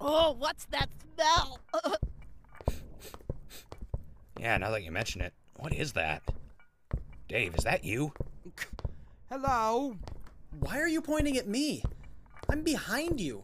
oh 0.00 0.36
what's 0.38 0.64
that 0.66 0.88
smell? 1.14 1.60
Yeah, 4.40 4.56
now 4.58 4.70
that 4.72 4.82
you 4.82 4.90
mention 4.90 5.20
it, 5.20 5.32
what 5.56 5.72
is 5.72 5.92
that? 5.92 6.22
Dave, 7.28 7.54
is 7.54 7.64
that 7.64 7.84
you? 7.84 8.12
Hello? 9.30 9.96
Why 10.60 10.80
are 10.80 10.88
you 10.88 11.00
pointing 11.00 11.38
at 11.38 11.48
me? 11.48 11.82
I'm 12.50 12.62
behind 12.62 13.20
you. 13.20 13.42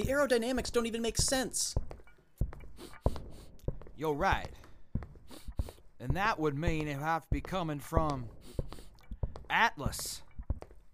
The 0.00 0.06
aerodynamics 0.06 0.72
don't 0.72 0.86
even 0.86 1.02
make 1.02 1.18
sense. 1.18 1.74
You're 3.98 4.14
right. 4.14 4.48
And 5.98 6.16
that 6.16 6.38
would 6.38 6.56
mean 6.56 6.88
it 6.88 6.96
would 6.96 7.04
have 7.04 7.24
to 7.24 7.28
be 7.30 7.42
coming 7.42 7.80
from 7.80 8.24
Atlas. 9.50 10.22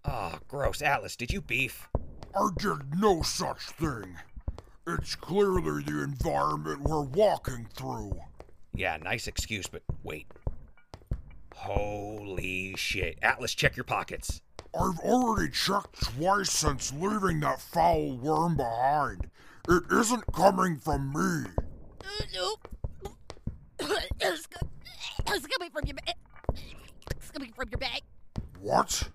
Oh, 0.03 0.37
gross. 0.49 0.81
Atlas, 0.81 1.15
did 1.15 1.31
you 1.31 1.39
beef? 1.39 1.87
I 2.35 2.49
did 2.57 2.99
no 2.99 3.21
such 3.21 3.61
thing. 3.61 4.17
It's 4.85 5.15
clearly 5.15 5.83
the 5.83 6.03
environment 6.03 6.81
we're 6.81 7.03
walking 7.03 7.69
through. 7.73 8.19
Yeah, 8.73 8.97
nice 8.97 9.27
excuse, 9.27 9.67
but 9.67 9.83
wait. 10.03 10.27
Holy 11.55 12.75
shit. 12.75 13.19
Atlas, 13.21 13.55
check 13.55 13.77
your 13.77 13.85
pockets. 13.85 14.41
I've 14.79 14.99
already 14.99 15.51
checked 15.51 16.03
twice 16.03 16.51
since 16.51 16.93
leaving 16.93 17.39
that 17.39 17.59
foul 17.59 18.17
worm 18.17 18.57
behind. 18.57 19.29
It 19.67 19.83
isn't 19.91 20.31
coming 20.33 20.77
from 20.77 21.11
me. 21.13 21.49
nope. 22.35 22.67
it's, 24.19 24.47
it's 25.27 25.47
coming 25.47 25.71
from 25.71 25.85
your 25.85 25.95
bag. 25.95 26.15
It's 27.15 27.31
coming 27.31 27.51
from 27.53 27.69
your 27.71 27.79
bag. 27.79 28.01
What? 28.61 29.09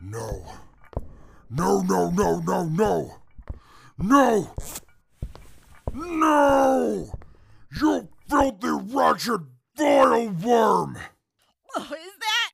No. 0.00 0.44
No, 1.48 1.82
no, 1.82 2.10
no, 2.10 2.40
no, 2.40 2.64
no. 2.64 3.16
No! 3.98 4.54
No! 5.92 7.18
You 7.80 8.08
filthy, 8.28 8.68
wretched, 8.68 9.46
vile 9.76 10.30
worm! 10.30 10.98
Oh, 11.76 11.82
is 11.82 12.12
that? 12.20 12.52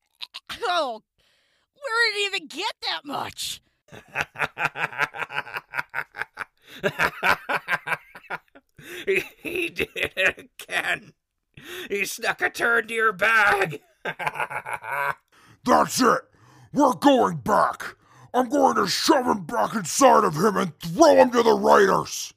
Oh, 0.68 1.02
where 1.82 2.12
did 2.12 2.18
he 2.18 2.26
even 2.26 2.46
get 2.46 2.74
that 2.82 3.04
much? 3.04 3.60
he, 9.06 9.20
he 9.42 9.68
did 9.68 9.88
it 9.94 10.50
again. 10.60 11.12
He 11.88 12.04
snuck 12.04 12.40
a 12.40 12.50
turn 12.50 12.88
to 12.88 12.94
your 12.94 13.12
bag. 13.12 13.80
That's 15.64 16.00
it! 16.00 16.20
We're 16.72 16.94
going 16.94 17.38
back! 17.38 17.96
I'm 18.32 18.48
going 18.48 18.76
to 18.76 18.86
shove 18.86 19.26
him 19.26 19.44
back 19.44 19.74
inside 19.74 20.24
of 20.24 20.36
him 20.36 20.56
and 20.56 20.78
throw 20.78 21.16
him 21.16 21.30
to 21.32 21.42
the 21.42 21.54
raiders! 21.54 22.32